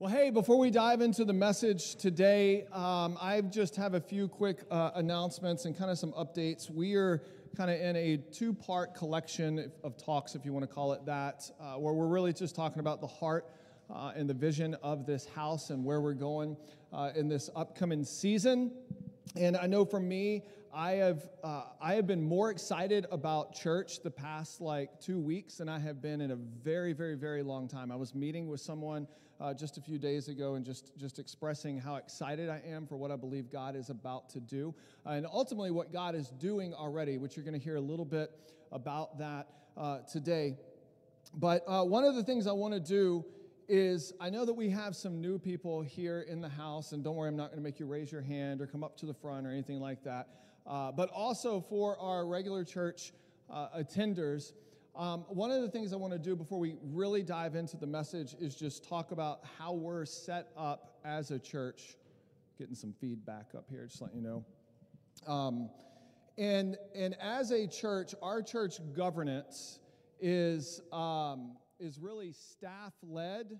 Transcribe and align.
Well, 0.00 0.10
hey, 0.10 0.30
before 0.30 0.58
we 0.58 0.70
dive 0.70 1.02
into 1.02 1.26
the 1.26 1.34
message 1.34 1.96
today, 1.96 2.64
um, 2.72 3.18
I 3.20 3.38
just 3.42 3.76
have 3.76 3.92
a 3.92 4.00
few 4.00 4.28
quick 4.28 4.62
uh, 4.70 4.92
announcements 4.94 5.66
and 5.66 5.76
kind 5.76 5.90
of 5.90 5.98
some 5.98 6.12
updates. 6.12 6.70
We 6.70 6.94
are 6.94 7.22
kind 7.54 7.70
of 7.70 7.78
in 7.78 7.96
a 7.96 8.16
two 8.16 8.54
part 8.54 8.94
collection 8.94 9.70
of 9.84 9.98
talks, 9.98 10.34
if 10.34 10.46
you 10.46 10.54
want 10.54 10.66
to 10.66 10.74
call 10.74 10.94
it 10.94 11.04
that, 11.04 11.50
uh, 11.60 11.74
where 11.74 11.92
we're 11.92 12.06
really 12.06 12.32
just 12.32 12.56
talking 12.56 12.80
about 12.80 13.02
the 13.02 13.06
heart 13.08 13.50
uh, 13.90 14.12
and 14.16 14.26
the 14.26 14.32
vision 14.32 14.74
of 14.82 15.04
this 15.04 15.26
house 15.26 15.68
and 15.68 15.84
where 15.84 16.00
we're 16.00 16.14
going 16.14 16.56
uh, 16.94 17.10
in 17.14 17.28
this 17.28 17.50
upcoming 17.54 18.02
season. 18.02 18.72
And 19.36 19.54
I 19.54 19.66
know 19.66 19.84
for 19.84 20.00
me, 20.00 20.44
I 20.72 20.92
have 20.92 21.28
uh, 21.44 21.64
I 21.78 21.92
have 21.96 22.06
been 22.06 22.22
more 22.22 22.50
excited 22.50 23.04
about 23.12 23.54
church 23.54 24.02
the 24.02 24.10
past 24.10 24.62
like 24.62 24.98
two 24.98 25.20
weeks 25.20 25.56
than 25.56 25.68
I 25.68 25.78
have 25.78 26.00
been 26.00 26.22
in 26.22 26.30
a 26.30 26.36
very 26.36 26.94
very 26.94 27.16
very 27.16 27.42
long 27.42 27.68
time. 27.68 27.92
I 27.92 27.96
was 27.96 28.14
meeting 28.14 28.48
with 28.48 28.62
someone 28.62 29.06
uh, 29.40 29.54
just 29.54 29.78
a 29.78 29.80
few 29.80 29.98
days 29.98 30.28
ago 30.28 30.54
and 30.54 30.64
just, 30.64 30.96
just 30.98 31.18
expressing 31.18 31.78
how 31.78 31.96
excited 31.96 32.48
I 32.48 32.60
am 32.68 32.86
for 32.86 32.96
what 32.96 33.10
I 33.10 33.16
believe 33.16 33.50
God 33.50 33.74
is 33.74 33.88
about 33.88 34.28
to 34.30 34.40
do. 34.40 34.74
Uh, 35.06 35.10
and 35.10 35.26
ultimately, 35.26 35.70
what 35.70 35.92
God 35.92 36.14
is 36.14 36.28
doing 36.28 36.74
already, 36.74 37.16
which 37.16 37.36
you're 37.36 37.44
going 37.44 37.58
to 37.58 37.64
hear 37.64 37.76
a 37.76 37.80
little 37.80 38.04
bit 38.04 38.30
about 38.70 39.18
that 39.18 39.48
uh, 39.76 39.98
today. 40.12 40.56
But 41.34 41.64
uh, 41.66 41.84
one 41.84 42.04
of 42.04 42.14
the 42.14 42.22
things 42.22 42.46
I 42.46 42.52
want 42.52 42.74
to 42.74 42.80
do 42.80 43.24
is 43.68 44.12
I 44.20 44.30
know 44.30 44.44
that 44.44 44.52
we 44.52 44.68
have 44.70 44.96
some 44.96 45.20
new 45.20 45.38
people 45.38 45.80
here 45.80 46.22
in 46.28 46.40
the 46.40 46.48
house, 46.48 46.92
and 46.92 47.04
don't 47.04 47.14
worry, 47.14 47.28
I'm 47.28 47.36
not 47.36 47.50
going 47.50 47.58
to 47.58 47.62
make 47.62 47.78
you 47.78 47.86
raise 47.86 48.10
your 48.10 48.20
hand 48.20 48.60
or 48.60 48.66
come 48.66 48.82
up 48.82 48.96
to 48.98 49.06
the 49.06 49.14
front 49.14 49.46
or 49.46 49.50
anything 49.50 49.80
like 49.80 50.02
that. 50.04 50.28
Uh, 50.66 50.92
but 50.92 51.08
also 51.10 51.60
for 51.60 51.98
our 51.98 52.26
regular 52.26 52.64
church 52.64 53.12
uh, 53.48 53.68
attenders, 53.78 54.52
um, 55.00 55.24
one 55.28 55.50
of 55.50 55.62
the 55.62 55.68
things 55.70 55.94
I 55.94 55.96
want 55.96 56.12
to 56.12 56.18
do 56.18 56.36
before 56.36 56.58
we 56.58 56.76
really 56.82 57.22
dive 57.22 57.54
into 57.54 57.78
the 57.78 57.86
message 57.86 58.34
is 58.38 58.54
just 58.54 58.86
talk 58.86 59.12
about 59.12 59.40
how 59.58 59.72
we're 59.72 60.04
set 60.04 60.48
up 60.58 60.98
as 61.06 61.30
a 61.30 61.38
church. 61.38 61.96
Getting 62.58 62.74
some 62.74 62.92
feedback 63.00 63.54
up 63.56 63.64
here, 63.70 63.86
just 63.86 64.02
let 64.02 64.14
you 64.14 64.20
know. 64.20 64.44
Um, 65.26 65.70
and, 66.36 66.76
and 66.94 67.16
as 67.18 67.50
a 67.50 67.66
church, 67.66 68.14
our 68.20 68.42
church 68.42 68.74
governance 68.92 69.78
is, 70.20 70.82
um, 70.92 71.56
is 71.78 71.98
really 71.98 72.32
staff 72.32 72.92
led 73.02 73.58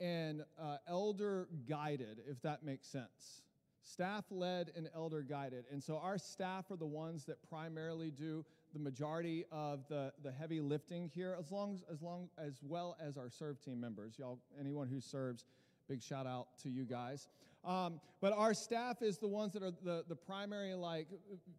and 0.00 0.44
uh, 0.58 0.78
elder 0.88 1.48
guided, 1.68 2.22
if 2.26 2.40
that 2.40 2.62
makes 2.64 2.88
sense. 2.88 3.42
Staff 3.82 4.24
led 4.30 4.70
and 4.74 4.88
elder 4.94 5.20
guided. 5.20 5.66
And 5.70 5.82
so 5.84 5.98
our 5.98 6.16
staff 6.16 6.70
are 6.70 6.76
the 6.76 6.86
ones 6.86 7.26
that 7.26 7.36
primarily 7.50 8.10
do 8.10 8.46
the 8.72 8.78
majority 8.78 9.44
of 9.50 9.80
the, 9.88 10.12
the 10.22 10.30
heavy 10.30 10.60
lifting 10.60 11.10
here, 11.14 11.36
as 11.38 11.50
long 11.50 11.78
as, 11.92 12.02
long 12.02 12.28
as 12.38 12.60
well 12.62 12.96
as 13.04 13.16
our 13.16 13.28
serve 13.30 13.60
team 13.60 13.80
members. 13.80 14.14
Y'all, 14.18 14.38
anyone 14.58 14.88
who 14.88 15.00
serves, 15.00 15.44
big 15.88 16.02
shout 16.02 16.26
out 16.26 16.46
to 16.62 16.68
you 16.68 16.84
guys. 16.84 17.28
Um, 17.64 18.00
but 18.20 18.32
our 18.32 18.54
staff 18.54 19.02
is 19.02 19.18
the 19.18 19.28
ones 19.28 19.52
that 19.52 19.62
are 19.62 19.72
the, 19.82 20.04
the 20.08 20.16
primary, 20.16 20.74
like, 20.74 21.08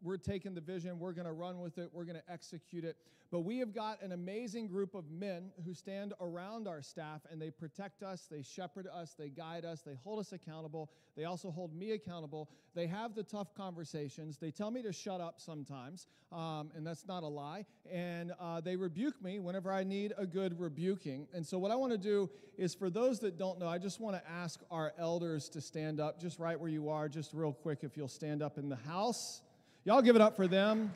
we're 0.01 0.17
taking 0.17 0.53
the 0.53 0.61
vision, 0.61 0.99
we're 0.99 1.13
going 1.13 1.25
to 1.25 1.33
run 1.33 1.59
with 1.59 1.77
it, 1.77 1.89
we're 1.93 2.05
going 2.05 2.17
to 2.17 2.31
execute 2.31 2.83
it. 2.83 2.97
But 3.31 3.41
we 3.41 3.59
have 3.59 3.73
got 3.73 4.01
an 4.01 4.11
amazing 4.11 4.67
group 4.67 4.93
of 4.93 5.09
men 5.09 5.51
who 5.63 5.73
stand 5.73 6.13
around 6.19 6.67
our 6.67 6.81
staff 6.81 7.21
and 7.31 7.41
they 7.41 7.49
protect 7.49 8.03
us, 8.03 8.27
they 8.29 8.41
shepherd 8.41 8.87
us, 8.87 9.15
they 9.17 9.29
guide 9.29 9.63
us, 9.63 9.81
they 9.81 9.95
hold 10.03 10.19
us 10.19 10.33
accountable. 10.33 10.91
They 11.15 11.25
also 11.25 11.49
hold 11.49 11.73
me 11.73 11.91
accountable. 11.91 12.49
They 12.73 12.87
have 12.87 13.15
the 13.15 13.23
tough 13.23 13.53
conversations. 13.53 14.37
They 14.37 14.51
tell 14.51 14.71
me 14.71 14.81
to 14.81 14.93
shut 14.93 15.19
up 15.21 15.41
sometimes, 15.41 16.07
um, 16.31 16.71
and 16.75 16.87
that's 16.87 17.05
not 17.05 17.23
a 17.23 17.27
lie. 17.27 17.65
And 17.91 18.31
uh, 18.39 18.61
they 18.61 18.75
rebuke 18.75 19.21
me 19.21 19.39
whenever 19.39 19.71
I 19.71 19.83
need 19.83 20.13
a 20.17 20.25
good 20.25 20.59
rebuking. 20.59 21.27
And 21.33 21.45
so, 21.45 21.57
what 21.57 21.71
I 21.71 21.75
want 21.75 21.91
to 21.91 21.97
do 21.97 22.29
is 22.57 22.73
for 22.73 22.89
those 22.89 23.19
that 23.19 23.37
don't 23.37 23.59
know, 23.59 23.67
I 23.67 23.77
just 23.77 23.99
want 23.99 24.15
to 24.15 24.29
ask 24.29 24.61
our 24.71 24.93
elders 24.97 25.49
to 25.49 25.61
stand 25.61 25.90
up 25.99 26.19
just 26.19 26.39
right 26.39 26.59
where 26.59 26.69
you 26.69 26.89
are, 26.89 27.09
just 27.09 27.33
real 27.33 27.53
quick, 27.53 27.79
if 27.81 27.97
you'll 27.97 28.07
stand 28.07 28.41
up 28.41 28.57
in 28.57 28.69
the 28.69 28.75
house. 28.75 29.41
Y'all 29.83 30.01
give 30.01 30.15
it 30.15 30.21
up 30.21 30.35
for 30.35 30.47
them. 30.47 30.91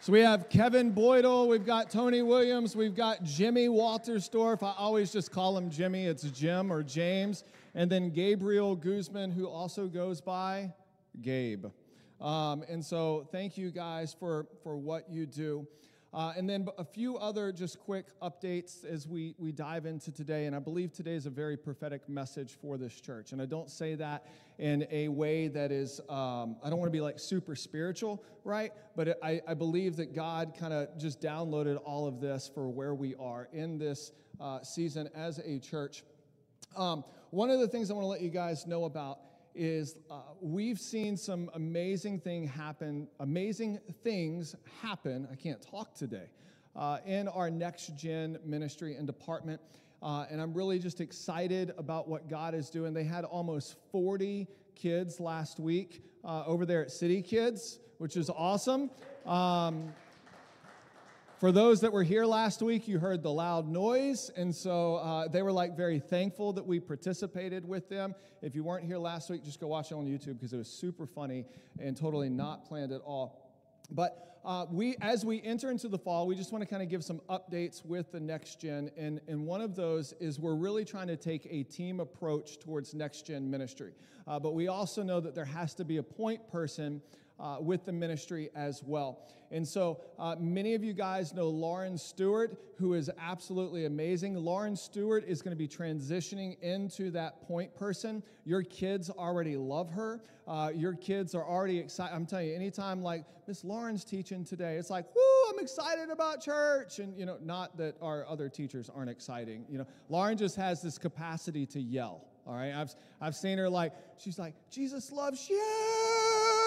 So 0.00 0.12
we 0.12 0.20
have 0.20 0.48
Kevin 0.48 0.94
Boydell, 0.94 1.48
we've 1.48 1.66
got 1.66 1.90
Tony 1.90 2.22
Williams, 2.22 2.74
we've 2.74 2.94
got 2.94 3.24
Jimmy 3.24 3.68
Waltersdorf. 3.68 4.62
I 4.62 4.72
always 4.78 5.12
just 5.12 5.32
call 5.32 5.58
him 5.58 5.68
Jimmy, 5.68 6.06
it's 6.06 6.22
Jim 6.22 6.72
or 6.72 6.82
James. 6.82 7.44
And 7.74 7.90
then 7.90 8.10
Gabriel 8.10 8.74
Guzman, 8.74 9.32
who 9.32 9.46
also 9.46 9.86
goes 9.86 10.20
by 10.20 10.72
Gabe. 11.20 11.66
Um, 12.20 12.64
and 12.68 12.84
so 12.84 13.28
thank 13.30 13.58
you 13.58 13.70
guys 13.70 14.14
for, 14.18 14.46
for 14.62 14.76
what 14.76 15.10
you 15.10 15.26
do. 15.26 15.66
Uh, 16.14 16.32
and 16.36 16.48
then 16.48 16.66
a 16.78 16.84
few 16.84 17.18
other 17.18 17.52
just 17.52 17.78
quick 17.80 18.06
updates 18.22 18.84
as 18.84 19.06
we, 19.06 19.34
we 19.38 19.52
dive 19.52 19.84
into 19.84 20.10
today. 20.10 20.46
And 20.46 20.56
I 20.56 20.58
believe 20.58 20.92
today 20.92 21.14
is 21.14 21.26
a 21.26 21.30
very 21.30 21.56
prophetic 21.56 22.08
message 22.08 22.56
for 22.62 22.78
this 22.78 22.98
church. 22.98 23.32
And 23.32 23.42
I 23.42 23.46
don't 23.46 23.68
say 23.68 23.94
that 23.96 24.26
in 24.58 24.86
a 24.90 25.08
way 25.08 25.48
that 25.48 25.70
is, 25.70 26.00
um, 26.08 26.56
I 26.64 26.70
don't 26.70 26.78
want 26.78 26.88
to 26.88 26.96
be 26.96 27.02
like 27.02 27.18
super 27.18 27.54
spiritual, 27.54 28.24
right? 28.42 28.72
But 28.96 29.18
I, 29.22 29.42
I 29.46 29.52
believe 29.52 29.96
that 29.96 30.14
God 30.14 30.54
kind 30.58 30.72
of 30.72 30.98
just 30.98 31.20
downloaded 31.20 31.78
all 31.84 32.06
of 32.06 32.20
this 32.20 32.50
for 32.52 32.70
where 32.70 32.94
we 32.94 33.14
are 33.16 33.48
in 33.52 33.78
this 33.78 34.12
uh, 34.40 34.62
season 34.62 35.10
as 35.14 35.38
a 35.40 35.58
church. 35.58 36.04
Um, 36.74 37.04
one 37.30 37.50
of 37.50 37.60
the 37.60 37.68
things 37.68 37.90
I 37.90 37.94
want 37.94 38.04
to 38.04 38.08
let 38.08 38.22
you 38.22 38.30
guys 38.30 38.66
know 38.66 38.84
about 38.84 39.18
is 39.54 39.96
uh, 40.10 40.20
we've 40.40 40.78
seen 40.78 41.16
some 41.16 41.50
amazing 41.54 42.20
thing 42.20 42.46
happen, 42.46 43.08
amazing 43.20 43.78
things 44.02 44.54
happen. 44.82 45.28
I 45.30 45.36
can't 45.36 45.60
talk 45.60 45.94
today 45.94 46.30
uh, 46.76 46.98
in 47.06 47.28
our 47.28 47.50
next 47.50 47.96
gen 47.96 48.38
ministry 48.44 48.96
and 48.96 49.06
department. 49.06 49.60
Uh, 50.00 50.26
and 50.30 50.40
I'm 50.40 50.54
really 50.54 50.78
just 50.78 51.00
excited 51.00 51.72
about 51.76 52.08
what 52.08 52.28
God 52.28 52.54
is 52.54 52.70
doing. 52.70 52.94
They 52.94 53.04
had 53.04 53.24
almost 53.24 53.76
40 53.90 54.46
kids 54.76 55.18
last 55.18 55.58
week 55.58 56.04
uh, 56.24 56.44
over 56.46 56.64
there 56.64 56.82
at 56.82 56.90
City 56.90 57.20
Kids, 57.20 57.80
which 57.98 58.16
is 58.16 58.30
awesome. 58.30 58.90
Um, 59.26 59.92
for 61.38 61.52
those 61.52 61.80
that 61.82 61.92
were 61.92 62.02
here 62.02 62.24
last 62.24 62.62
week, 62.62 62.88
you 62.88 62.98
heard 62.98 63.22
the 63.22 63.30
loud 63.30 63.68
noise, 63.68 64.28
and 64.36 64.52
so 64.52 64.96
uh, 64.96 65.28
they 65.28 65.42
were 65.42 65.52
like 65.52 65.76
very 65.76 66.00
thankful 66.00 66.52
that 66.54 66.66
we 66.66 66.80
participated 66.80 67.66
with 67.66 67.88
them. 67.88 68.16
If 68.42 68.56
you 68.56 68.64
weren't 68.64 68.84
here 68.84 68.98
last 68.98 69.30
week, 69.30 69.44
just 69.44 69.60
go 69.60 69.68
watch 69.68 69.92
it 69.92 69.94
on 69.94 70.06
YouTube 70.06 70.34
because 70.34 70.52
it 70.52 70.56
was 70.56 70.68
super 70.68 71.06
funny 71.06 71.44
and 71.80 71.96
totally 71.96 72.28
not 72.28 72.64
planned 72.64 72.90
at 72.90 73.02
all. 73.02 73.52
But 73.88 74.40
uh, 74.44 74.66
we, 74.68 74.96
as 75.00 75.24
we 75.24 75.40
enter 75.42 75.70
into 75.70 75.86
the 75.86 75.98
fall, 75.98 76.26
we 76.26 76.34
just 76.34 76.50
want 76.50 76.62
to 76.62 76.66
kind 76.66 76.82
of 76.82 76.88
give 76.88 77.04
some 77.04 77.20
updates 77.30 77.84
with 77.84 78.10
the 78.10 78.20
next 78.20 78.60
gen, 78.60 78.90
and, 78.96 79.20
and 79.28 79.46
one 79.46 79.60
of 79.60 79.76
those 79.76 80.14
is 80.14 80.40
we're 80.40 80.56
really 80.56 80.84
trying 80.84 81.06
to 81.06 81.16
take 81.16 81.46
a 81.50 81.62
team 81.62 82.00
approach 82.00 82.58
towards 82.58 82.94
next 82.94 83.26
gen 83.26 83.48
ministry. 83.48 83.92
Uh, 84.26 84.40
but 84.40 84.54
we 84.54 84.66
also 84.66 85.04
know 85.04 85.20
that 85.20 85.36
there 85.36 85.44
has 85.44 85.72
to 85.74 85.84
be 85.84 85.98
a 85.98 86.02
point 86.02 86.50
person 86.50 87.00
uh, 87.40 87.56
with 87.60 87.84
the 87.84 87.92
ministry 87.92 88.50
as 88.54 88.82
well. 88.82 89.20
And 89.50 89.66
so 89.66 90.00
uh, 90.18 90.36
many 90.38 90.74
of 90.74 90.84
you 90.84 90.92
guys 90.92 91.32
know 91.32 91.48
Lauren 91.48 91.96
Stewart, 91.96 92.58
who 92.76 92.94
is 92.94 93.10
absolutely 93.18 93.86
amazing. 93.86 94.34
Lauren 94.36 94.76
Stewart 94.76 95.24
is 95.26 95.40
going 95.40 95.52
to 95.52 95.58
be 95.58 95.68
transitioning 95.68 96.60
into 96.60 97.10
that 97.12 97.46
point 97.46 97.74
person. 97.74 98.22
Your 98.44 98.62
kids 98.62 99.08
already 99.10 99.56
love 99.56 99.90
her. 99.90 100.20
Uh, 100.46 100.70
your 100.74 100.94
kids 100.94 101.34
are 101.34 101.44
already 101.44 101.78
excited. 101.78 102.14
I'm 102.14 102.26
telling 102.26 102.48
you, 102.48 102.54
anytime 102.54 103.02
like 103.02 103.24
Miss 103.46 103.64
Lauren's 103.64 104.04
teaching 104.04 104.44
today, 104.44 104.76
it's 104.76 104.90
like, 104.90 105.06
woo, 105.14 105.50
I'm 105.50 105.58
excited 105.58 106.10
about 106.10 106.42
church. 106.42 106.98
And, 106.98 107.18
you 107.18 107.24
know, 107.24 107.38
not 107.42 107.76
that 107.78 107.96
our 108.02 108.26
other 108.26 108.48
teachers 108.48 108.90
aren't 108.94 109.10
exciting. 109.10 109.64
You 109.70 109.78
know, 109.78 109.86
Lauren 110.08 110.36
just 110.36 110.56
has 110.56 110.82
this 110.82 110.98
capacity 110.98 111.64
to 111.66 111.80
yell. 111.80 112.24
All 112.46 112.54
right. 112.54 112.72
I've, 112.72 112.94
I've 113.20 113.36
seen 113.36 113.58
her 113.58 113.68
like, 113.68 113.92
she's 114.18 114.38
like, 114.38 114.54
Jesus 114.70 115.12
loves 115.12 115.48
you 115.48 116.57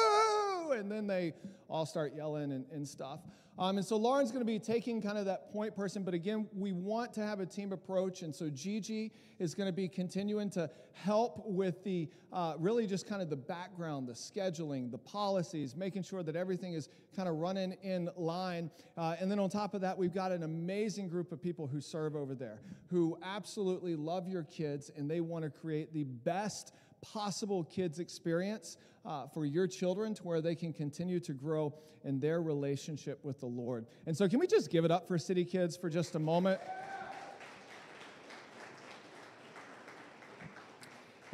and 0.80 0.92
then 0.92 1.08
they 1.08 1.34
all 1.70 1.86
start 1.86 2.14
yelling 2.16 2.52
and, 2.52 2.66
and 2.72 2.88
stuff. 2.88 3.20
Um, 3.59 3.78
and 3.78 3.86
so 3.86 3.98
Lauren's 3.98 4.32
going 4.32 4.42
to 4.42 4.52
be 4.52 4.59
taking 4.59 5.02
kind 5.02 5.18
of 5.18 5.26
that 5.26 5.52
point 5.52 5.76
person, 5.76 6.04
but 6.04 6.14
again, 6.14 6.48
we 6.58 6.72
want 6.72 7.14
to 7.14 7.22
have 7.22 7.42
a 7.42 7.46
team 7.46 7.74
approach. 7.74 8.22
And 8.22 8.34
so 8.34 8.50
Gigi 8.50 9.12
is 9.40 9.53
going 9.53 9.68
to 9.68 9.73
be 9.73 9.88
continuing 9.88 10.50
to 10.52 10.70
help 10.94 11.44
with 11.46 11.84
the 11.84 12.09
uh, 12.32 12.53
really 12.58 12.88
just 12.88 13.08
kind 13.08 13.22
of 13.22 13.29
the 13.29 13.35
background, 13.35 14.08
the 14.08 14.14
scheduling, 14.14 14.90
the 14.90 14.97
policies, 14.97 15.76
making 15.76 16.03
sure 16.03 16.23
that 16.23 16.35
everything 16.35 16.74
is 16.74 16.90
kind 17.16 17.28
of 17.28 17.35
running 17.35 17.74
in 17.84 18.09
line. 18.16 18.72
Uh, 18.97 19.16
and 19.20 19.29
then 19.29 19.38
on 19.38 19.50
top 19.50 19.74
of 19.74 19.82
that, 19.82 19.97
we've 19.97 20.14
got 20.14 20.32
an 20.32 20.44
amazing 20.44 21.08
group 21.08 21.32
of 21.32 21.41
people 21.41 21.67
who 21.67 21.82
serve 21.82 22.16
over 22.16 22.34
there 22.34 22.62
who 22.90 23.17
absolutely 23.22 23.96
love 23.96 24.28
your 24.28 24.44
kids 24.44 24.91
and 24.96 25.09
they 25.09 25.22
want 25.22 25.44
to 25.44 25.50
create 25.50 25.94
the 25.94 26.03
best 26.03 26.74
possible 27.02 27.64
kids 27.64 28.00
experience 28.00 28.78
uh, 29.06 29.28
for 29.28 29.46
your 29.46 29.68
children 29.68 30.14
to 30.16 30.24
where 30.24 30.42
they 30.42 30.56
can 30.56 30.74
continue 30.74 31.20
to 31.20 31.34
grow 31.34 31.74
in 32.03 32.20
their 32.20 32.42
relationship 32.42 33.20
with 33.24 33.40
the 33.40 33.46
Lord. 33.46 33.86
And 34.06 34.16
so, 34.16 34.28
can 34.28 34.40
we 34.40 34.48
just 34.48 34.70
give 34.70 34.86
it 34.86 34.92
up 34.92 35.08
for 35.08 35.18
City 35.18 35.46
Kids 35.46 35.78
for 35.78 35.90
just 35.90 36.16
a 36.16 36.20
moment? 36.20 36.59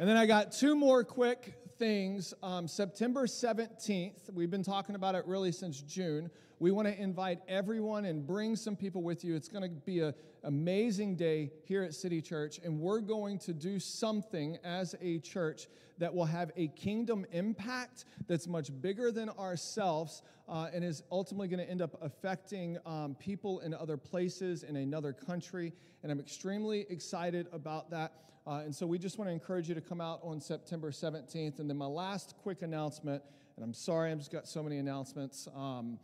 And 0.00 0.08
then 0.08 0.16
I 0.16 0.26
got 0.26 0.52
two 0.52 0.76
more 0.76 1.02
quick 1.02 1.54
things. 1.76 2.32
Um, 2.40 2.68
September 2.68 3.26
17th, 3.26 4.32
we've 4.32 4.50
been 4.50 4.62
talking 4.62 4.94
about 4.94 5.16
it 5.16 5.26
really 5.26 5.50
since 5.50 5.80
June. 5.80 6.30
We 6.60 6.72
want 6.72 6.88
to 6.88 7.00
invite 7.00 7.38
everyone 7.46 8.04
and 8.04 8.26
bring 8.26 8.56
some 8.56 8.74
people 8.74 9.02
with 9.02 9.24
you. 9.24 9.36
It's 9.36 9.48
going 9.48 9.62
to 9.62 9.68
be 9.68 10.00
an 10.00 10.12
amazing 10.42 11.14
day 11.14 11.52
here 11.64 11.84
at 11.84 11.94
City 11.94 12.20
Church, 12.20 12.58
and 12.64 12.80
we're 12.80 13.00
going 13.00 13.38
to 13.40 13.52
do 13.52 13.78
something 13.78 14.58
as 14.64 14.96
a 15.00 15.20
church 15.20 15.68
that 15.98 16.12
will 16.12 16.24
have 16.24 16.50
a 16.56 16.66
kingdom 16.68 17.24
impact 17.30 18.06
that's 18.26 18.48
much 18.48 18.70
bigger 18.80 19.12
than 19.12 19.28
ourselves 19.30 20.22
uh, 20.48 20.68
and 20.72 20.82
is 20.82 21.04
ultimately 21.12 21.46
going 21.46 21.64
to 21.64 21.70
end 21.70 21.80
up 21.80 21.96
affecting 22.02 22.76
um, 22.86 23.14
people 23.20 23.60
in 23.60 23.72
other 23.72 23.96
places 23.96 24.64
in 24.64 24.74
another 24.74 25.12
country. 25.12 25.72
And 26.02 26.10
I'm 26.10 26.18
extremely 26.18 26.86
excited 26.90 27.46
about 27.52 27.90
that. 27.90 28.14
Uh, 28.48 28.62
and 28.64 28.74
so 28.74 28.84
we 28.84 28.98
just 28.98 29.16
want 29.16 29.28
to 29.28 29.32
encourage 29.32 29.68
you 29.68 29.76
to 29.76 29.80
come 29.80 30.00
out 30.00 30.20
on 30.24 30.40
September 30.40 30.90
17th. 30.90 31.60
And 31.60 31.70
then 31.70 31.76
my 31.76 31.86
last 31.86 32.34
quick 32.42 32.62
announcement, 32.62 33.22
and 33.56 33.64
I'm 33.64 33.74
sorry, 33.74 34.10
I've 34.10 34.18
just 34.18 34.32
got 34.32 34.48
so 34.48 34.62
many 34.62 34.78
announcements. 34.78 35.46
Um, 35.54 35.98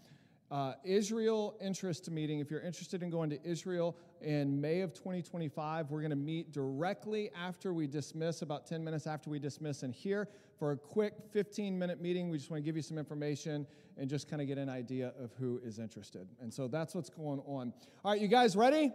uh, 0.55 0.75
Israel 0.85 1.56
interest 1.61 2.09
meeting. 2.09 2.39
If 2.39 2.49
you're 2.49 2.61
interested 2.61 3.03
in 3.03 3.11
going 3.11 3.29
to 3.31 3.45
Israel 3.45 3.97
in 4.23 4.61
May 4.61 4.83
of 4.83 4.95
2025, 4.95 5.91
we're 5.91 5.99
going 5.99 6.11
to 6.11 6.17
meet 6.17 6.53
directly 6.53 7.29
after 7.37 7.75
we 7.75 7.89
dismiss, 7.89 8.43
about 8.43 8.65
10 8.65 8.85
minutes 8.85 9.09
after 9.09 9.31
we 9.31 9.41
dismiss, 9.41 9.83
and 9.83 9.93
here 9.93 10.29
for 10.56 10.71
a 10.71 10.77
quick 10.77 11.15
15 11.33 11.77
minute 11.77 12.01
meeting. 12.01 12.31
We 12.31 12.39
just 12.39 12.53
want 12.53 12.62
to 12.62 12.65
give 12.65 12.77
you 12.77 12.83
some 12.83 12.99
information 12.99 13.67
and 13.99 14.09
just 14.09 14.31
kind 14.31 14.41
of 14.41 14.47
get 14.47 14.56
an 14.56 14.69
idea 14.69 15.12
of 15.21 15.33
who 15.41 15.61
is 15.65 15.81
interested. 15.81 16.29
And 16.41 16.55
so 16.55 16.69
that's 16.69 16.95
what's 16.95 17.11
going 17.11 17.41
on. 17.49 17.73
All 18.05 18.12
right, 18.12 18.21
you 18.21 18.29
guys 18.29 18.55
ready? 18.55 18.93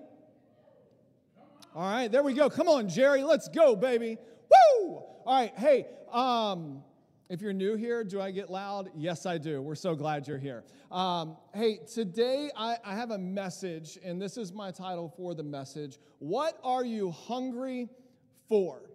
All 1.76 1.92
right, 1.92 2.10
there 2.10 2.24
we 2.24 2.36
go. 2.36 2.50
Come 2.50 2.70
on, 2.70 2.88
Jerry, 2.88 3.22
let's 3.22 3.50
go, 3.50 3.76
baby. 3.76 4.18
Woo! 4.50 4.96
All 4.96 5.24
right, 5.28 5.54
hey, 5.58 5.88
um, 6.10 6.84
if 7.30 7.42
you're 7.42 7.54
new 7.54 7.76
here, 7.76 8.04
do 8.04 8.20
I 8.20 8.32
get 8.32 8.50
loud? 8.50 8.90
Yes, 8.96 9.28
I 9.28 9.38
do. 9.38 9.62
We're 9.62 9.76
so 9.76 9.94
glad 9.94 10.28
you're 10.28 10.40
here. 10.40 10.64
Um, 10.92 11.38
hey, 11.54 11.80
today 11.94 12.50
I, 12.58 12.78
I 12.84 12.96
have 12.96 13.12
a 13.12 13.20
message, 13.20 14.00
and 14.04 14.20
this 14.20 14.36
is 14.36 14.52
my 14.52 14.72
title 14.72 15.14
for 15.16 15.36
the 15.36 15.44
message. 15.44 16.00
What 16.18 16.60
are 16.64 16.84
you 16.84 17.12
hungry 17.12 17.88
for? 18.48 18.90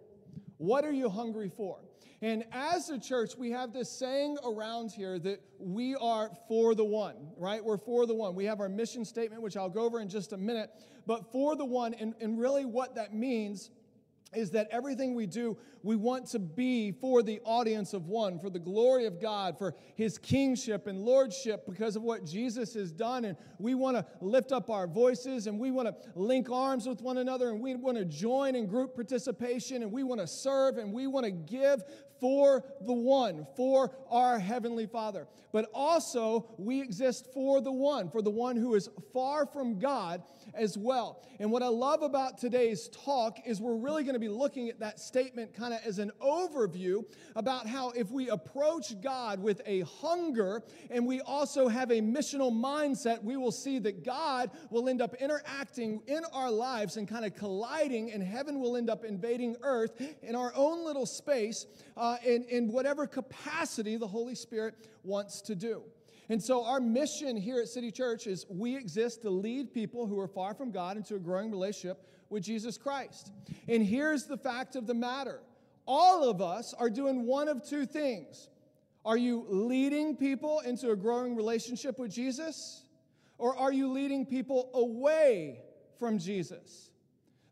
What 0.57 0.83
are 0.83 0.91
you 0.91 1.09
hungry 1.09 1.47
for? 1.47 1.79
And 2.21 2.43
as 2.51 2.89
a 2.89 2.99
church, 2.99 3.37
we 3.37 3.51
have 3.51 3.71
this 3.71 3.89
saying 3.89 4.37
around 4.43 4.91
here 4.91 5.17
that 5.19 5.39
we 5.57 5.95
are 5.95 6.29
for 6.49 6.75
the 6.75 6.83
one, 6.83 7.15
right? 7.37 7.63
We're 7.63 7.77
for 7.77 8.05
the 8.05 8.15
one. 8.15 8.35
We 8.35 8.45
have 8.45 8.59
our 8.59 8.69
mission 8.69 9.05
statement, 9.05 9.43
which 9.43 9.55
I'll 9.55 9.69
go 9.69 9.81
over 9.81 10.01
in 10.01 10.09
just 10.09 10.33
a 10.33 10.37
minute, 10.37 10.71
but 11.07 11.31
for 11.31 11.55
the 11.55 11.65
one, 11.65 11.93
and, 11.93 12.13
and 12.19 12.37
really 12.37 12.65
what 12.65 12.95
that 12.95 13.13
means 13.13 13.69
is 14.37 14.51
that 14.51 14.67
everything 14.71 15.15
we 15.15 15.25
do, 15.25 15.57
we 15.83 15.95
want 15.95 16.27
to 16.27 16.39
be 16.39 16.91
for 16.91 17.21
the 17.21 17.39
audience 17.43 17.93
of 17.93 18.07
one, 18.07 18.39
for 18.39 18.49
the 18.49 18.59
glory 18.59 19.05
of 19.05 19.21
God, 19.21 19.57
for 19.57 19.75
his 19.95 20.17
kingship 20.17 20.87
and 20.87 20.99
lordship 20.99 21.65
because 21.65 21.95
of 21.95 22.03
what 22.03 22.25
Jesus 22.25 22.73
has 22.73 22.91
done. 22.91 23.25
And 23.25 23.37
we 23.59 23.75
want 23.75 23.97
to 23.97 24.05
lift 24.21 24.51
up 24.51 24.69
our 24.69 24.87
voices 24.87 25.47
and 25.47 25.59
we 25.59 25.71
want 25.71 25.87
to 25.87 25.95
link 26.15 26.49
arms 26.49 26.87
with 26.87 27.01
one 27.01 27.17
another 27.17 27.49
and 27.49 27.61
we 27.61 27.75
want 27.75 27.97
to 27.97 28.05
join 28.05 28.55
in 28.55 28.67
group 28.67 28.95
participation 28.95 29.83
and 29.83 29.91
we 29.91 30.03
want 30.03 30.21
to 30.21 30.27
serve 30.27 30.77
and 30.77 30.91
we 30.91 31.07
want 31.07 31.25
to 31.25 31.31
give 31.31 31.83
for 32.25 32.63
the 32.81 32.91
one, 32.91 33.45
for 33.55 33.95
our 34.09 34.39
Heavenly 34.39 34.87
Father. 34.87 35.27
But 35.51 35.69
also, 35.75 36.47
we 36.57 36.81
exist 36.81 37.27
for 37.35 37.61
the 37.61 37.71
one, 37.71 38.09
for 38.09 38.23
the 38.23 38.31
one 38.31 38.55
who 38.55 38.73
is 38.73 38.89
far 39.13 39.45
from 39.45 39.77
God 39.77 40.23
as 40.55 40.75
well. 40.75 41.21
And 41.39 41.51
what 41.51 41.61
I 41.61 41.67
love 41.67 42.01
about 42.01 42.39
today's 42.39 42.89
talk 42.89 43.37
is 43.45 43.61
we're 43.61 43.75
really 43.75 44.03
going 44.03 44.15
to 44.15 44.19
be 44.19 44.27
looking 44.27 44.69
at 44.69 44.79
that 44.79 44.99
statement 44.99 45.53
kind 45.53 45.71
of 45.71 45.81
as 45.85 45.99
an 45.99 46.11
overview 46.19 47.05
about 47.35 47.67
how 47.67 47.91
if 47.91 48.09
we 48.09 48.29
approach 48.29 48.99
God 49.01 49.39
with 49.39 49.61
a 49.67 49.81
hunger 49.81 50.63
and 50.89 51.05
we 51.05 51.21
also 51.21 51.67
have 51.67 51.91
a 51.91 52.01
missional 52.01 52.51
mindset, 52.51 53.23
we 53.23 53.37
will 53.37 53.51
see 53.51 53.77
that 53.79 54.03
God 54.03 54.49
will 54.71 54.89
end 54.89 54.99
up 54.99 55.13
interacting 55.21 56.01
in 56.07 56.23
our 56.33 56.49
lives 56.49 56.97
and 56.97 57.07
kind 57.07 57.23
of 57.23 57.35
colliding, 57.35 58.11
and 58.11 58.23
heaven 58.23 58.59
will 58.59 58.75
end 58.77 58.89
up 58.89 59.05
invading 59.05 59.57
earth 59.61 60.01
in 60.23 60.35
our 60.35 60.51
own 60.55 60.83
little 60.83 61.05
space 61.05 61.67
uh, 61.97 62.17
in, 62.25 62.43
in 62.45 62.71
whatever 62.71 63.07
capacity 63.07 63.97
the 63.97 64.07
Holy 64.07 64.35
Spirit 64.35 64.75
wants 65.03 65.41
to 65.41 65.55
do. 65.55 65.83
And 66.29 66.41
so, 66.41 66.65
our 66.65 66.79
mission 66.79 67.37
here 67.37 67.59
at 67.59 67.67
City 67.67 67.91
Church 67.91 68.25
is 68.25 68.45
we 68.49 68.75
exist 68.75 69.21
to 69.21 69.29
lead 69.29 69.73
people 69.73 70.07
who 70.07 70.19
are 70.19 70.27
far 70.27 70.55
from 70.55 70.71
God 70.71 70.97
into 70.97 71.15
a 71.15 71.19
growing 71.19 71.51
relationship 71.51 72.03
with 72.29 72.43
Jesus 72.43 72.77
Christ. 72.77 73.31
And 73.67 73.85
here's 73.85 74.25
the 74.25 74.37
fact 74.37 74.75
of 74.75 74.87
the 74.87 74.93
matter 74.93 75.41
all 75.87 76.27
of 76.27 76.41
us 76.41 76.73
are 76.73 76.89
doing 76.89 77.25
one 77.25 77.47
of 77.47 77.67
two 77.67 77.85
things. 77.85 78.49
Are 79.05 79.17
you 79.17 79.45
leading 79.47 80.15
people 80.15 80.61
into 80.61 80.89
a 80.89 80.95
growing 80.95 81.35
relationship 81.35 81.99
with 81.99 82.11
Jesus? 82.11 82.81
Or 83.37 83.55
are 83.55 83.71
you 83.71 83.91
leading 83.91 84.25
people 84.25 84.71
away 84.73 85.59
from 85.99 86.17
Jesus? 86.17 86.89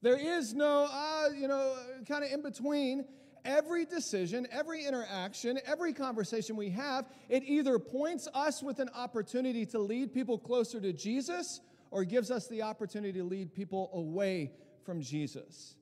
There 0.01 0.17
is 0.17 0.53
no, 0.53 0.87
uh, 0.91 1.29
you 1.37 1.47
know, 1.47 1.75
kind 2.07 2.23
of 2.23 2.31
in 2.31 2.41
between 2.41 3.05
every 3.45 3.85
decision, 3.85 4.47
every 4.51 4.85
interaction, 4.85 5.59
every 5.65 5.93
conversation 5.93 6.55
we 6.55 6.69
have, 6.69 7.05
it 7.29 7.43
either 7.43 7.79
points 7.79 8.27
us 8.33 8.63
with 8.63 8.79
an 8.79 8.89
opportunity 8.95 9.65
to 9.67 9.79
lead 9.79 10.13
people 10.13 10.37
closer 10.37 10.79
to 10.79 10.93
Jesus 10.93 11.61
or 11.91 12.03
gives 12.03 12.31
us 12.31 12.47
the 12.47 12.61
opportunity 12.61 13.19
to 13.19 13.25
lead 13.25 13.53
people 13.53 13.89
away 13.93 14.51
from 14.83 15.01
Jesus. 15.01 15.75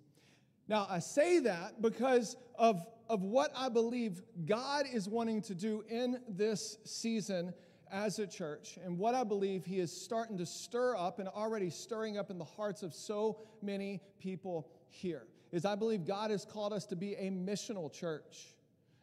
Now, 0.68 0.88
I 0.90 1.00
say 1.00 1.40
that 1.40 1.82
because 1.82 2.36
of, 2.58 2.86
of 3.10 3.24
what 3.24 3.52
I 3.56 3.70
believe 3.70 4.22
God 4.46 4.86
is 4.92 5.08
wanting 5.08 5.42
to 5.44 5.56
do 5.56 5.84
in 5.90 6.20
this 6.30 6.78
season 6.86 7.54
as 7.92 8.20
a 8.20 8.28
church, 8.28 8.80
and 8.86 8.98
what 8.98 9.16
I 9.16 9.26
believe 9.26 9.66
He 9.66 9.80
is 9.80 9.92
starting 9.92 10.38
to 10.38 10.46
stir 10.46 10.96
up 10.96 11.20
and 11.20 11.28
already 11.28 11.70
stirring 11.70 12.18
up 12.18 12.32
in 12.32 12.38
the 12.38 12.46
hearts 12.46 12.84
of 12.84 12.94
so 12.94 13.40
many 13.62 14.02
people 14.20 14.70
here 14.88 15.24
is 15.52 15.66
I 15.66 15.76
believe 15.76 16.06
God 16.06 16.32
has 16.32 16.46
called 16.46 16.74
us 16.74 16.86
to 16.88 16.96
be 16.96 17.14
a 17.16 17.30
missional 17.30 17.92
church. 17.92 18.56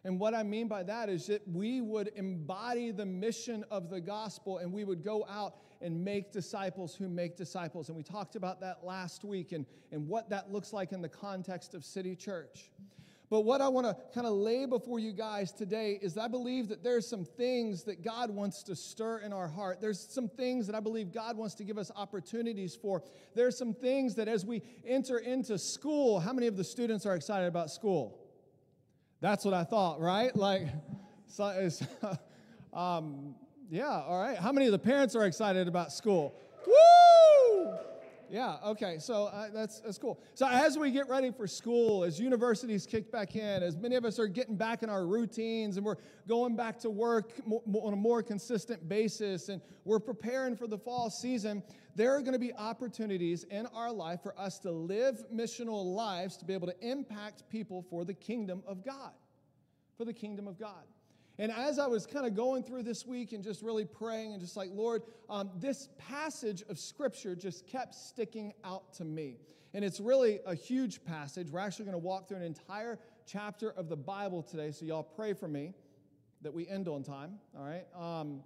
And 0.05 0.19
what 0.19 0.33
I 0.33 0.43
mean 0.43 0.69
by 0.69 0.85
that 0.85 1.09
is 1.09 1.27
that 1.27 1.47
we 1.49 1.81
would 1.81 2.13
embody 2.15 2.93
the 2.93 3.05
mission 3.05 3.65
of 3.71 3.91
the 3.91 4.01
gospel 4.01 4.59
and 4.59 4.73
we 4.73 4.85
would 4.85 5.03
go 5.03 5.27
out 5.29 5.57
and 5.81 6.05
make 6.05 6.33
disciples 6.33 6.95
who 6.95 7.09
make 7.09 7.37
disciples. 7.37 7.89
And 7.89 7.97
we 7.97 8.03
talked 8.03 8.37
about 8.37 8.61
that 8.61 8.85
last 8.85 9.25
week 9.25 9.53
and, 9.53 9.67
and 9.93 10.09
what 10.09 10.31
that 10.31 10.53
looks 10.53 10.73
like 10.73 10.93
in 10.93 11.03
the 11.03 11.09
context 11.09 11.75
of 11.75 11.85
City 11.85 12.15
Church. 12.17 12.71
But 13.31 13.43
what 13.43 13.61
I 13.61 13.69
want 13.69 13.87
to 13.87 13.97
kind 14.15 14.27
of 14.27 14.33
lay 14.33 14.65
before 14.65 14.99
you 14.99 15.13
guys 15.13 15.53
today 15.53 15.99
is 16.01 16.17
I 16.17 16.29
believe 16.29 16.69
that 16.69 16.83
there's 16.83 17.07
some 17.07 17.25
things 17.25 17.85
that 17.85 18.03
God 18.03 18.31
wants 18.31 18.63
to 18.65 18.75
stir 18.75 19.19
in 19.19 19.35
our 19.35 19.49
heart. 19.49 19.81
There's 19.81 20.01
some 20.01 20.29
things 20.29 20.67
that 20.67 20.75
I 20.75 20.81
believe 20.81 21.13
God 21.13 21.37
wants 21.37 21.55
to 21.57 21.65
give 21.65 21.77
us 21.77 21.91
opportunities 21.95 22.75
for. 22.75 23.03
There's 23.35 23.57
some 23.57 23.75
things 23.75 24.15
that 24.15 24.29
as 24.29 24.47
we 24.47 24.63
enter 24.87 25.19
into 25.19 25.59
school, 25.59 26.21
how 26.21 26.33
many 26.33 26.47
of 26.47 26.57
the 26.57 26.65
students 26.65 27.05
are 27.05 27.15
excited 27.15 27.47
about 27.47 27.71
school? 27.71 28.19
That's 29.21 29.45
what 29.45 29.53
I 29.53 29.65
thought, 29.65 30.01
right? 30.01 30.35
Like, 30.35 30.69
so 31.27 31.45
um, 32.73 33.35
yeah, 33.71 33.89
all 33.89 34.21
right. 34.21 34.39
How 34.39 34.53
many 34.53 34.67
of 34.67 34.73
the 34.73 34.79
parents 34.79 35.15
are 35.15 35.27
excited 35.27 35.69
about 35.69 35.93
school? 35.93 36.35
Woo! 36.67 36.98
Yeah, 38.31 38.57
okay, 38.65 38.99
so 38.99 39.27
uh, 39.27 39.49
that's, 39.53 39.81
that's 39.81 39.99
cool. 39.99 40.21
So, 40.35 40.47
as 40.47 40.77
we 40.77 40.91
get 40.91 41.09
ready 41.09 41.31
for 41.31 41.47
school, 41.47 42.05
as 42.05 42.21
universities 42.21 42.87
kick 42.87 43.11
back 43.11 43.37
in, 43.37 43.63
as 43.63 43.77
many 43.77 43.97
of 43.97 44.05
us 44.05 44.19
are 44.19 44.27
getting 44.27 44.57
back 44.57 44.83
in 44.83 44.91
our 44.91 45.07
routines 45.07 45.77
and 45.77 45.87
we're 45.87 45.97
going 46.27 46.55
back 46.55 46.79
to 46.81 46.91
work 46.91 47.33
on 47.51 47.93
a 47.93 47.97
more 47.97 48.23
consistent 48.23 48.87
basis 48.89 49.49
and 49.49 49.63
we're 49.85 49.99
preparing 49.99 50.57
for 50.57 50.67
the 50.67 50.77
fall 50.77 51.09
season, 51.09 51.63
there 51.95 52.15
are 52.15 52.21
going 52.21 52.35
to 52.35 52.39
be 52.39 52.53
opportunities 52.53 53.45
in 53.45 53.67
our 53.67 53.91
life 53.91 54.23
for 54.23 54.39
us 54.39 54.59
to 54.61 54.71
live 54.71 55.25
missional 55.33 55.95
lives 55.95 56.37
to 56.37 56.45
be 56.45 56.53
able 56.53 56.67
to 56.69 56.87
impact 56.87 57.49
people 57.49 57.85
for 57.89 58.05
the 58.05 58.15
kingdom 58.15 58.63
of 58.67 58.85
God. 58.85 59.13
For 59.97 60.05
the 60.05 60.13
kingdom 60.13 60.47
of 60.47 60.59
God. 60.59 60.85
And 61.39 61.53
as 61.53 61.79
I 61.79 61.87
was 61.87 62.05
kind 62.05 62.27
of 62.27 62.35
going 62.35 62.65
through 62.65 62.83
this 62.83 63.07
week 63.07 63.33
and 63.33 63.45
just 63.45 63.63
really 63.63 63.85
praying 63.85 64.33
and 64.33 64.41
just 64.41 64.57
like, 64.57 64.71
Lord, 64.73 65.03
um, 65.31 65.51
this 65.57 65.89
passage 65.97 66.65
of 66.69 66.79
scripture 66.79 67.37
just 67.37 67.67
kept 67.67 67.95
sticking 67.95 68.53
out 68.65 68.93
to 68.95 69.05
me. 69.05 69.37
And 69.73 69.85
it's 69.85 70.01
really 70.01 70.41
a 70.47 70.55
huge 70.55 71.05
passage. 71.05 71.51
We're 71.51 71.61
actually 71.61 71.85
going 71.85 71.95
to 71.95 72.05
walk 72.05 72.27
through 72.27 72.39
an 72.39 72.43
entire 72.43 72.99
chapter 73.27 73.71
of 73.71 73.89
the 73.89 73.97
Bible 73.97 74.43
today. 74.43 74.73
So 74.73 74.85
y'all 74.85 75.03
pray 75.03 75.33
for 75.33 75.47
me 75.47 75.75
that 76.43 76.53
we 76.53 76.67
end 76.67 76.89
on 76.89 77.05
time. 77.05 77.39
All 77.57 77.65
right. 77.65 77.87
Um, 77.95 78.41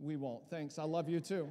we 0.00 0.16
won't. 0.16 0.48
Thanks. 0.48 0.78
I 0.78 0.84
love 0.84 1.08
you 1.08 1.20
too. 1.20 1.48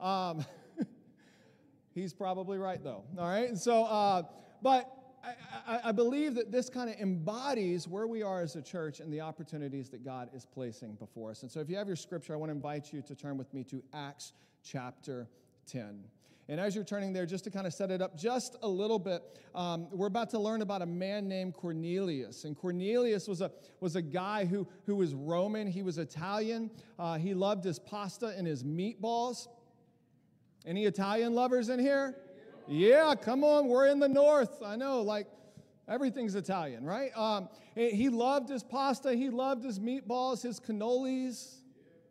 Um, 0.00 0.46
he's 1.94 2.14
probably 2.14 2.56
right 2.56 2.82
though. 2.82 3.02
All 3.18 3.28
right. 3.28 3.56
So, 3.58 3.84
uh, 3.84 4.22
but 4.62 4.90
I, 5.66 5.80
I, 5.84 5.92
believe 5.92 6.34
that 6.34 6.50
this 6.50 6.70
kind 6.70 6.88
of 6.88 6.96
embodies 6.96 7.86
where 7.86 8.06
we 8.06 8.22
are 8.22 8.40
as 8.40 8.56
a 8.56 8.62
church 8.62 9.00
and 9.00 9.12
the 9.12 9.20
opportunities 9.20 9.88
that 9.90 10.04
God 10.04 10.30
is 10.34 10.46
placing 10.46 10.94
before 10.94 11.30
us. 11.30 11.42
And 11.42 11.50
so, 11.50 11.60
if 11.60 11.68
you 11.68 11.76
have 11.76 11.86
your 11.86 11.96
scripture, 11.96 12.32
I 12.32 12.36
want 12.36 12.50
to 12.50 12.54
invite 12.54 12.92
you 12.92 13.02
to 13.02 13.14
turn 13.14 13.36
with 13.36 13.52
me 13.52 13.64
to 13.64 13.82
Acts 13.92 14.32
chapter 14.62 15.28
10. 15.66 16.04
And 16.48 16.58
as 16.58 16.74
you're 16.74 16.82
turning 16.82 17.12
there, 17.12 17.26
just 17.26 17.44
to 17.44 17.50
kind 17.50 17.64
of 17.64 17.72
set 17.72 17.92
it 17.92 18.02
up 18.02 18.16
just 18.16 18.56
a 18.62 18.68
little 18.68 18.98
bit, 18.98 19.22
um, 19.54 19.86
we're 19.92 20.08
about 20.08 20.30
to 20.30 20.38
learn 20.40 20.62
about 20.62 20.82
a 20.82 20.86
man 20.86 21.28
named 21.28 21.54
Cornelius. 21.54 22.42
And 22.44 22.56
Cornelius 22.56 23.28
was 23.28 23.40
a, 23.40 23.52
was 23.78 23.94
a 23.94 24.02
guy 24.02 24.46
who, 24.46 24.66
who 24.84 24.96
was 24.96 25.14
Roman, 25.14 25.68
he 25.68 25.84
was 25.84 25.98
Italian. 25.98 26.68
Uh, 26.98 27.18
he 27.18 27.34
loved 27.34 27.64
his 27.64 27.78
pasta 27.78 28.34
and 28.36 28.48
his 28.48 28.64
meatballs. 28.64 29.46
Any 30.66 30.86
Italian 30.86 31.34
lovers 31.34 31.68
in 31.68 31.78
here? 31.78 32.16
Yeah, 32.68 33.14
come 33.20 33.44
on, 33.44 33.68
we're 33.68 33.88
in 33.88 33.98
the 33.98 34.08
north. 34.08 34.62
I 34.62 34.76
know, 34.76 35.02
like 35.02 35.26
everything's 35.88 36.34
Italian, 36.34 36.84
right? 36.84 37.10
Um, 37.16 37.48
he 37.74 38.08
loved 38.08 38.48
his 38.48 38.62
pasta, 38.62 39.14
he 39.14 39.30
loved 39.30 39.64
his 39.64 39.78
meatballs, 39.78 40.42
his 40.42 40.60
cannolis. 40.60 41.56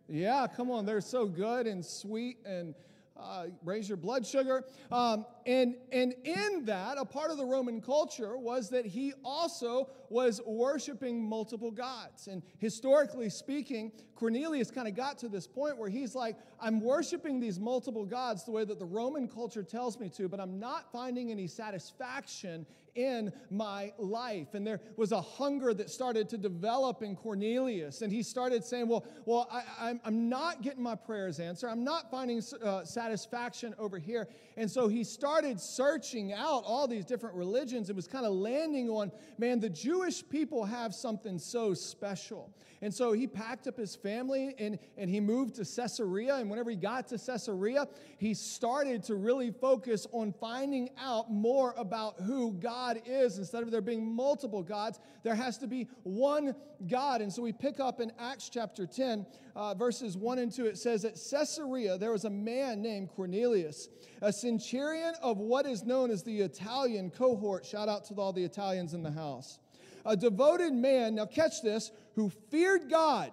Yeah, 0.08 0.48
come 0.48 0.72
on, 0.72 0.86
they're 0.86 1.02
so 1.02 1.28
good 1.28 1.68
and 1.68 1.86
sweet 1.86 2.38
and 2.46 2.74
uh, 3.16 3.48
raise 3.64 3.88
your 3.88 3.98
blood 3.98 4.26
sugar. 4.26 4.64
Um, 4.92 5.26
and, 5.50 5.78
and 5.92 6.14
in 6.26 6.66
that, 6.66 7.00
a 7.00 7.06
part 7.06 7.32
of 7.32 7.38
the 7.38 7.44
Roman 7.44 7.82
culture 7.82 8.38
was 8.38 8.70
that 8.70 8.86
he 8.86 9.14
also 9.26 9.90
was 10.10 10.40
worshiping 10.46 11.28
multiple 11.28 11.72
gods. 11.72 12.28
And 12.28 12.44
historically 12.60 13.32
speaking, 13.32 13.92
Cornelius 14.14 14.70
kind 14.70 14.88
of 14.88 14.96
got 14.96 15.18
to 15.20 15.28
this 15.28 15.48
point 15.48 15.76
where 15.76 15.90
he's 15.90 16.14
like, 16.14 16.36
I'm 16.60 16.80
worshiping 16.80 17.40
these 17.40 17.60
multiple 17.60 18.06
gods 18.06 18.44
the 18.44 18.52
way 18.52 18.64
that 18.64 18.78
the 18.78 18.86
Roman 18.86 19.28
culture 19.28 19.64
tells 19.64 20.00
me 20.00 20.10
to, 20.10 20.30
but 20.30 20.40
I'm 20.40 20.60
not 20.60 20.92
finding 20.92 21.32
any 21.32 21.48
satisfaction 21.48 22.68
in 22.96 23.32
my 23.50 23.94
life. 23.98 24.54
And 24.54 24.68
there 24.68 24.82
was 24.98 25.12
a 25.12 25.22
hunger 25.22 25.74
that 25.74 25.90
started 25.90 26.28
to 26.30 26.38
develop 26.38 27.02
in 27.02 27.16
Cornelius. 27.16 28.02
And 28.02 28.12
he 28.12 28.24
started 28.24 28.64
saying, 28.64 28.88
Well, 28.88 29.06
well 29.26 29.48
I, 29.80 30.00
am 30.06 30.28
not 30.28 30.62
getting 30.62 30.84
my 30.84 30.96
prayers 30.96 31.40
answered. 31.40 31.70
I'm 31.70 31.84
not 31.84 32.12
finding 32.12 32.44
uh, 32.62 32.84
satisfaction 32.84 33.74
over 33.80 33.98
here. 33.98 34.28
And 34.58 34.70
so 34.70 34.88
he 34.88 35.04
started 35.04 35.39
searching 35.58 36.34
out 36.34 36.64
all 36.66 36.88
these 36.88 37.06
different 37.06 37.36
religions 37.36 37.90
and 37.90 37.96
was 37.96 38.08
kind 38.08 38.26
of 38.26 38.34
landing 38.34 38.90
on, 38.90 39.12
man, 39.38 39.60
the 39.60 39.70
Jewish 39.70 40.28
people 40.28 40.66
have 40.66 40.94
something 40.94 41.38
so 41.38 41.74
special. 41.74 42.54
And 42.82 42.94
so 42.94 43.12
he 43.12 43.28
packed 43.28 43.68
up 43.68 43.78
his 43.78 43.96
family 43.96 44.56
and, 44.58 44.80
and 44.98 45.10
he 45.10 45.20
moved 45.20 45.56
to 45.56 45.66
Caesarea. 45.66 46.36
And 46.36 46.50
whenever 46.50 46.70
he 46.70 46.78
got 46.78 47.08
to 47.10 47.18
Caesarea, 47.18 47.88
he 48.18 48.34
started 48.34 49.04
to 49.04 49.16
really 49.16 49.52
focus 49.52 50.08
on 50.14 50.34
finding 50.40 50.90
out 50.98 51.30
more 51.30 51.74
about 51.78 52.22
who 52.22 52.54
God 52.54 53.02
is. 53.06 53.38
Instead 53.38 53.64
of 53.64 53.72
there 53.72 53.82
being 53.82 54.10
multiple 54.10 54.64
gods, 54.64 55.00
there 55.24 55.36
has 55.36 55.58
to 55.58 55.68
be 55.68 55.90
one 56.04 56.56
God. 56.88 57.22
And 57.22 57.32
so 57.32 57.42
we 57.42 57.52
pick 57.52 57.82
up 57.82 58.00
in 58.00 58.14
Acts 58.18 58.48
chapter 58.48 58.86
10, 58.86 59.26
uh, 59.56 59.74
verses 59.74 60.16
1 60.16 60.40
and 60.40 60.52
2. 60.52 60.66
It 60.66 60.78
says, 60.78 61.04
At 61.04 61.20
Caesarea, 61.30 61.98
there 61.98 62.14
was 62.14 62.24
a 62.24 62.30
man 62.30 62.82
named 62.82 63.10
Cornelius, 63.10 63.90
a 64.22 64.32
centurion 64.32 65.16
of 65.22 65.38
what 65.38 65.66
is 65.66 65.84
known 65.84 66.12
as 66.12 66.24
the 66.24 66.40
Italian 66.40 67.10
cohort. 67.10 67.66
Shout 67.66 67.90
out 67.90 68.06
to 68.06 68.16
all 68.16 68.32
the 68.32 68.44
Italians 68.44 68.94
in 68.94 69.04
the 69.04 69.12
house 69.12 69.60
a 70.06 70.16
devoted 70.16 70.74
man, 70.74 71.16
now 71.16 71.26
catch 71.26 71.62
this, 71.62 71.92
who 72.16 72.30
feared 72.50 72.90
God. 72.90 73.32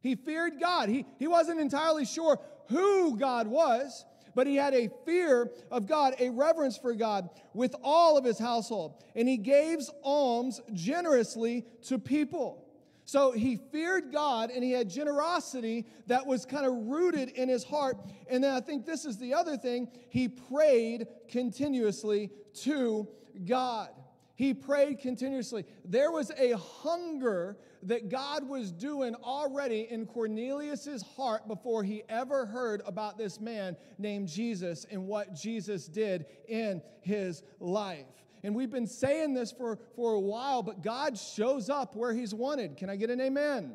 He 0.00 0.14
feared 0.14 0.60
God. 0.60 0.88
He, 0.88 1.04
he 1.18 1.26
wasn't 1.26 1.60
entirely 1.60 2.04
sure 2.04 2.38
who 2.68 3.16
God 3.16 3.46
was, 3.46 4.04
but 4.34 4.46
he 4.46 4.56
had 4.56 4.74
a 4.74 4.90
fear 5.04 5.50
of 5.70 5.86
God, 5.86 6.14
a 6.20 6.30
reverence 6.30 6.76
for 6.76 6.94
God 6.94 7.30
with 7.54 7.74
all 7.82 8.18
of 8.18 8.24
his 8.24 8.38
household. 8.38 9.02
And 9.14 9.28
he 9.28 9.36
gave 9.36 9.80
alms 10.04 10.60
generously 10.72 11.64
to 11.86 11.98
people. 11.98 12.62
So 13.06 13.30
he 13.30 13.56
feared 13.56 14.12
God 14.12 14.50
and 14.50 14.62
he 14.62 14.72
had 14.72 14.90
generosity 14.90 15.86
that 16.08 16.26
was 16.26 16.44
kind 16.44 16.66
of 16.66 16.72
rooted 16.72 17.30
in 17.30 17.48
his 17.48 17.62
heart. 17.62 17.96
And 18.28 18.42
then 18.42 18.52
I 18.52 18.60
think 18.60 18.84
this 18.84 19.04
is 19.04 19.16
the 19.16 19.32
other 19.32 19.56
thing 19.56 19.88
he 20.10 20.28
prayed 20.28 21.06
continuously 21.28 22.30
to 22.62 23.08
God. 23.44 23.90
He 24.36 24.52
prayed 24.52 25.00
continuously. 25.00 25.64
There 25.84 26.12
was 26.12 26.30
a 26.38 26.52
hunger 26.52 27.56
that 27.84 28.10
God 28.10 28.46
was 28.46 28.70
doing 28.70 29.14
already 29.16 29.88
in 29.90 30.06
Cornelius's 30.06 31.02
heart 31.02 31.48
before 31.48 31.82
he 31.82 32.02
ever 32.08 32.44
heard 32.44 32.82
about 32.86 33.16
this 33.16 33.40
man 33.40 33.76
named 33.98 34.28
Jesus 34.28 34.86
and 34.90 35.06
what 35.06 35.34
Jesus 35.34 35.86
did 35.86 36.26
in 36.48 36.82
his 37.00 37.42
life. 37.60 38.04
And 38.42 38.54
we've 38.54 38.70
been 38.70 38.86
saying 38.86 39.32
this 39.32 39.50
for, 39.52 39.78
for 39.96 40.12
a 40.12 40.20
while, 40.20 40.62
but 40.62 40.82
God 40.82 41.16
shows 41.16 41.70
up 41.70 41.96
where 41.96 42.12
he's 42.12 42.34
wanted. 42.34 42.76
Can 42.76 42.90
I 42.90 42.96
get 42.96 43.08
an 43.08 43.20
amen? 43.22 43.72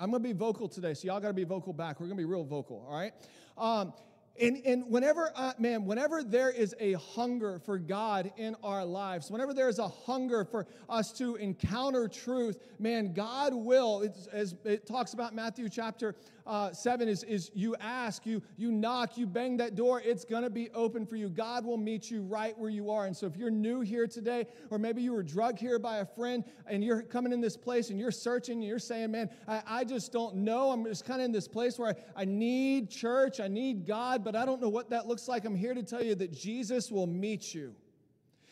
I'm 0.00 0.10
going 0.10 0.22
to 0.22 0.28
be 0.28 0.32
vocal 0.32 0.68
today, 0.68 0.94
so 0.94 1.08
y'all 1.08 1.20
got 1.20 1.28
to 1.28 1.34
be 1.34 1.44
vocal 1.44 1.74
back. 1.74 2.00
We're 2.00 2.06
going 2.06 2.16
to 2.16 2.22
be 2.22 2.30
real 2.30 2.44
vocal, 2.44 2.86
all 2.88 2.98
right? 2.98 3.12
Um, 3.58 3.92
and, 4.40 4.64
and 4.64 4.90
whenever, 4.90 5.32
uh, 5.34 5.52
man, 5.58 5.84
whenever 5.84 6.22
there 6.22 6.50
is 6.50 6.74
a 6.78 6.94
hunger 6.94 7.58
for 7.64 7.78
God 7.78 8.32
in 8.36 8.56
our 8.62 8.84
lives, 8.84 9.30
whenever 9.30 9.52
there 9.52 9.68
is 9.68 9.78
a 9.78 9.88
hunger 9.88 10.44
for 10.44 10.66
us 10.88 11.12
to 11.14 11.36
encounter 11.36 12.08
truth, 12.08 12.58
man, 12.78 13.12
God 13.12 13.54
will, 13.54 14.08
as 14.32 14.54
it 14.64 14.86
talks 14.86 15.14
about 15.14 15.34
Matthew 15.34 15.68
chapter 15.68 16.14
uh, 16.48 16.72
7, 16.72 17.08
is, 17.08 17.22
is 17.24 17.50
you 17.54 17.76
ask, 17.76 18.24
you, 18.26 18.42
you 18.56 18.72
knock, 18.72 19.18
you 19.18 19.26
bang 19.26 19.58
that 19.58 19.74
door, 19.74 20.00
it's 20.04 20.24
going 20.24 20.42
to 20.42 20.50
be 20.50 20.70
open 20.70 21.06
for 21.06 21.16
you. 21.16 21.28
God 21.28 21.64
will 21.64 21.76
meet 21.76 22.10
you 22.10 22.22
right 22.22 22.58
where 22.58 22.70
you 22.70 22.90
are. 22.90 23.06
And 23.06 23.16
so 23.16 23.26
if 23.26 23.36
you're 23.36 23.50
new 23.50 23.80
here 23.80 24.06
today, 24.06 24.46
or 24.70 24.78
maybe 24.78 25.02
you 25.02 25.12
were 25.12 25.22
drugged 25.22 25.60
here 25.60 25.78
by 25.78 25.98
a 25.98 26.06
friend 26.06 26.42
and 26.66 26.82
you're 26.82 27.02
coming 27.02 27.32
in 27.32 27.40
this 27.40 27.56
place 27.56 27.90
and 27.90 28.00
you're 28.00 28.10
searching 28.10 28.58
and 28.58 28.66
you're 28.66 28.78
saying, 28.78 29.10
man, 29.10 29.28
I, 29.46 29.62
I 29.66 29.84
just 29.84 30.10
don't 30.10 30.36
know. 30.36 30.70
I'm 30.70 30.84
just 30.84 31.04
kind 31.04 31.20
of 31.20 31.26
in 31.26 31.32
this 31.32 31.46
place 31.46 31.78
where 31.78 31.90
I, 32.16 32.22
I 32.22 32.24
need 32.24 32.90
church, 32.90 33.38
I 33.38 33.48
need 33.48 33.86
God, 33.86 34.24
but 34.24 34.34
I 34.34 34.46
don't 34.46 34.60
know 34.60 34.70
what 34.70 34.90
that 34.90 35.06
looks 35.06 35.28
like. 35.28 35.44
I'm 35.44 35.54
here 35.54 35.74
to 35.74 35.82
tell 35.82 36.02
you 36.02 36.14
that 36.14 36.32
Jesus 36.32 36.90
will 36.90 37.06
meet 37.06 37.54
you. 37.54 37.74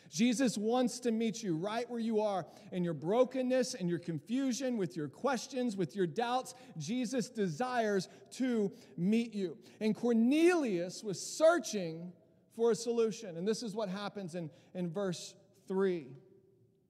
Jesus 0.09 0.57
wants 0.57 0.99
to 1.01 1.11
meet 1.11 1.43
you 1.43 1.55
right 1.55 1.89
where 1.89 1.99
you 1.99 2.21
are 2.21 2.45
in 2.71 2.83
your 2.83 2.93
brokenness 2.93 3.73
and 3.73 3.89
your 3.89 3.99
confusion, 3.99 4.77
with 4.77 4.95
your 4.95 5.07
questions, 5.07 5.75
with 5.75 5.95
your 5.95 6.07
doubts. 6.07 6.55
Jesus 6.77 7.29
desires 7.29 8.07
to 8.31 8.71
meet 8.95 9.33
you. 9.33 9.57
And 9.79 9.95
Cornelius 9.95 11.03
was 11.03 11.19
searching 11.19 12.13
for 12.55 12.71
a 12.71 12.75
solution. 12.75 13.37
And 13.37 13.47
this 13.47 13.63
is 13.63 13.75
what 13.75 13.89
happens 13.89 14.35
in, 14.35 14.49
in 14.73 14.89
verse 14.89 15.35
3. 15.67 16.07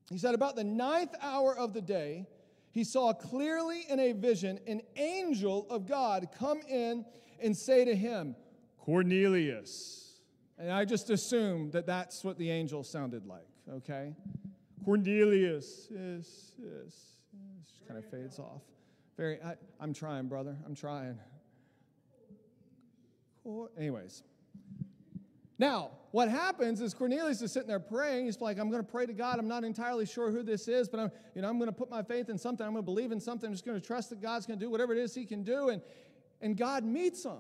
He 0.10 0.18
said, 0.18 0.36
About 0.36 0.56
the 0.56 0.64
ninth 0.64 1.14
hour 1.22 1.58
of 1.58 1.74
the 1.74 1.82
day, 1.82 2.28
he 2.72 2.84
saw 2.84 3.14
clearly 3.14 3.86
in 3.90 4.00
a 4.00 4.12
vision 4.14 4.60
an 4.68 4.82
angel 4.96 5.66
of 5.70 5.88
God 5.88 6.30
come 6.38 6.62
in 6.70 7.06
and 7.42 7.56
say 7.56 7.86
to 7.86 7.96
him, 7.96 8.36
Cornelius. 8.78 10.07
And 10.58 10.72
I 10.72 10.86
just 10.86 11.10
assumed 11.10 11.74
that 11.74 11.86
that's 11.86 12.24
what 12.24 12.38
the 12.38 12.50
angel 12.50 12.84
sounded 12.84 13.26
like, 13.28 13.48
okay? 13.72 14.14
Cornelius, 14.84 15.88
yes, 15.92 16.52
yes, 16.58 17.12
yes. 17.34 17.68
Just 17.68 17.88
kind 17.88 18.00
of 18.00 18.10
fades 18.10 18.40
off. 18.40 18.62
Very, 19.18 19.40
I, 19.42 19.56
am 19.84 19.94
trying, 19.94 20.28
brother. 20.28 20.56
I'm 20.66 20.76
trying. 20.76 21.18
Anyways. 23.78 24.24
Now, 25.60 25.92
what 26.12 26.30
happens 26.30 26.82
is 26.82 26.94
Cornelius 26.94 27.42
is 27.42 27.52
sitting 27.52 27.68
there 27.68 27.80
praying. 27.80 28.26
He's 28.26 28.40
like, 28.40 28.60
I'm 28.60 28.70
going 28.70 28.84
to 28.84 28.90
pray 28.90 29.06
to 29.06 29.14
God. 29.14 29.40
I'm 29.40 29.48
not 29.48 29.64
entirely 29.64 30.06
sure 30.06 30.32
who 30.32 30.44
this 30.44 30.68
is, 30.68 30.88
but 30.88 31.00
I'm, 31.00 31.12
you 31.36 31.42
know, 31.42 31.50
I'm 31.50 31.58
going 31.58 31.70
to 31.70 31.76
put 31.76 31.90
my 31.90 32.04
faith 32.04 32.30
in 32.30 32.38
something. 32.38 32.66
I'm 32.66 32.74
going 32.74 32.84
to 32.84 32.86
believe 32.86 33.12
in 33.12 33.20
something. 33.20 33.48
I'm 33.48 33.54
just 33.54 33.66
going 33.66 33.80
to 33.80 33.86
trust 33.86 34.12
that 34.12 34.22
God's 34.22 34.46
going 34.46 34.60
to 34.60 34.66
do 34.66 34.70
whatever 34.70 34.94
it 34.94 35.00
is 35.00 35.16
he 35.16 35.26
can 35.26 35.44
do. 35.44 35.70
And, 35.70 35.82
and 36.42 36.56
God 36.56 36.84
meets 36.84 37.26
him. 37.26 37.40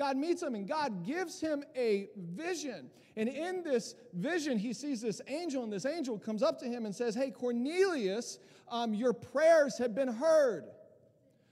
God 0.00 0.16
meets 0.16 0.42
him 0.42 0.54
and 0.54 0.66
God 0.66 1.04
gives 1.04 1.42
him 1.42 1.62
a 1.76 2.08
vision. 2.16 2.90
And 3.16 3.28
in 3.28 3.62
this 3.62 3.94
vision, 4.14 4.56
he 4.56 4.72
sees 4.72 5.02
this 5.02 5.20
angel, 5.28 5.62
and 5.62 5.70
this 5.70 5.84
angel 5.84 6.18
comes 6.18 6.42
up 6.42 6.58
to 6.60 6.64
him 6.64 6.86
and 6.86 6.96
says, 6.96 7.14
Hey, 7.14 7.30
Cornelius, 7.30 8.38
um, 8.70 8.94
your 8.94 9.12
prayers 9.12 9.76
have 9.76 9.94
been 9.94 10.08
heard. 10.08 10.64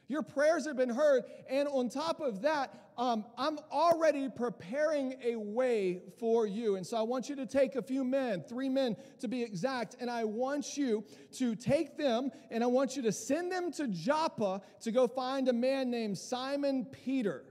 Your 0.08 0.22
prayers 0.22 0.64
have 0.64 0.78
been 0.78 0.88
heard. 0.88 1.24
And 1.50 1.68
on 1.68 1.90
top 1.90 2.20
of 2.22 2.40
that, 2.40 2.72
um, 2.96 3.26
I'm 3.36 3.58
already 3.70 4.30
preparing 4.30 5.16
a 5.22 5.36
way 5.36 6.00
for 6.18 6.46
you. 6.46 6.76
And 6.76 6.86
so 6.86 6.96
I 6.96 7.02
want 7.02 7.28
you 7.28 7.36
to 7.36 7.44
take 7.44 7.76
a 7.76 7.82
few 7.82 8.02
men, 8.02 8.42
three 8.48 8.70
men 8.70 8.96
to 9.20 9.28
be 9.28 9.42
exact, 9.42 9.96
and 10.00 10.10
I 10.10 10.24
want 10.24 10.78
you 10.78 11.04
to 11.32 11.54
take 11.54 11.98
them 11.98 12.30
and 12.50 12.64
I 12.64 12.66
want 12.66 12.96
you 12.96 13.02
to 13.02 13.12
send 13.12 13.52
them 13.52 13.70
to 13.72 13.88
Joppa 13.88 14.62
to 14.80 14.90
go 14.90 15.06
find 15.06 15.48
a 15.48 15.52
man 15.52 15.90
named 15.90 16.16
Simon 16.16 16.86
Peter 16.86 17.44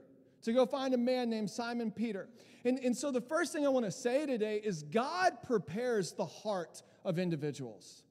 to 0.48 0.54
go 0.54 0.66
find 0.66 0.94
a 0.94 0.98
man 0.98 1.30
named 1.30 1.50
Simon 1.50 1.92
Peter. 1.92 2.30
And, 2.64 2.80
and 2.80 2.96
so 2.96 3.12
the 3.12 3.20
first 3.20 3.52
thing 3.52 3.66
I 3.66 3.70
want 3.70 3.86
to 3.86 3.92
say 3.92 4.26
today 4.26 4.62
is 4.64 4.82
God 4.82 5.44
prepares 5.44 6.14
the 6.14 6.26
heart 6.26 6.82
of 7.04 7.20
individuals. 7.20 8.04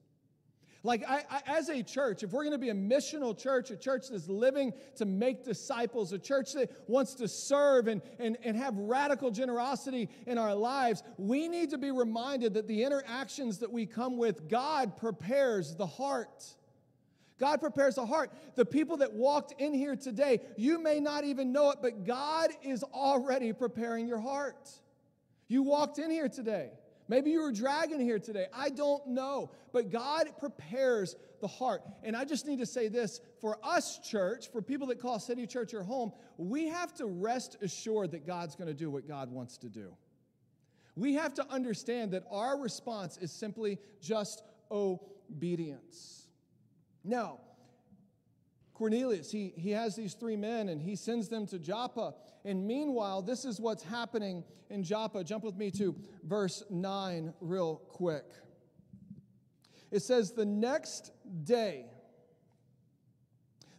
Like, 0.83 1.03
I, 1.09 1.23
I, 1.31 1.41
as 1.47 1.69
a 1.69 1.81
church, 1.81 2.21
if 2.21 2.31
we're 2.31 2.43
going 2.43 2.51
to 2.51 2.59
be 2.59 2.69
a 2.69 2.75
missional 2.75 3.35
church, 3.35 3.71
a 3.71 3.75
church 3.75 4.09
that's 4.11 4.29
living 4.29 4.71
to 4.97 5.05
make 5.05 5.43
disciples, 5.43 6.13
a 6.13 6.19
church 6.19 6.53
that 6.53 6.71
wants 6.87 7.15
to 7.15 7.27
serve 7.27 7.87
and, 7.87 8.03
and, 8.19 8.37
and 8.43 8.55
have 8.55 8.77
radical 8.77 9.31
generosity 9.31 10.07
in 10.27 10.37
our 10.37 10.53
lives, 10.53 11.01
we 11.17 11.47
need 11.47 11.71
to 11.71 11.79
be 11.79 11.89
reminded 11.89 12.53
that 12.53 12.67
the 12.67 12.83
interactions 12.83 13.57
that 13.57 13.71
we 13.71 13.87
come 13.87 14.15
with, 14.15 14.47
God 14.47 14.95
prepares 14.95 15.75
the 15.75 15.87
heart. 15.87 16.45
God 17.39 17.59
prepares 17.59 17.95
the 17.95 18.05
heart. 18.05 18.31
The 18.55 18.65
people 18.65 18.97
that 18.97 19.13
walked 19.13 19.59
in 19.61 19.73
here 19.73 19.95
today, 19.95 20.41
you 20.57 20.81
may 20.81 20.99
not 20.99 21.23
even 21.23 21.51
know 21.51 21.69
it, 21.71 21.79
but 21.81 22.05
God 22.05 22.49
is 22.63 22.83
already 22.83 23.53
preparing 23.53 24.07
your 24.07 24.19
heart. 24.19 24.69
You 25.47 25.63
walked 25.63 25.99
in 25.99 26.09
here 26.09 26.29
today. 26.29 26.71
Maybe 27.07 27.31
you 27.31 27.41
were 27.41 27.51
dragging 27.51 28.01
here 28.01 28.19
today. 28.19 28.47
I 28.53 28.69
don't 28.69 29.07
know. 29.07 29.51
But 29.71 29.91
God 29.91 30.27
prepares 30.39 31.15
the 31.39 31.47
heart. 31.47 31.81
And 32.03 32.17
I 32.17 32.25
just 32.25 32.45
need 32.45 32.59
to 32.59 32.65
say 32.65 32.89
this 32.89 33.21
for 33.39 33.57
us, 33.63 33.99
church, 33.99 34.51
for 34.51 34.61
people 34.61 34.87
that 34.87 34.99
call 34.99 35.19
City 35.19 35.47
Church 35.47 35.71
your 35.71 35.83
home, 35.83 36.11
we 36.37 36.67
have 36.67 36.93
to 36.95 37.05
rest 37.05 37.57
assured 37.61 38.11
that 38.11 38.25
God's 38.25 38.55
going 38.55 38.67
to 38.67 38.73
do 38.73 38.89
what 38.89 39.07
God 39.07 39.31
wants 39.31 39.57
to 39.59 39.69
do. 39.69 39.93
We 40.95 41.13
have 41.13 41.33
to 41.35 41.45
understand 41.49 42.11
that 42.11 42.23
our 42.31 42.59
response 42.59 43.17
is 43.17 43.31
simply 43.31 43.77
just 44.01 44.43
obedience. 44.71 46.26
Now, 47.07 47.39
Cornelius, 48.73 49.31
he, 49.31 49.53
he 49.55 49.71
has 49.71 49.95
these 49.95 50.13
three 50.13 50.35
men 50.35 50.69
and 50.69 50.79
he 50.81 50.95
sends 50.95 51.29
them 51.29 51.47
to 51.47 51.57
Joppa. 51.57 52.13
And 52.45 52.67
meanwhile, 52.67 53.21
this 53.21 53.45
is 53.45 53.59
what's 53.59 53.81
happening 53.81 54.43
in 54.69 54.83
Joppa. 54.83 55.23
Jump 55.23 55.43
with 55.43 55.55
me 55.55 55.71
to 55.71 55.95
verse 56.23 56.63
9 56.69 57.33
real 57.41 57.77
quick. 57.87 58.25
It 59.89 60.01
says, 60.01 60.33
The 60.33 60.45
next 60.45 61.11
day, 61.43 61.85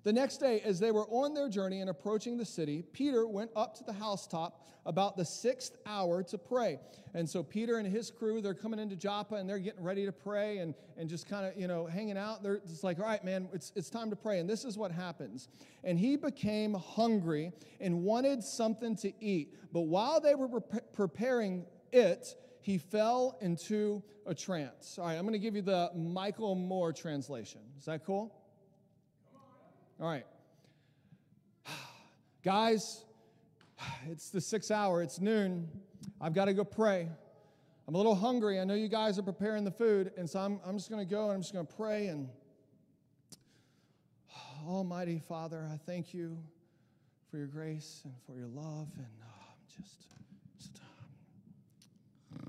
the 0.09 0.13
next 0.15 0.39
day, 0.39 0.63
as 0.65 0.81
they 0.81 0.91
were 0.91 1.07
on 1.09 1.35
their 1.35 1.51
journey 1.51 1.83
and 1.83 1.91
approaching 1.91 2.39
the 2.39 2.45
city, 2.47 2.83
Peter 2.95 3.29
went 3.29 3.51
up 3.55 3.77
to 3.77 3.85
the 3.85 3.93
housetop 3.93 4.67
about 4.87 5.19
the 5.19 5.25
sixth 5.25 5.77
hour 5.85 6.23
to 6.23 6.39
pray. 6.39 6.81
And 7.13 7.29
so 7.29 7.43
Peter 7.43 7.77
and 7.77 7.87
his 7.87 8.11
crew, 8.11 8.41
they're 8.41 8.55
coming 8.55 8.81
into 8.81 8.97
Joppa 8.97 9.35
and 9.35 9.47
they're 9.47 9.59
getting 9.59 9.85
ready 9.85 10.07
to 10.07 10.13
pray 10.13 10.59
and, 10.59 10.75
and 10.97 11.11
just 11.11 11.29
kind 11.29 11.45
of, 11.45 11.61
you 11.61 11.69
know, 11.69 11.85
hanging 11.85 12.17
out. 12.17 12.43
They're 12.43 12.63
just 12.67 12.83
like, 12.83 12.99
all 12.99 13.05
right, 13.05 13.23
man, 13.23 13.51
it's, 13.53 13.71
it's 13.77 13.91
time 13.91 14.09
to 14.09 14.17
pray. 14.17 14.39
And 14.39 14.49
this 14.49 14.65
is 14.65 14.79
what 14.79 14.93
happens. 14.93 15.51
And 15.85 15.99
he 15.99 16.17
became 16.17 16.73
hungry 16.73 17.53
and 17.79 18.03
wanted 18.03 18.43
something 18.43 18.97
to 18.97 19.13
eat. 19.23 19.57
But 19.75 19.83
while 19.83 20.23
they 20.23 20.35
were 20.35 20.61
pre- 20.61 20.81
preparing 20.95 21.67
it, 21.93 22.35
he 22.63 22.79
fell 22.79 23.37
into 23.43 24.03
a 24.25 24.35
trance. 24.35 24.99
All 24.99 25.05
right, 25.05 25.17
I'm 25.17 25.25
going 25.25 25.35
to 25.35 25.39
give 25.39 25.55
you 25.55 25.61
the 25.61 25.91
Michael 25.95 26.55
Moore 26.55 26.95
translation. 26.95 27.61
Is 27.79 27.85
that 27.85 28.07
cool? 28.07 28.38
All 30.01 30.09
right. 30.09 30.25
Guys, 32.45 33.05
it's 34.11 34.31
the 34.31 34.41
sixth 34.41 34.71
hour, 34.71 35.03
it's 35.03 35.21
noon. 35.21 35.69
I've 36.21 36.35
got 36.35 36.45
to 36.47 36.55
go 36.55 36.65
pray. 36.65 37.09
I'm 37.87 37.95
a 37.95 37.97
little 37.97 38.15
hungry. 38.15 38.61
I 38.61 38.65
know 38.65 38.75
you 38.75 38.89
guys 38.89 39.19
are 39.19 39.23
preparing 39.23 39.65
the 39.65 39.71
food, 39.71 40.13
and 40.17 40.29
so 40.29 40.41
I'm, 40.41 40.61
I'm 40.67 40.77
just 40.77 40.91
going 40.91 41.05
to 41.05 41.11
go 41.11 41.25
and 41.25 41.33
I'm 41.33 41.41
just 41.41 41.55
going 41.55 41.67
to 41.67 41.73
pray. 41.73 42.09
And 42.09 42.29
Almighty 44.69 45.23
Father, 45.27 45.67
I 45.73 45.79
thank 45.87 46.13
you 46.13 46.39
for 47.31 47.39
your 47.39 47.47
grace 47.47 48.03
and 48.05 48.13
for 48.27 48.39
your 48.39 48.49
love. 48.49 48.89
And 48.97 49.07
uh, 49.23 49.27
just, 49.75 50.01
just 50.59 50.81
uh, 52.37 52.43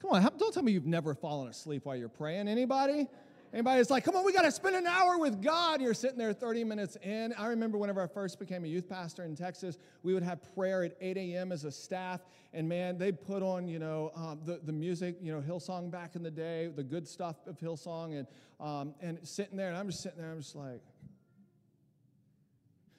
come 0.00 0.10
on, 0.12 0.22
don't 0.38 0.54
tell 0.54 0.62
me 0.62 0.72
you've 0.72 0.86
never 0.86 1.14
fallen 1.14 1.48
asleep 1.48 1.84
while 1.84 1.96
you're 1.96 2.08
praying. 2.08 2.48
Anybody? 2.48 3.06
Anybody 3.52 3.80
is 3.80 3.90
like, 3.90 4.04
come 4.04 4.14
on, 4.14 4.24
we 4.24 4.32
got 4.32 4.42
to 4.42 4.52
spend 4.52 4.76
an 4.76 4.86
hour 4.86 5.18
with 5.18 5.42
God. 5.42 5.80
You're 5.80 5.94
sitting 5.94 6.18
there 6.18 6.34
30 6.34 6.64
minutes 6.64 6.96
in. 7.02 7.32
I 7.38 7.46
remember 7.46 7.78
whenever 7.78 8.02
I 8.02 8.06
first 8.06 8.38
became 8.38 8.64
a 8.64 8.68
youth 8.68 8.88
pastor 8.88 9.24
in 9.24 9.34
Texas, 9.34 9.78
we 10.02 10.12
would 10.12 10.22
have 10.22 10.40
prayer 10.54 10.84
at 10.84 10.96
8 11.00 11.16
a.m. 11.16 11.50
as 11.50 11.64
a 11.64 11.70
staff. 11.70 12.20
And 12.52 12.68
man, 12.68 12.98
they'd 12.98 13.20
put 13.20 13.42
on, 13.42 13.66
you 13.66 13.78
know, 13.78 14.12
um, 14.14 14.40
the, 14.44 14.60
the 14.62 14.72
music, 14.72 15.16
you 15.22 15.32
know, 15.32 15.40
Hillsong 15.40 15.90
back 15.90 16.14
in 16.14 16.22
the 16.22 16.30
day, 16.30 16.70
the 16.74 16.82
good 16.82 17.08
stuff 17.08 17.36
of 17.46 17.58
Hillsong. 17.58 18.18
And, 18.18 18.26
um, 18.60 18.94
and 19.00 19.18
sitting 19.26 19.56
there, 19.56 19.68
and 19.68 19.78
I'm 19.78 19.88
just 19.88 20.02
sitting 20.02 20.20
there, 20.20 20.30
I'm 20.30 20.40
just 20.40 20.54
like, 20.54 20.82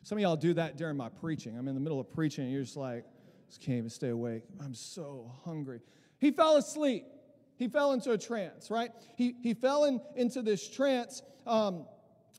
some 0.01 0.17
of 0.17 0.23
y'all 0.23 0.35
do 0.35 0.55
that 0.55 0.77
during 0.77 0.97
my 0.97 1.09
preaching. 1.09 1.57
I'm 1.59 1.67
in 1.67 1.75
the 1.75 1.81
middle 1.81 1.99
of 1.99 2.09
preaching, 2.11 2.45
and 2.45 2.53
you're 2.53 2.63
just 2.63 2.77
like, 2.77 3.05
just 3.49 3.61
can't 3.61 3.77
even 3.77 3.89
stay 3.89 4.09
awake. 4.09 4.43
I'm 4.63 4.73
so 4.73 5.31
hungry. 5.43 5.81
He 6.19 6.31
fell 6.31 6.57
asleep. 6.57 7.05
He 7.59 7.67
fell 7.67 7.91
into 7.91 8.13
a 8.13 8.17
trance, 8.17 8.71
right? 8.71 8.89
He, 9.17 9.35
he 9.41 9.53
fell 9.53 9.83
in, 9.83 9.99
into 10.15 10.41
this 10.41 10.67
trance. 10.69 11.21
Um, 11.45 11.85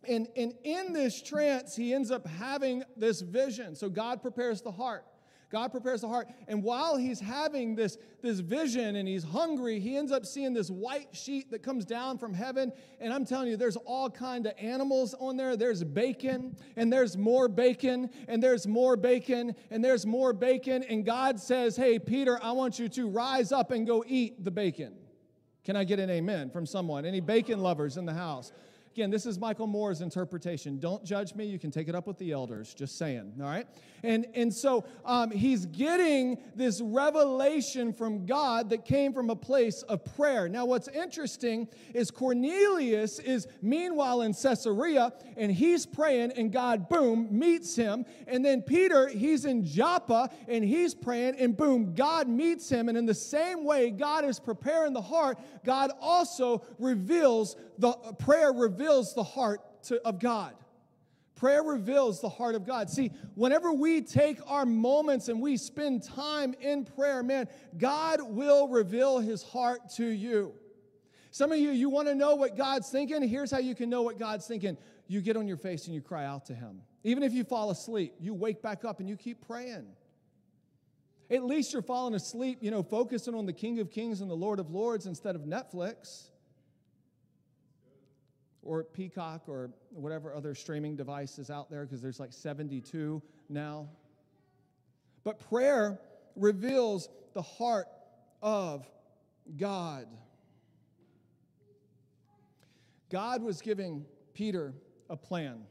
and, 0.09 0.29
and 0.35 0.55
in 0.65 0.95
this 0.95 1.21
trance, 1.21 1.77
he 1.77 1.93
ends 1.93 2.11
up 2.11 2.27
having 2.27 2.83
this 2.97 3.21
vision. 3.21 3.77
So 3.77 3.91
God 3.91 4.23
prepares 4.23 4.63
the 4.63 4.73
heart. 4.73 5.05
God 5.51 5.73
prepares 5.73 6.01
the 6.01 6.09
heart. 6.09 6.29
And 6.49 6.63
while 6.63 6.97
he's 6.97 7.21
having 7.21 7.75
this, 7.75 7.99
this 8.23 8.39
vision 8.39 8.97
and 8.97 9.07
he's 9.07 9.25
hungry, 9.25 9.79
he 9.79 9.97
ends 9.97 10.11
up 10.11 10.25
seeing 10.25 10.55
this 10.55 10.71
white 10.71 11.09
sheet 11.13 11.51
that 11.51 11.63
comes 11.63 11.85
down 11.85 12.17
from 12.17 12.33
heaven. 12.33 12.73
And 12.99 13.13
I'm 13.13 13.27
telling 13.27 13.49
you, 13.49 13.59
there's 13.59 13.77
all 13.77 14.09
kind 14.09 14.47
of 14.47 14.55
animals 14.59 15.15
on 15.19 15.37
there. 15.37 15.55
There's 15.55 15.85
bacon, 15.85 16.57
and 16.77 16.91
there's 16.91 17.19
more 17.19 17.47
bacon, 17.47 18.09
and 18.27 18.43
there's 18.43 18.67
more 18.67 18.97
bacon, 18.97 19.55
and 19.71 19.85
there's 19.85 20.07
more 20.07 20.33
bacon. 20.33 20.83
And 20.85 21.05
God 21.05 21.39
says, 21.39 21.77
Hey, 21.77 21.99
Peter, 21.99 22.39
I 22.43 22.53
want 22.53 22.79
you 22.79 22.89
to 22.89 23.09
rise 23.09 23.53
up 23.53 23.71
and 23.71 23.87
go 23.87 24.03
eat 24.07 24.43
the 24.45 24.51
bacon. 24.51 24.95
Can 25.65 25.77
I 25.77 25.85
get 25.85 25.99
an 25.99 26.11
amen 26.11 26.51
from 26.51 26.67
someone? 26.67 27.05
Any 27.05 27.21
bacon 27.21 27.61
lovers 27.61 27.97
in 27.97 28.07
the 28.07 28.15
house? 28.15 28.53
Again, 28.93 29.11
this 29.11 29.25
is 29.25 29.39
Michael 29.39 29.69
Moore's 29.69 30.01
interpretation. 30.01 30.81
Don't 30.81 31.05
judge 31.05 31.37
me. 31.37 31.45
You 31.45 31.61
can 31.61 31.71
take 31.71 31.89
it 31.89 31.95
up 31.95 32.09
with 32.09 32.19
the 32.19 32.33
elders. 32.33 32.75
Just 32.75 32.99
saying, 32.99 33.35
all 33.41 33.47
right? 33.47 33.65
And, 34.03 34.27
and 34.35 34.53
so 34.53 34.85
um, 35.05 35.31
he's 35.31 35.67
getting 35.67 36.39
this 36.57 36.81
revelation 36.81 37.93
from 37.93 38.27
God 38.27 38.71
that 38.71 38.85
came 38.85 39.13
from 39.13 39.31
a 39.31 39.37
place 39.37 39.83
of 39.83 40.05
prayer. 40.17 40.49
Now, 40.49 40.65
what's 40.65 40.89
interesting 40.89 41.69
is 41.95 42.11
Cornelius 42.11 43.21
is 43.21 43.47
meanwhile 43.63 44.23
in 44.23 44.35
Caesarea 44.35 45.13
and 45.37 45.53
he's 45.53 45.87
praying, 45.87 46.33
and 46.33 46.51
God, 46.51 46.89
boom, 46.89 47.29
meets 47.31 47.77
him. 47.77 48.05
And 48.27 48.45
then 48.45 48.61
Peter, 48.61 49.07
he's 49.07 49.45
in 49.45 49.65
Joppa 49.65 50.31
and 50.49 50.65
he's 50.65 50.97
praying, 50.97 51.37
and 51.39 51.57
boom, 51.57 51.95
God 51.95 52.27
meets 52.27 52.69
him. 52.69 52.89
And 52.89 52.99
in 52.99 53.07
the 53.07 53.15
same 53.15 53.65
way 53.65 53.91
God 53.91 54.25
is 54.25 54.41
preparing 54.41 54.95
the 54.95 55.03
heart, 55.03 55.39
God 55.65 55.93
also 56.01 56.65
reveals 56.81 57.55
the 57.79 57.93
prayer 58.19 58.53
reveals 58.53 58.80
the 58.89 59.23
heart 59.23 59.61
to, 59.85 60.01
of 60.07 60.19
God. 60.19 60.55
Prayer 61.37 61.63
reveals 61.63 62.21
the 62.21 62.29
heart 62.29 62.55
of 62.55 62.67
God. 62.67 62.91
See, 62.91 63.13
whenever 63.35 63.73
we 63.73 64.03
take 64.03 64.39
our 64.47 64.67
moments 64.67 65.29
and 65.29 65.41
we 65.41 65.57
spend 65.57 66.03
time 66.03 66.55
in 66.61 66.85
prayer, 66.85 67.23
man, 67.23 67.49
God 67.79 68.21
will 68.23 68.69
reveal 68.69 69.21
his 69.21 69.43
heart 69.43 69.89
to 69.97 70.05
you. 70.05 70.53
Some 71.31 71.51
of 71.51 71.59
you, 71.59 71.71
you 71.71 71.89
want 71.89 72.09
to 72.09 72.15
know 72.15 72.35
what 72.35 72.57
God's 72.57 72.91
thinking. 72.91 73.27
Here's 73.27 73.51
how 73.51 73.59
you 73.59 73.75
can 73.75 73.89
know 73.89 74.03
what 74.03 74.19
God's 74.19 74.47
thinking 74.47 74.77
you 75.07 75.21
get 75.21 75.37
on 75.37 75.49
your 75.49 75.57
face 75.57 75.87
and 75.87 75.95
you 75.95 76.03
cry 76.03 76.27
out 76.27 76.45
to 76.47 76.55
him. 76.55 76.83
Even 77.05 77.23
if 77.23 77.33
you 77.33 77.45
fall 77.45 77.71
asleep, 77.71 78.15
you 78.21 78.35
wake 78.35 78.61
back 78.61 78.85
up 78.85 79.01
and 79.01 79.09
you 79.09 79.17
keep 79.17 79.47
praying. 79.47 79.87
At 81.31 81.45
least 81.45 81.73
you're 81.73 81.81
falling 81.81 82.15
asleep, 82.15 82.59
you 82.61 82.71
know, 82.71 82.83
focusing 82.83 83.35
on 83.35 83.47
the 83.47 83.53
King 83.53 83.79
of 83.79 83.91
Kings 83.91 84.21
and 84.21 84.31
the 84.31 84.37
Lord 84.37 84.59
of 84.59 84.71
Lords 84.71 85.07
instead 85.07 85.37
of 85.37 85.43
Netflix 85.43 86.30
or 88.63 88.85
Peacock 88.85 89.43
or 89.49 89.71
whatever 89.91 90.35
other 90.35 90.55
streaming 90.55 90.97
device 90.97 91.39
is 91.39 91.51
out 91.51 91.71
there, 91.71 91.85
because 91.85 92.03
there's 92.03 92.21
like 92.21 92.33
72 92.33 93.23
now. 93.49 93.89
But 95.25 95.41
prayer 95.49 96.01
reveals 96.37 97.09
the 97.35 97.43
heart 97.43 97.87
of 98.43 98.89
God. 99.57 100.07
God 103.11 103.43
was 103.43 103.61
giving 103.61 104.05
Peter 104.35 104.73
a 105.09 105.17
plan. 105.17 105.63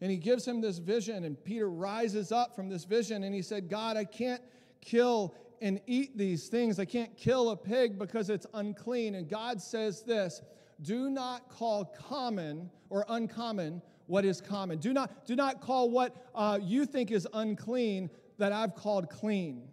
And 0.00 0.10
he 0.10 0.16
gives 0.16 0.46
him 0.46 0.60
this 0.60 0.78
vision, 0.78 1.24
and 1.24 1.42
Peter 1.42 1.68
rises 1.68 2.30
up 2.30 2.54
from 2.54 2.68
this 2.68 2.84
vision 2.84 3.24
and 3.24 3.34
he 3.34 3.42
said, 3.42 3.68
God, 3.68 3.96
I 3.96 4.04
can't 4.04 4.42
kill 4.80 5.34
and 5.60 5.80
eat 5.86 6.16
these 6.16 6.48
things. 6.48 6.78
I 6.78 6.84
can't 6.84 7.16
kill 7.16 7.50
a 7.50 7.56
pig 7.56 7.98
because 7.98 8.30
it's 8.30 8.46
unclean. 8.54 9.16
And 9.16 9.28
God 9.28 9.60
says 9.60 10.02
this 10.02 10.40
do 10.82 11.10
not 11.10 11.48
call 11.48 11.84
common 11.84 12.70
or 12.90 13.04
uncommon 13.08 13.82
what 14.06 14.24
is 14.24 14.40
common. 14.40 14.78
Do 14.78 14.92
not, 14.92 15.26
do 15.26 15.36
not 15.36 15.60
call 15.60 15.90
what 15.90 16.28
uh, 16.34 16.58
you 16.62 16.86
think 16.86 17.10
is 17.10 17.26
unclean 17.32 18.10
that 18.38 18.52
I've 18.52 18.74
called 18.74 19.10
clean. 19.10 19.68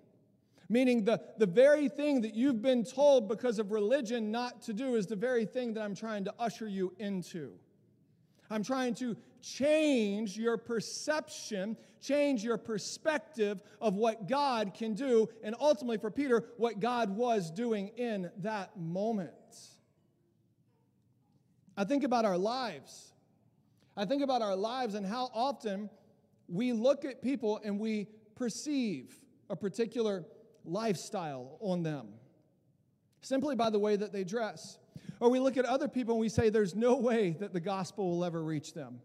Meaning, 0.68 1.06
the, 1.06 1.22
the 1.38 1.46
very 1.46 1.88
thing 1.90 2.22
that 2.22 2.34
you've 2.34 2.62
been 2.62 2.84
told 2.84 3.30
because 3.30 3.60
of 3.60 3.72
religion 3.72 4.32
not 4.32 4.64
to 4.64 4.74
do 4.74 4.96
is 4.96 5.06
the 5.06 5.16
very 5.16 5.46
thing 5.46 5.74
that 5.76 5.84
I'm 5.84 5.96
trying 5.96 6.26
to 6.26 6.34
usher 6.40 6.68
you 6.68 6.94
into. 6.98 7.52
I'm 8.50 8.64
trying 8.64 8.96
to 8.96 9.16
change 9.42 10.38
your 10.38 10.58
perception, 10.58 11.78
change 12.02 12.44
your 12.44 12.58
perspective 12.58 13.62
of 13.80 13.96
what 13.96 14.28
God 14.28 14.74
can 14.74 14.96
do, 14.96 15.30
and 15.44 15.56
ultimately 15.60 15.98
for 15.98 16.10
Peter, 16.10 16.46
what 16.58 16.80
God 16.80 17.16
was 17.16 17.52
doing 17.52 17.90
in 17.96 18.32
that 18.40 18.76
moment. 18.78 19.32
I 21.78 21.84
think 21.84 22.04
about 22.04 22.26
our 22.26 22.38
lives. 22.38 23.14
I 23.98 24.06
think 24.06 24.22
about 24.24 24.42
our 24.42 24.56
lives 24.56 24.96
and 24.96 25.06
how 25.06 25.30
often 25.34 25.90
we 26.48 26.74
look 26.74 27.06
at 27.06 27.22
people 27.22 27.60
and 27.64 27.80
we 27.80 28.08
perceive 28.36 29.16
a 29.50 29.56
particular 29.56 30.26
lifestyle 30.66 31.58
on 31.60 31.84
them 31.84 32.08
simply 33.22 33.56
by 33.56 33.70
the 33.70 33.80
way 33.80 33.96
that 33.96 34.14
they 34.14 34.24
dress. 34.24 34.78
Or 35.20 35.30
we 35.30 35.40
look 35.40 35.58
at 35.58 35.66
other 35.66 35.88
people 35.88 36.16
and 36.16 36.22
we 36.22 36.30
say 36.30 36.50
there's 36.50 36.76
no 36.76 36.98
way 36.98 37.36
that 37.40 37.54
the 37.54 37.60
gospel 37.60 38.12
will 38.12 38.26
ever 38.26 38.44
reach 38.44 38.74
them. 38.74 39.00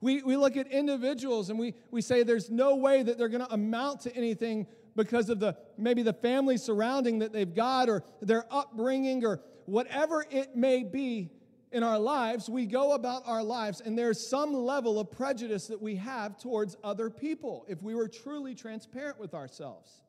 We, 0.00 0.22
we 0.22 0.36
look 0.36 0.56
at 0.56 0.68
individuals 0.68 1.50
and 1.50 1.58
we, 1.58 1.74
we 1.90 2.00
say 2.00 2.22
there's 2.22 2.50
no 2.50 2.76
way 2.76 3.02
that 3.02 3.18
they're 3.18 3.28
going 3.28 3.44
to 3.44 3.52
amount 3.52 4.02
to 4.02 4.14
anything 4.14 4.66
because 4.94 5.28
of 5.28 5.40
the 5.40 5.56
maybe 5.76 6.02
the 6.02 6.12
family 6.12 6.56
surrounding 6.56 7.18
that 7.20 7.32
they've 7.32 7.54
got 7.54 7.88
or 7.88 8.04
their 8.22 8.46
upbringing 8.50 9.24
or 9.24 9.40
whatever 9.66 10.24
it 10.30 10.56
may 10.56 10.82
be 10.82 11.30
in 11.76 11.82
our 11.82 11.98
lives, 11.98 12.48
we 12.48 12.64
go 12.64 12.94
about 12.94 13.22
our 13.26 13.42
lives 13.42 13.82
and 13.82 13.98
there's 13.98 14.26
some 14.26 14.54
level 14.54 14.98
of 14.98 15.10
prejudice 15.10 15.66
that 15.66 15.80
we 15.80 15.94
have 15.94 16.38
towards 16.38 16.74
other 16.82 17.10
people 17.10 17.66
if 17.68 17.82
we 17.82 17.94
were 17.94 18.08
truly 18.08 18.54
transparent 18.54 19.20
with 19.20 19.34
ourselves. 19.34 20.00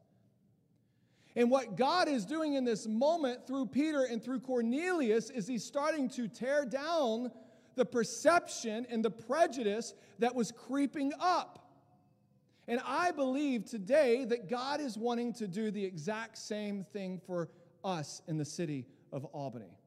And 1.36 1.52
what 1.52 1.76
God 1.76 2.08
is 2.08 2.26
doing 2.26 2.54
in 2.54 2.64
this 2.64 2.88
moment 2.88 3.46
through 3.46 3.66
Peter 3.66 4.06
and 4.06 4.24
through 4.24 4.40
Cornelius 4.40 5.30
is 5.30 5.46
he's 5.46 5.66
starting 5.66 6.08
to 6.12 6.30
tear 6.30 6.64
down 6.64 7.32
the 7.76 7.84
perception 7.84 8.88
and 8.90 9.04
the 9.04 9.12
prejudice 9.12 9.94
that 10.20 10.34
was 10.34 10.54
creeping 10.54 11.12
up. 11.20 11.68
And 12.70 12.80
I 12.86 13.12
believe 13.12 13.66
today 13.66 14.24
that 14.24 14.48
God 14.50 14.80
is 14.80 14.98
wanting 14.98 15.34
to 15.34 15.50
do 15.50 15.70
the 15.70 15.84
exact 15.84 16.38
same 16.38 16.86
thing 16.94 17.20
for 17.28 17.50
us 17.84 18.22
in 18.26 18.38
the 18.38 18.46
city 18.46 18.86
of 19.12 19.26
Albany. 19.26 19.78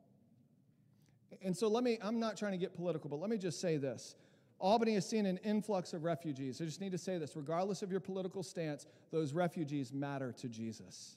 And 1.42 1.56
so 1.56 1.68
let 1.68 1.82
me, 1.84 1.98
I'm 2.02 2.20
not 2.20 2.36
trying 2.36 2.52
to 2.52 2.58
get 2.58 2.74
political, 2.74 3.08
but 3.08 3.20
let 3.20 3.30
me 3.30 3.38
just 3.38 3.60
say 3.60 3.76
this. 3.76 4.14
Albany 4.58 4.94
has 4.94 5.08
seen 5.08 5.24
an 5.24 5.38
influx 5.38 5.94
of 5.94 6.04
refugees. 6.04 6.60
I 6.60 6.66
just 6.66 6.80
need 6.80 6.92
to 6.92 6.98
say 6.98 7.16
this 7.16 7.34
regardless 7.34 7.82
of 7.82 7.90
your 7.90 8.00
political 8.00 8.42
stance, 8.42 8.86
those 9.10 9.32
refugees 9.32 9.92
matter 9.92 10.32
to 10.32 10.48
Jesus. 10.48 11.16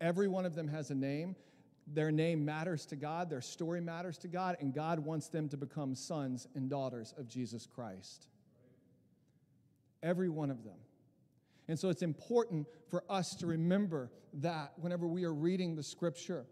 Every 0.00 0.28
one 0.28 0.46
of 0.46 0.54
them 0.54 0.68
has 0.68 0.90
a 0.90 0.94
name. 0.94 1.34
Their 1.88 2.10
name 2.10 2.44
matters 2.44 2.84
to 2.86 2.96
God, 2.96 3.30
their 3.30 3.40
story 3.40 3.80
matters 3.80 4.18
to 4.18 4.28
God, 4.28 4.56
and 4.60 4.74
God 4.74 4.98
wants 4.98 5.28
them 5.28 5.48
to 5.50 5.56
become 5.56 5.94
sons 5.94 6.48
and 6.56 6.68
daughters 6.68 7.14
of 7.16 7.28
Jesus 7.28 7.64
Christ. 7.64 8.26
Every 10.02 10.28
one 10.28 10.50
of 10.50 10.64
them. 10.64 10.78
And 11.68 11.78
so 11.78 11.88
it's 11.88 12.02
important 12.02 12.66
for 12.90 13.04
us 13.08 13.36
to 13.36 13.46
remember 13.46 14.10
that 14.34 14.72
whenever 14.76 15.06
we 15.06 15.24
are 15.24 15.32
reading 15.34 15.76
the 15.76 15.82
scripture. 15.82 16.46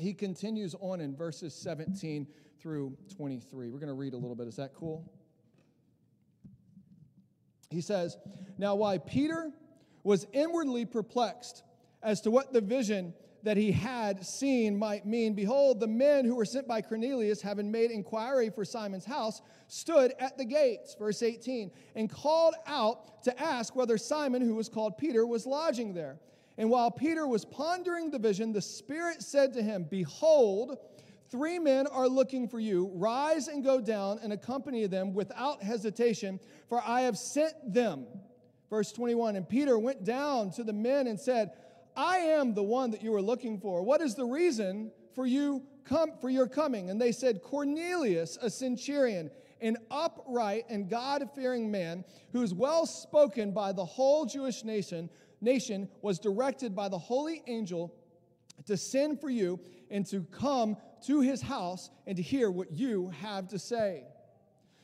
He 0.00 0.14
continues 0.14 0.74
on 0.80 1.00
in 1.00 1.14
verses 1.14 1.54
17 1.54 2.26
through 2.60 2.96
23. 3.16 3.68
We're 3.68 3.78
going 3.78 3.88
to 3.88 3.94
read 3.94 4.14
a 4.14 4.16
little 4.16 4.34
bit. 4.34 4.48
Is 4.48 4.56
that 4.56 4.74
cool? 4.74 5.10
He 7.70 7.80
says, 7.80 8.16
Now, 8.58 8.74
why 8.74 8.98
Peter 8.98 9.50
was 10.02 10.26
inwardly 10.32 10.84
perplexed 10.84 11.62
as 12.02 12.20
to 12.22 12.30
what 12.30 12.52
the 12.52 12.60
vision 12.60 13.14
that 13.42 13.56
he 13.56 13.72
had 13.72 14.24
seen 14.24 14.78
might 14.78 15.06
mean. 15.06 15.34
Behold, 15.34 15.80
the 15.80 15.86
men 15.86 16.24
who 16.24 16.34
were 16.34 16.44
sent 16.44 16.68
by 16.68 16.82
Cornelius, 16.82 17.40
having 17.40 17.70
made 17.70 17.90
inquiry 17.90 18.50
for 18.50 18.64
Simon's 18.64 19.04
house, 19.04 19.40
stood 19.66 20.12
at 20.18 20.36
the 20.36 20.44
gates, 20.44 20.94
verse 20.98 21.22
18, 21.22 21.70
and 21.94 22.10
called 22.10 22.54
out 22.66 23.22
to 23.24 23.40
ask 23.40 23.74
whether 23.74 23.96
Simon, 23.96 24.42
who 24.42 24.54
was 24.54 24.68
called 24.68 24.98
Peter, 24.98 25.26
was 25.26 25.46
lodging 25.46 25.94
there. 25.94 26.18
And 26.60 26.68
while 26.68 26.90
Peter 26.90 27.26
was 27.26 27.46
pondering 27.46 28.10
the 28.10 28.18
vision, 28.18 28.52
the 28.52 28.60
Spirit 28.60 29.22
said 29.22 29.54
to 29.54 29.62
him, 29.62 29.86
Behold, 29.88 30.76
three 31.30 31.58
men 31.58 31.86
are 31.86 32.06
looking 32.06 32.46
for 32.46 32.60
you. 32.60 32.90
Rise 32.92 33.48
and 33.48 33.64
go 33.64 33.80
down 33.80 34.20
and 34.22 34.30
accompany 34.30 34.86
them 34.86 35.14
without 35.14 35.62
hesitation, 35.62 36.38
for 36.68 36.82
I 36.84 37.00
have 37.00 37.16
sent 37.16 37.54
them. 37.72 38.04
Verse 38.68 38.92
21 38.92 39.36
And 39.36 39.48
Peter 39.48 39.78
went 39.78 40.04
down 40.04 40.50
to 40.50 40.62
the 40.62 40.74
men 40.74 41.06
and 41.06 41.18
said, 41.18 41.52
I 41.96 42.18
am 42.18 42.52
the 42.52 42.62
one 42.62 42.90
that 42.90 43.02
you 43.02 43.14
are 43.14 43.22
looking 43.22 43.58
for. 43.58 43.82
What 43.82 44.02
is 44.02 44.14
the 44.14 44.26
reason 44.26 44.92
for 45.14 45.24
you 45.24 45.62
come 45.86 46.10
for 46.20 46.28
your 46.28 46.46
coming? 46.46 46.90
And 46.90 47.00
they 47.00 47.12
said, 47.12 47.40
Cornelius, 47.42 48.36
a 48.42 48.50
centurion, 48.50 49.30
an 49.62 49.78
upright 49.90 50.66
and 50.68 50.90
God-fearing 50.90 51.70
man, 51.70 52.04
who 52.34 52.42
is 52.42 52.52
well 52.52 52.84
spoken 52.84 53.52
by 53.52 53.72
the 53.72 53.86
whole 53.86 54.26
Jewish 54.26 54.62
nation, 54.62 55.08
nation, 55.40 55.88
was 56.02 56.18
directed 56.18 56.74
by 56.74 56.88
the 56.88 56.98
holy 56.98 57.42
angel 57.46 57.94
to 58.66 58.76
send 58.76 59.20
for 59.20 59.30
you 59.30 59.58
and 59.90 60.06
to 60.06 60.22
come 60.24 60.76
to 61.06 61.20
his 61.20 61.40
house 61.40 61.90
and 62.06 62.16
to 62.16 62.22
hear 62.22 62.50
what 62.50 62.72
you 62.72 63.10
have 63.20 63.48
to 63.48 63.58
say. 63.58 64.04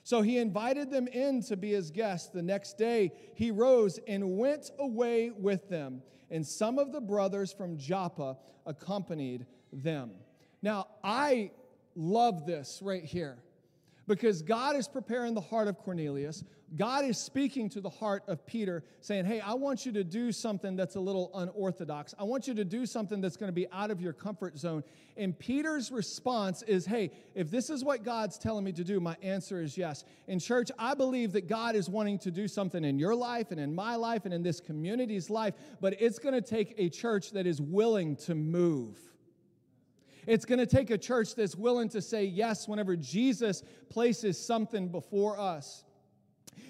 So 0.03 0.23
he 0.23 0.39
invited 0.39 0.91
them 0.91 1.09
in 1.09 1.43
to 1.45 1.57
be 1.57 1.73
his 1.73 1.91
guests. 1.91 2.29
The 2.29 2.43
next 2.43 2.79
day 2.79 3.13
he 3.35 3.51
rose 3.51 3.99
and 4.07 4.39
went 4.39 4.71
away 4.79 5.31
with 5.31 5.69
them 5.69 6.03
and 6.31 6.47
some 6.47 6.79
of 6.79 6.93
the 6.93 7.01
brothers 7.01 7.53
from 7.53 7.79
Joppa 7.79 8.37
accompanied 8.65 9.47
them. 9.73 10.13
Now, 10.63 10.89
I 11.05 11.51
love 11.95 12.47
this 12.47 12.81
right 12.83 13.05
here 13.05 13.39
because 14.07 14.43
God 14.43 14.77
is 14.77 14.87
preparing 14.89 15.35
the 15.35 15.41
heart 15.41 15.69
of 15.69 15.79
Cornelius. 15.79 16.45
God 16.77 17.05
is 17.05 17.17
speaking 17.17 17.69
to 17.71 17.81
the 17.81 17.91
heart 17.91 18.25
of 18.27 18.45
Peter, 18.45 18.83
saying, 19.01 19.25
Hey, 19.25 19.41
I 19.41 19.55
want 19.55 19.87
you 19.87 19.93
to 19.93 20.03
do 20.03 20.33
something 20.33 20.75
that's 20.75 20.97
a 20.97 21.01
little 21.01 21.31
unorthodox. 21.35 22.15
I 22.19 22.25
want 22.25 22.49
you 22.49 22.55
to 22.55 22.65
do 22.65 22.87
something 22.87 23.21
that's 23.21 23.37
going 23.37 23.49
to 23.49 23.55
be 23.55 23.71
out 23.71 23.91
of 23.91 24.01
your 24.01 24.13
comfort 24.13 24.59
zone. 24.59 24.83
And 25.17 25.39
Peter's 25.39 25.93
response 25.93 26.63
is, 26.63 26.85
Hey, 26.85 27.13
if 27.35 27.51
this 27.51 27.71
is 27.71 27.85
what 27.85 28.03
God's 28.03 28.37
telling 28.37 28.65
me 28.65 28.73
to 28.73 28.85
do, 28.85 28.99
my 28.99 29.17
answer 29.23 29.63
is 29.63 29.79
yes. 29.79 30.05
In 30.27 30.41
church, 30.41 30.71
I 30.79 30.95
believe 30.95 31.33
that 31.33 31.47
God 31.47 31.77
is 31.77 31.89
wanting 31.89 32.19
to 32.21 32.31
do 32.31 32.49
something 32.49 32.85
in 32.85 32.99
your 32.99 33.15
life 33.15 33.53
and 33.53 33.61
in 33.61 33.75
my 33.75 33.95
life 33.97 34.25
and 34.25 34.35
in 34.35 34.43
this 34.43 34.61
community's 34.61 35.31
life, 35.31 35.55
but 35.81 35.95
it's 36.01 36.19
going 36.19 36.35
to 36.35 36.43
take 36.43 36.75
a 36.79 36.89
church 36.89 37.31
that 37.33 37.47
is 37.47 37.61
willing 37.61 38.17
to 38.17 38.35
move. 38.35 38.99
It's 40.27 40.45
going 40.45 40.59
to 40.59 40.67
take 40.67 40.91
a 40.91 40.99
church 40.99 41.35
that's 41.35 41.55
willing 41.55 41.89
to 41.91 42.03
say 42.03 42.25
yes 42.25 42.67
whenever 42.67 42.97
Jesus 42.97 43.63
places 43.89 44.39
something 44.39 44.89
before 44.89 45.39
us. 45.39 45.85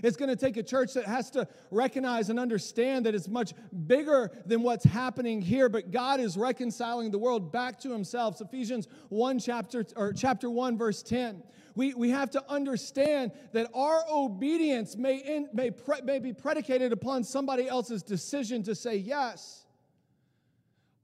It's 0.03 0.17
going 0.17 0.29
to 0.29 0.37
take 0.37 0.57
a 0.57 0.63
church 0.63 0.95
that 0.95 1.07
has 1.07 1.31
to 1.31 1.49
recognize 1.71 2.29
and 2.29 2.39
understand 2.39 3.07
that 3.07 3.15
it's 3.15 3.29
much 3.29 3.55
bigger 3.87 4.31
than 4.45 4.63
what's 4.63 4.85
happening 4.85 5.41
here, 5.41 5.69
but 5.69 5.91
God 5.91 6.21
is 6.21 6.37
reconciling 6.37 7.11
the 7.11 7.19
world 7.19 7.51
back 7.51 7.81
to 7.81 7.91
himself. 7.91 8.41
Ephesians 8.41 8.89
1 9.09 9.39
chapter 9.39 9.87
or 9.97 10.13
chapter 10.13 10.51
1 10.51 10.77
verse 10.77 11.03
10. 11.03 11.43
We, 11.75 11.93
we 11.93 12.11
have 12.11 12.31
to 12.31 12.45
understand 12.51 13.33
that 13.53 13.71
our 13.75 14.03
obedience 14.11 14.97
may, 14.97 15.19
in, 15.19 15.49
may, 15.53 15.71
pre, 15.71 16.01
may 16.03 16.19
be 16.19 16.33
predicated 16.33 16.93
upon 16.93 17.23
somebody 17.23 17.69
else's 17.69 18.03
decision 18.03 18.63
to 18.65 18.75
say 18.75 18.97
yes. 18.97 19.66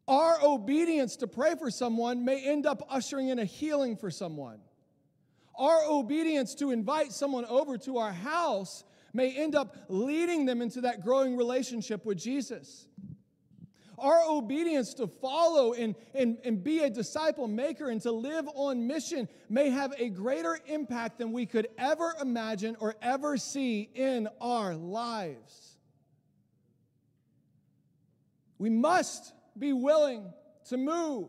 Our 0.09 0.39
obedience 0.43 1.17
to 1.17 1.27
pray 1.27 1.55
for 1.55 1.71
someone 1.71 2.25
may 2.25 2.45
end 2.45 2.67
up 2.67 2.87
ushering 2.91 3.29
in 3.29 3.39
a 3.39 3.45
healing 3.45 3.97
for 3.97 4.11
someone. 4.11 4.59
Our 5.55 5.85
obedience 5.85 6.55
to 6.57 6.71
invite 6.71 7.13
someone 7.13 7.45
over 7.45 7.79
to 7.79 7.99
our 7.99 8.13
house 8.13 8.85
may 9.13 9.31
end 9.37 9.55
up 9.55 9.77
leading 9.89 10.47
them 10.47 10.63
into 10.63 10.81
that 10.83 11.03
growing 11.03 11.37
relationship 11.37 12.05
with 12.05 12.19
Jesus. 12.19 12.87
Our 13.99 14.21
obedience 14.29 14.95
to 14.95 15.07
follow 15.07 15.75
and, 15.75 15.95
and, 16.15 16.39
and 16.45 16.65
be 16.65 16.81
a 16.81 16.91
disciple 16.91 17.47
maker 17.47 17.89
and 17.89 18.01
to 18.01 18.11
live 18.11 18.49
on 18.55 18.89
mission 18.89 19.29
may 19.49 19.71
have 19.71 19.95
a 19.97 20.09
greater 20.09 20.59
impact 20.67 21.19
than 21.19 21.31
we 21.31 21.47
could 21.47 21.69
ever 21.79 22.13
imagine 22.21 22.77
or 22.81 22.97
ever 23.01 23.37
see 23.37 23.89
in 23.95 24.29
our 24.41 24.75
lives. 24.75 25.77
We 28.59 28.71
must 28.71 29.33
be 29.59 29.73
willing 29.73 30.33
to 30.69 30.77
move. 30.77 31.29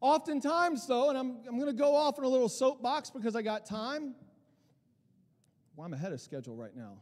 Oftentimes, 0.00 0.86
though, 0.86 1.08
and 1.08 1.18
I'm, 1.18 1.38
I'm 1.48 1.58
going 1.58 1.66
to 1.66 1.72
go 1.72 1.96
off 1.96 2.18
in 2.18 2.24
a 2.24 2.28
little 2.28 2.48
soapbox 2.48 3.10
because 3.10 3.34
I 3.34 3.42
got 3.42 3.66
time. 3.66 4.14
Well, 5.74 5.86
I'm 5.86 5.92
ahead 5.92 6.12
of 6.12 6.20
schedule 6.20 6.54
right 6.54 6.74
now. 6.76 6.98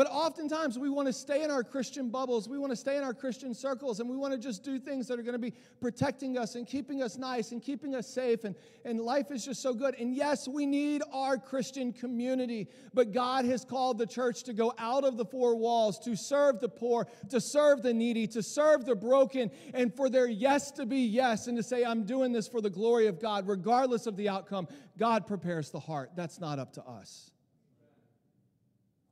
But 0.00 0.10
oftentimes 0.10 0.78
we 0.78 0.88
want 0.88 1.08
to 1.08 1.12
stay 1.12 1.42
in 1.42 1.50
our 1.50 1.62
Christian 1.62 2.08
bubbles, 2.08 2.48
we 2.48 2.56
want 2.56 2.72
to 2.72 2.76
stay 2.76 2.96
in 2.96 3.04
our 3.04 3.12
Christian 3.12 3.52
circles, 3.52 4.00
and 4.00 4.08
we 4.08 4.16
want 4.16 4.32
to 4.32 4.38
just 4.38 4.64
do 4.64 4.78
things 4.78 5.06
that 5.08 5.18
are 5.18 5.22
going 5.22 5.34
to 5.34 5.38
be 5.38 5.52
protecting 5.78 6.38
us 6.38 6.54
and 6.54 6.66
keeping 6.66 7.02
us 7.02 7.18
nice 7.18 7.52
and 7.52 7.60
keeping 7.62 7.94
us 7.94 8.06
safe, 8.06 8.44
and, 8.44 8.54
and 8.86 8.98
life 8.98 9.30
is 9.30 9.44
just 9.44 9.60
so 9.60 9.74
good. 9.74 9.94
And 9.96 10.16
yes, 10.16 10.48
we 10.48 10.64
need 10.64 11.02
our 11.12 11.36
Christian 11.36 11.92
community, 11.92 12.66
but 12.94 13.12
God 13.12 13.44
has 13.44 13.62
called 13.62 13.98
the 13.98 14.06
church 14.06 14.42
to 14.44 14.54
go 14.54 14.72
out 14.78 15.04
of 15.04 15.18
the 15.18 15.26
four 15.26 15.54
walls, 15.54 15.98
to 16.06 16.16
serve 16.16 16.60
the 16.60 16.70
poor, 16.70 17.06
to 17.28 17.38
serve 17.38 17.82
the 17.82 17.92
needy, 17.92 18.26
to 18.28 18.42
serve 18.42 18.86
the 18.86 18.96
broken, 18.96 19.50
and 19.74 19.94
for 19.94 20.08
their 20.08 20.28
yes 20.28 20.70
to 20.70 20.86
be 20.86 21.00
yes, 21.00 21.46
and 21.46 21.58
to 21.58 21.62
say, 21.62 21.84
I'm 21.84 22.04
doing 22.04 22.32
this 22.32 22.48
for 22.48 22.62
the 22.62 22.70
glory 22.70 23.06
of 23.06 23.20
God, 23.20 23.46
regardless 23.46 24.06
of 24.06 24.16
the 24.16 24.30
outcome. 24.30 24.66
God 24.96 25.26
prepares 25.26 25.68
the 25.68 25.80
heart. 25.80 26.12
That's 26.16 26.40
not 26.40 26.58
up 26.58 26.72
to 26.72 26.82
us. 26.84 27.29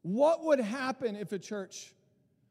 What 0.02 0.44
would 0.44 0.60
happen 0.60 1.16
if 1.16 1.32
a 1.32 1.38
church, 1.38 1.92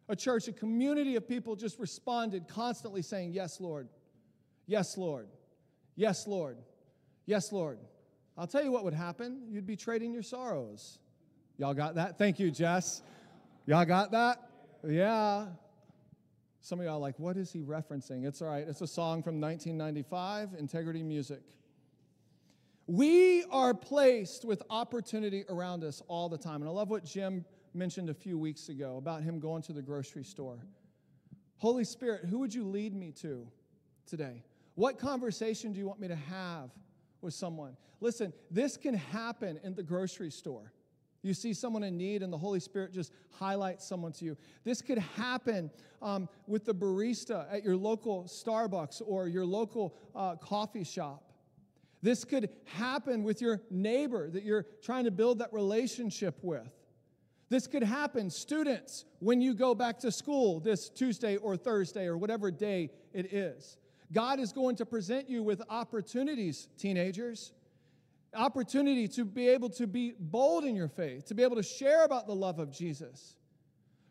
a 0.09 0.15
church, 0.15 0.47
a 0.47 0.53
community 0.53 1.15
of 1.15 1.27
people 1.27 1.55
just 1.55 1.79
responded 1.79 2.47
constantly 2.47 3.01
saying, 3.01 3.33
Yes, 3.33 3.59
Lord. 3.59 3.87
Yes, 4.65 4.97
Lord. 4.97 5.27
Yes, 5.95 6.27
Lord. 6.27 6.57
Yes, 7.25 7.51
Lord. 7.51 7.79
I'll 8.37 8.47
tell 8.47 8.63
you 8.63 8.71
what 8.71 8.83
would 8.83 8.93
happen. 8.93 9.43
You'd 9.49 9.65
be 9.65 9.75
trading 9.75 10.13
your 10.13 10.23
sorrows. 10.23 10.99
Y'all 11.57 11.73
got 11.73 11.95
that? 11.95 12.17
Thank 12.17 12.39
you, 12.39 12.51
Jess. 12.51 13.01
Y'all 13.65 13.85
got 13.85 14.11
that? 14.11 14.49
Yeah. 14.87 15.47
Some 16.61 16.79
of 16.79 16.85
y'all 16.85 16.99
like, 16.99 17.17
what 17.17 17.37
is 17.37 17.51
he 17.51 17.61
referencing? 17.61 18.25
It's 18.25 18.41
all 18.41 18.49
right. 18.49 18.67
It's 18.67 18.81
a 18.81 18.87
song 18.87 19.23
from 19.23 19.41
1995, 19.41 20.49
Integrity 20.59 21.01
Music. 21.01 21.41
We 22.87 23.43
are 23.51 23.73
placed 23.73 24.45
with 24.45 24.63
opportunity 24.69 25.43
around 25.49 25.83
us 25.83 26.01
all 26.07 26.29
the 26.29 26.37
time. 26.37 26.61
And 26.61 26.69
I 26.69 26.71
love 26.71 26.89
what 26.89 27.03
Jim 27.03 27.43
mentioned 27.73 28.09
a 28.09 28.13
few 28.13 28.37
weeks 28.37 28.69
ago 28.69 28.95
about 28.95 29.23
him 29.23 29.39
going 29.39 29.61
to 29.63 29.73
the 29.73 29.81
grocery 29.81 30.23
store. 30.23 30.59
Holy 31.57 31.83
Spirit, 31.83 32.23
who 32.25 32.39
would 32.39 32.53
you 32.53 32.63
lead 32.63 32.95
me 32.95 33.11
to 33.21 33.45
today? 34.05 34.41
What 34.75 34.99
conversation 34.99 35.73
do 35.73 35.79
you 35.79 35.85
want 35.85 35.99
me 35.99 36.07
to 36.07 36.15
have 36.15 36.69
with 37.21 37.33
someone? 37.33 37.75
Listen, 37.99 38.31
this 38.49 38.77
can 38.77 38.93
happen 38.93 39.59
in 39.63 39.75
the 39.75 39.83
grocery 39.83 40.31
store. 40.31 40.71
You 41.23 41.33
see 41.33 41.53
someone 41.53 41.83
in 41.83 41.97
need, 41.97 42.23
and 42.23 42.31
the 42.31 42.37
Holy 42.37 42.59
Spirit 42.59 42.93
just 42.93 43.11
highlights 43.31 43.85
someone 43.85 44.13
to 44.13 44.23
you. 44.23 44.37
This 44.63 44.81
could 44.81 44.99
happen 44.99 45.71
um, 46.01 46.29
with 46.45 46.63
the 46.63 46.73
barista 46.73 47.51
at 47.51 47.63
your 47.63 47.75
local 47.75 48.23
Starbucks 48.25 49.01
or 49.05 49.27
your 49.27 49.45
local 49.45 49.97
uh, 50.15 50.35
coffee 50.35 50.85
shop. 50.85 51.26
This 52.01 52.23
could 52.23 52.49
happen 52.65 53.23
with 53.23 53.41
your 53.41 53.61
neighbor 53.69 54.29
that 54.29 54.43
you're 54.43 54.65
trying 54.81 55.05
to 55.05 55.11
build 55.11 55.39
that 55.39 55.51
relationship 55.51 56.37
with. 56.41 56.69
This 57.49 57.65
could 57.65 57.83
happen, 57.83 58.29
students, 58.29 59.05
when 59.19 59.41
you 59.41 59.53
go 59.53 59.73
back 59.73 59.99
to 59.99 60.11
school 60.11 60.59
this 60.59 60.89
Tuesday 60.89 61.37
or 61.37 61.55
Thursday 61.55 62.05
or 62.05 62.17
whatever 62.17 62.51
day 62.51 62.91
it 63.13 63.33
is. 63.33 63.77
God 64.11 64.39
is 64.39 64.51
going 64.51 64.75
to 64.77 64.85
present 64.85 65.29
you 65.29 65.43
with 65.43 65.61
opportunities, 65.69 66.67
teenagers. 66.77 67.53
Opportunity 68.33 69.07
to 69.09 69.25
be 69.25 69.47
able 69.47 69.69
to 69.71 69.87
be 69.87 70.13
bold 70.19 70.65
in 70.65 70.75
your 70.75 70.89
faith, 70.89 71.25
to 71.27 71.33
be 71.33 71.43
able 71.43 71.55
to 71.55 71.63
share 71.63 72.03
about 72.03 72.27
the 72.27 72.35
love 72.35 72.59
of 72.59 72.71
Jesus. 72.71 73.35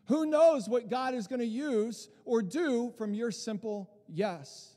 Who 0.05 0.25
knows 0.25 0.67
what 0.67 0.89
God 0.89 1.13
is 1.13 1.27
going 1.27 1.39
to 1.39 1.45
use 1.45 2.09
or 2.25 2.41
do 2.41 2.93
from 2.97 3.13
your 3.13 3.31
simple 3.31 3.89
yes? 4.07 4.76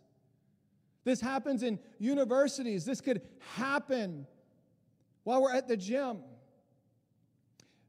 This 1.04 1.20
happens 1.20 1.62
in 1.62 1.78
universities. 1.98 2.84
This 2.84 3.00
could 3.00 3.22
happen 3.54 4.26
while 5.24 5.42
we're 5.42 5.54
at 5.54 5.68
the 5.68 5.76
gym. 5.76 6.18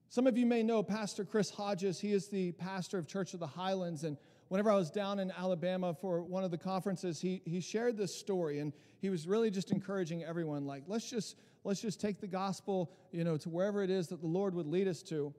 Some 0.09 0.27
of 0.27 0.37
you 0.37 0.45
may 0.45 0.61
know 0.61 0.83
Pastor 0.83 1.23
Chris 1.23 1.49
Hodges. 1.49 1.99
He 1.99 2.11
is 2.11 2.27
the 2.27 2.51
pastor 2.53 2.97
of 2.97 3.07
Church 3.07 3.33
of 3.33 3.39
the 3.39 3.47
Highlands. 3.47 4.03
And 4.03 4.17
whenever 4.49 4.69
I 4.69 4.75
was 4.75 4.91
down 4.91 5.19
in 5.19 5.31
Alabama 5.31 5.93
for 5.93 6.21
one 6.21 6.43
of 6.43 6.51
the 6.51 6.57
conferences, 6.57 7.21
he, 7.21 7.41
he 7.45 7.61
shared 7.61 7.97
this 7.97 8.13
story. 8.13 8.59
And 8.59 8.73
he 8.99 9.09
was 9.09 9.25
really 9.25 9.49
just 9.49 9.71
encouraging 9.71 10.23
everyone, 10.23 10.65
like, 10.65 10.83
let's 10.87 11.09
just, 11.09 11.37
let's 11.63 11.81
just 11.81 12.01
take 12.01 12.19
the 12.19 12.27
gospel, 12.27 12.91
you 13.11 13.23
know, 13.23 13.37
to 13.37 13.49
wherever 13.49 13.83
it 13.83 13.89
is 13.89 14.07
that 14.09 14.19
the 14.19 14.27
Lord 14.27 14.53
would 14.53 14.67
lead 14.67 14.87
us 14.87 15.01
to. 15.03 15.33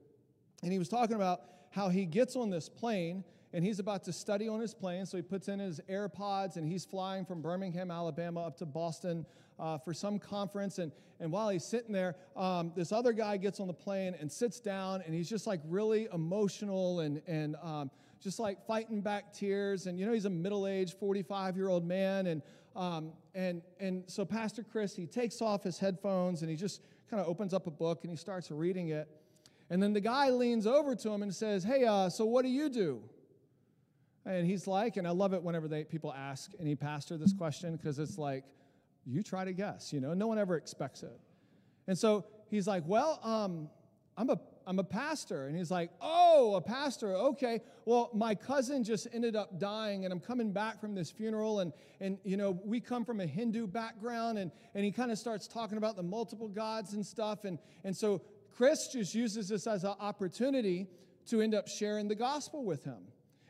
And 0.62 0.72
he 0.72 0.78
was 0.78 0.88
talking 0.88 1.16
about 1.16 1.42
how 1.70 1.88
he 1.90 2.06
gets 2.06 2.34
on 2.34 2.48
this 2.48 2.68
plane 2.68 3.24
and 3.52 3.64
he's 3.64 3.78
about 3.78 4.04
to 4.04 4.12
study 4.12 4.48
on 4.48 4.60
his 4.60 4.72
plane. 4.72 5.04
So 5.04 5.16
he 5.16 5.22
puts 5.22 5.48
in 5.48 5.58
his 5.58 5.80
AirPods 5.88 6.56
and 6.56 6.66
he's 6.66 6.84
flying 6.84 7.24
from 7.24 7.42
Birmingham, 7.42 7.90
Alabama, 7.90 8.46
up 8.46 8.56
to 8.58 8.66
Boston 8.66 9.26
uh, 9.58 9.78
for 9.78 9.92
some 9.92 10.18
conference. 10.18 10.78
And, 10.78 10.90
and 11.20 11.30
while 11.30 11.50
he's 11.50 11.64
sitting 11.64 11.92
there, 11.92 12.16
um, 12.34 12.72
this 12.74 12.92
other 12.92 13.12
guy 13.12 13.36
gets 13.36 13.60
on 13.60 13.66
the 13.66 13.74
plane 13.74 14.16
and 14.18 14.30
sits 14.30 14.58
down 14.58 15.02
and 15.04 15.14
he's 15.14 15.28
just 15.28 15.46
like 15.46 15.60
really 15.68 16.08
emotional 16.12 17.00
and, 17.00 17.20
and 17.26 17.56
um, 17.62 17.90
just 18.20 18.38
like 18.38 18.64
fighting 18.66 19.02
back 19.02 19.34
tears. 19.34 19.86
And 19.86 19.98
you 19.98 20.06
know, 20.06 20.12
he's 20.12 20.24
a 20.24 20.30
middle 20.30 20.66
aged 20.66 20.94
45 20.94 21.56
year 21.56 21.68
old 21.68 21.86
man. 21.86 22.28
And, 22.28 22.42
um, 22.74 23.12
and, 23.34 23.60
and 23.78 24.04
so 24.06 24.24
Pastor 24.24 24.62
Chris, 24.62 24.96
he 24.96 25.06
takes 25.06 25.42
off 25.42 25.62
his 25.62 25.78
headphones 25.78 26.40
and 26.40 26.50
he 26.50 26.56
just 26.56 26.80
kind 27.10 27.20
of 27.20 27.28
opens 27.28 27.52
up 27.52 27.66
a 27.66 27.70
book 27.70 28.00
and 28.02 28.10
he 28.10 28.16
starts 28.16 28.50
reading 28.50 28.88
it. 28.88 29.08
And 29.68 29.82
then 29.82 29.92
the 29.92 30.00
guy 30.00 30.30
leans 30.30 30.66
over 30.66 30.94
to 30.94 31.10
him 31.10 31.22
and 31.22 31.34
says, 31.34 31.64
Hey, 31.64 31.84
uh, 31.84 32.08
so 32.08 32.24
what 32.24 32.42
do 32.42 32.48
you 32.48 32.70
do? 32.70 33.02
And 34.24 34.46
he's 34.46 34.66
like, 34.66 34.96
and 34.96 35.06
I 35.06 35.10
love 35.10 35.34
it 35.34 35.42
whenever 35.42 35.68
they, 35.68 35.84
people 35.84 36.12
ask 36.12 36.52
any 36.60 36.74
pastor 36.74 37.16
this 37.16 37.32
question 37.32 37.76
because 37.76 37.98
it's 37.98 38.18
like, 38.18 38.44
you 39.04 39.22
try 39.22 39.44
to 39.44 39.52
guess, 39.52 39.92
you 39.92 40.00
know, 40.00 40.14
no 40.14 40.28
one 40.28 40.38
ever 40.38 40.56
expects 40.56 41.02
it. 41.02 41.18
And 41.88 41.98
so 41.98 42.24
he's 42.48 42.68
like, 42.68 42.84
well, 42.86 43.18
um, 43.24 43.68
I'm 44.16 44.30
a 44.30 44.38
I'm 44.66 44.78
a 44.78 44.84
pastor. 44.84 45.46
And 45.46 45.56
he's 45.56 45.70
like, 45.70 45.90
Oh, 46.00 46.54
a 46.54 46.60
pastor. 46.60 47.14
Okay. 47.14 47.60
Well, 47.84 48.10
my 48.14 48.34
cousin 48.34 48.84
just 48.84 49.08
ended 49.12 49.36
up 49.36 49.58
dying, 49.58 50.04
and 50.04 50.12
I'm 50.12 50.20
coming 50.20 50.52
back 50.52 50.80
from 50.80 50.94
this 50.94 51.10
funeral. 51.10 51.60
And, 51.60 51.72
and 52.00 52.18
you 52.24 52.36
know, 52.36 52.58
we 52.64 52.80
come 52.80 53.04
from 53.04 53.20
a 53.20 53.26
Hindu 53.26 53.66
background. 53.66 54.38
And, 54.38 54.50
and 54.74 54.84
he 54.84 54.92
kind 54.92 55.10
of 55.10 55.18
starts 55.18 55.48
talking 55.48 55.78
about 55.78 55.96
the 55.96 56.02
multiple 56.02 56.48
gods 56.48 56.94
and 56.94 57.04
stuff. 57.04 57.44
And, 57.44 57.58
and 57.84 57.96
so 57.96 58.22
Chris 58.56 58.88
just 58.92 59.14
uses 59.14 59.48
this 59.48 59.66
as 59.66 59.84
an 59.84 59.94
opportunity 59.98 60.88
to 61.26 61.40
end 61.40 61.54
up 61.54 61.68
sharing 61.68 62.08
the 62.08 62.14
gospel 62.14 62.64
with 62.64 62.84
him 62.84 63.02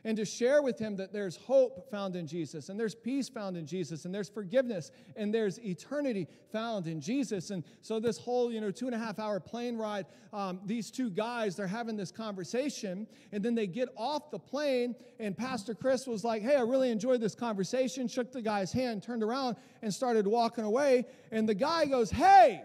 and 0.05 0.17
to 0.17 0.25
share 0.25 0.61
with 0.61 0.77
him 0.77 0.97
that 0.97 1.13
there's 1.13 1.37
hope 1.37 1.89
found 1.89 2.15
in 2.15 2.27
Jesus, 2.27 2.69
and 2.69 2.79
there's 2.79 2.95
peace 2.95 3.29
found 3.29 3.55
in 3.55 3.65
Jesus, 3.65 4.05
and 4.05 4.13
there's 4.13 4.27
forgiveness, 4.27 4.91
and 5.15 5.33
there's 5.33 5.59
eternity 5.59 6.27
found 6.51 6.87
in 6.87 6.99
Jesus. 6.99 7.51
And 7.51 7.63
so, 7.81 7.99
this 7.99 8.17
whole, 8.17 8.51
you 8.51 8.59
know, 8.59 8.71
two 8.71 8.85
and 8.85 8.95
a 8.95 8.97
half 8.97 9.17
hour 9.17 9.39
plane 9.39 9.77
ride, 9.77 10.05
um, 10.33 10.59
these 10.65 10.91
two 10.91 11.09
guys, 11.09 11.55
they're 11.55 11.67
having 11.67 11.95
this 11.95 12.11
conversation, 12.11 13.07
and 13.31 13.43
then 13.43 13.55
they 13.55 13.67
get 13.67 13.89
off 13.95 14.29
the 14.29 14.39
plane, 14.39 14.95
and 15.19 15.37
Pastor 15.37 15.73
Chris 15.73 16.05
was 16.05 16.23
like, 16.23 16.41
Hey, 16.41 16.55
I 16.55 16.61
really 16.61 16.91
enjoyed 16.91 17.21
this 17.21 17.35
conversation, 17.35 18.07
shook 18.07 18.31
the 18.31 18.41
guy's 18.41 18.73
hand, 18.73 19.03
turned 19.03 19.23
around, 19.23 19.55
and 19.81 19.93
started 19.93 20.27
walking 20.27 20.65
away. 20.65 21.05
And 21.31 21.47
the 21.47 21.55
guy 21.55 21.85
goes, 21.85 22.11
Hey, 22.11 22.61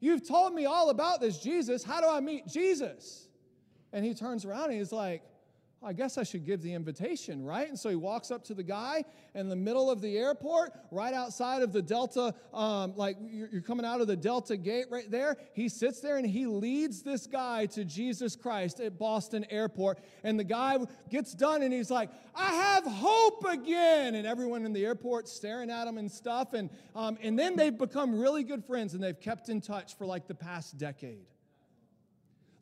you've 0.00 0.26
told 0.26 0.54
me 0.54 0.64
all 0.64 0.88
about 0.88 1.20
this 1.20 1.38
Jesus. 1.38 1.84
How 1.84 2.00
do 2.00 2.08
I 2.08 2.20
meet 2.20 2.46
Jesus? 2.46 3.28
And 3.92 4.04
he 4.04 4.14
turns 4.14 4.44
around 4.44 4.70
and 4.70 4.74
he's 4.74 4.92
like, 4.92 5.22
I 5.82 5.94
guess 5.94 6.18
I 6.18 6.24
should 6.24 6.44
give 6.44 6.60
the 6.60 6.74
invitation, 6.74 7.42
right? 7.42 7.66
And 7.66 7.78
so 7.78 7.88
he 7.88 7.96
walks 7.96 8.30
up 8.30 8.44
to 8.44 8.54
the 8.54 8.62
guy 8.62 9.02
in 9.34 9.48
the 9.48 9.56
middle 9.56 9.90
of 9.90 10.02
the 10.02 10.18
airport, 10.18 10.72
right 10.90 11.14
outside 11.14 11.62
of 11.62 11.72
the 11.72 11.80
Delta, 11.80 12.34
um, 12.52 12.92
like 12.96 13.16
you're 13.22 13.62
coming 13.62 13.86
out 13.86 14.02
of 14.02 14.06
the 14.06 14.16
Delta 14.16 14.58
gate 14.58 14.86
right 14.90 15.10
there. 15.10 15.38
He 15.54 15.70
sits 15.70 16.00
there 16.00 16.18
and 16.18 16.26
he 16.26 16.44
leads 16.44 17.02
this 17.02 17.26
guy 17.26 17.64
to 17.66 17.86
Jesus 17.86 18.36
Christ 18.36 18.80
at 18.80 18.98
Boston 18.98 19.46
Airport. 19.48 20.00
And 20.22 20.38
the 20.38 20.44
guy 20.44 20.76
gets 21.08 21.32
done 21.32 21.62
and 21.62 21.72
he's 21.72 21.90
like, 21.90 22.10
I 22.34 22.52
have 22.52 22.84
hope 22.84 23.46
again. 23.48 24.16
And 24.16 24.26
everyone 24.26 24.66
in 24.66 24.74
the 24.74 24.84
airport 24.84 25.28
staring 25.28 25.70
at 25.70 25.88
him 25.88 25.96
and 25.96 26.12
stuff. 26.12 26.52
And, 26.52 26.68
um, 26.94 27.16
and 27.22 27.38
then 27.38 27.56
they've 27.56 27.76
become 27.76 28.20
really 28.20 28.44
good 28.44 28.66
friends 28.66 28.92
and 28.92 29.02
they've 29.02 29.18
kept 29.18 29.48
in 29.48 29.62
touch 29.62 29.96
for 29.96 30.04
like 30.04 30.28
the 30.28 30.34
past 30.34 30.76
decade. 30.76 31.29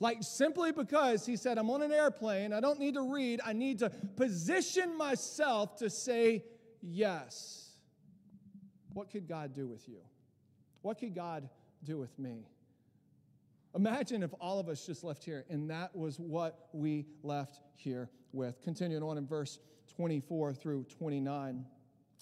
Like 0.01 0.19
simply 0.21 0.71
because 0.73 1.27
he 1.27 1.37
said, 1.37 1.59
I'm 1.59 1.71
on 1.71 1.83
an 1.83 1.93
airplane, 1.93 2.53
I 2.53 2.61
don't 2.61 2.79
need 2.79 2.95
to 2.95 3.03
read, 3.03 3.41
I 3.45 3.53
need 3.53 3.81
to 3.81 3.91
position 3.91 4.97
myself 4.97 5.77
to 5.79 5.91
say 5.91 6.45
yes. 6.81 7.71
What 8.93 9.11
could 9.11 9.29
God 9.29 9.55
do 9.55 9.67
with 9.67 9.89
you? 9.89 10.01
What 10.83 10.99
could 10.99 11.15
God 11.15 11.49
do 11.85 11.99
with 11.99 12.17
me? 12.19 12.47
Imagine 13.75 14.23
if 14.23 14.33
all 14.41 14.59
of 14.59 14.69
us 14.69 14.87
just 14.87 15.05
left 15.05 15.25
here 15.25 15.45
and 15.51 15.71
that 15.71 15.95
was 15.95 16.19
what 16.19 16.69
we 16.73 17.07
left 17.23 17.61
here 17.75 18.09
with. 18.33 18.63
Continuing 18.63 19.03
on 19.03 19.19
in 19.19 19.27
verse 19.27 19.59
24 19.97 20.55
through 20.55 20.85
29. 20.99 21.65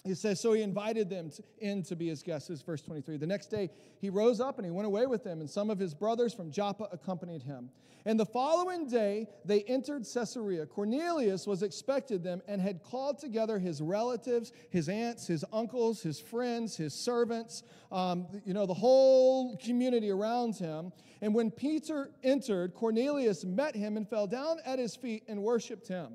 He 0.07 0.15
says, 0.15 0.39
So 0.39 0.53
he 0.53 0.61
invited 0.61 1.09
them 1.09 1.31
in 1.59 1.83
to 1.83 1.95
be 1.95 2.07
his 2.07 2.23
guests. 2.23 2.47
This 2.47 2.59
is 2.59 2.63
verse 2.63 2.81
23. 2.81 3.17
The 3.17 3.27
next 3.27 3.47
day, 3.47 3.69
he 3.99 4.09
rose 4.09 4.39
up 4.39 4.57
and 4.57 4.65
he 4.65 4.71
went 4.71 4.87
away 4.87 5.05
with 5.05 5.23
them, 5.23 5.41
and 5.41 5.49
some 5.49 5.69
of 5.69 5.77
his 5.77 5.93
brothers 5.93 6.33
from 6.33 6.51
Joppa 6.51 6.87
accompanied 6.91 7.43
him. 7.43 7.69
And 8.05 8.17
the 8.17 8.25
following 8.25 8.87
day, 8.87 9.27
they 9.43 9.63
entered 9.63 10.05
Caesarea. 10.11 10.65
Cornelius 10.65 11.45
was 11.45 11.61
expected 11.61 12.23
them 12.23 12.41
and 12.47 12.61
had 12.61 12.81
called 12.81 13.19
together 13.19 13.59
his 13.59 13.81
relatives, 13.81 14.53
his 14.69 14.87
aunts, 14.87 15.27
his 15.27 15.43
uncles, 15.51 16.01
his 16.01 16.17
friends, 16.17 16.77
his 16.77 16.93
servants, 16.93 17.63
um, 17.91 18.27
you 18.45 18.53
know, 18.53 18.65
the 18.65 18.73
whole 18.73 19.57
community 19.57 20.09
around 20.09 20.55
him. 20.55 20.93
And 21.21 21.35
when 21.35 21.51
Peter 21.51 22.11
entered, 22.23 22.73
Cornelius 22.75 23.43
met 23.43 23.75
him 23.75 23.97
and 23.97 24.07
fell 24.07 24.25
down 24.25 24.59
at 24.65 24.79
his 24.79 24.95
feet 24.95 25.23
and 25.27 25.43
worshiped 25.43 25.89
him. 25.89 26.13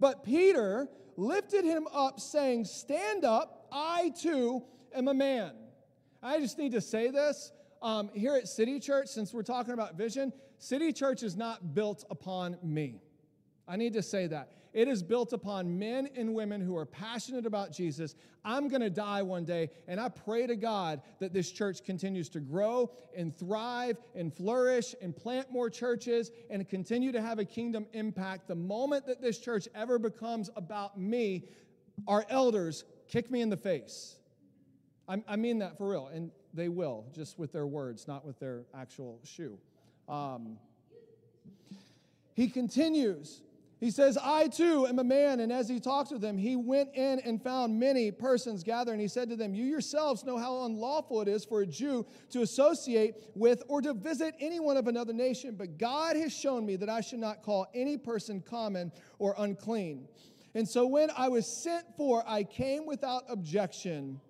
But 0.00 0.24
Peter, 0.24 0.88
lifted 1.16 1.64
him 1.64 1.86
up, 1.92 2.20
saying, 2.20 2.64
Stand 2.64 3.24
up, 3.24 3.66
I 3.72 4.12
too 4.20 4.62
am 4.94 5.08
a 5.08 5.14
man. 5.14 5.52
I 6.22 6.38
just 6.40 6.58
need 6.58 6.72
to 6.72 6.80
say 6.80 7.10
this. 7.10 7.52
Um, 7.80 8.10
here 8.14 8.36
at 8.36 8.46
City 8.46 8.78
Church, 8.78 9.08
since 9.08 9.34
we're 9.34 9.42
talking 9.42 9.74
about 9.74 9.96
vision, 9.96 10.32
City 10.58 10.92
Church 10.92 11.22
is 11.22 11.36
not 11.36 11.74
built 11.74 12.04
upon 12.10 12.56
me. 12.62 13.00
I 13.68 13.76
need 13.76 13.92
to 13.94 14.02
say 14.02 14.26
that. 14.28 14.52
It 14.72 14.88
is 14.88 15.02
built 15.02 15.34
upon 15.34 15.78
men 15.78 16.08
and 16.16 16.34
women 16.34 16.60
who 16.60 16.76
are 16.76 16.86
passionate 16.86 17.44
about 17.44 17.72
Jesus. 17.72 18.14
I'm 18.42 18.68
going 18.68 18.80
to 18.80 18.90
die 18.90 19.20
one 19.20 19.44
day, 19.44 19.68
and 19.86 20.00
I 20.00 20.08
pray 20.08 20.46
to 20.46 20.56
God 20.56 21.02
that 21.20 21.34
this 21.34 21.52
church 21.52 21.84
continues 21.84 22.30
to 22.30 22.40
grow 22.40 22.90
and 23.14 23.36
thrive 23.36 23.98
and 24.14 24.32
flourish 24.32 24.94
and 25.02 25.14
plant 25.14 25.52
more 25.52 25.68
churches 25.68 26.30
and 26.48 26.66
continue 26.66 27.12
to 27.12 27.20
have 27.20 27.38
a 27.38 27.44
kingdom 27.44 27.86
impact. 27.92 28.48
The 28.48 28.54
moment 28.54 29.06
that 29.06 29.20
this 29.20 29.38
church 29.38 29.68
ever 29.74 29.98
becomes 29.98 30.48
about 30.56 30.98
me, 30.98 31.44
our 32.08 32.24
elders 32.30 32.84
kick 33.08 33.30
me 33.30 33.42
in 33.42 33.50
the 33.50 33.58
face. 33.58 34.16
I, 35.06 35.22
I 35.28 35.36
mean 35.36 35.58
that 35.58 35.76
for 35.76 35.90
real, 35.90 36.06
and 36.06 36.30
they 36.54 36.70
will, 36.70 37.04
just 37.14 37.38
with 37.38 37.52
their 37.52 37.66
words, 37.66 38.08
not 38.08 38.24
with 38.24 38.38
their 38.38 38.62
actual 38.74 39.20
shoe. 39.22 39.58
Um, 40.08 40.56
he 42.34 42.48
continues 42.48 43.42
He 43.82 43.90
says, 43.90 44.16
I 44.16 44.46
too 44.46 44.86
am 44.86 45.00
a 45.00 45.04
man. 45.04 45.40
And 45.40 45.50
as 45.50 45.68
he 45.68 45.80
talked 45.80 46.12
with 46.12 46.20
them, 46.20 46.38
he 46.38 46.54
went 46.54 46.94
in 46.94 47.18
and 47.18 47.42
found 47.42 47.80
many 47.80 48.12
persons 48.12 48.62
gathered. 48.62 48.92
And 48.92 49.00
he 49.00 49.08
said 49.08 49.28
to 49.30 49.34
them, 49.34 49.56
You 49.56 49.64
yourselves 49.64 50.22
know 50.22 50.38
how 50.38 50.66
unlawful 50.66 51.20
it 51.20 51.26
is 51.26 51.44
for 51.44 51.62
a 51.62 51.66
Jew 51.66 52.06
to 52.30 52.42
associate 52.42 53.16
with 53.34 53.60
or 53.66 53.82
to 53.82 53.92
visit 53.92 54.36
anyone 54.38 54.76
of 54.76 54.86
another 54.86 55.12
nation. 55.12 55.56
But 55.56 55.78
God 55.78 56.14
has 56.14 56.32
shown 56.32 56.64
me 56.64 56.76
that 56.76 56.88
I 56.88 57.00
should 57.00 57.18
not 57.18 57.42
call 57.42 57.66
any 57.74 57.96
person 57.96 58.40
common 58.40 58.92
or 59.18 59.34
unclean. 59.36 60.06
And 60.54 60.68
so 60.68 60.86
when 60.86 61.10
I 61.18 61.28
was 61.28 61.44
sent 61.44 61.84
for, 61.96 62.22
I 62.24 62.44
came 62.44 62.86
without 62.86 63.24
objection. 63.28 64.20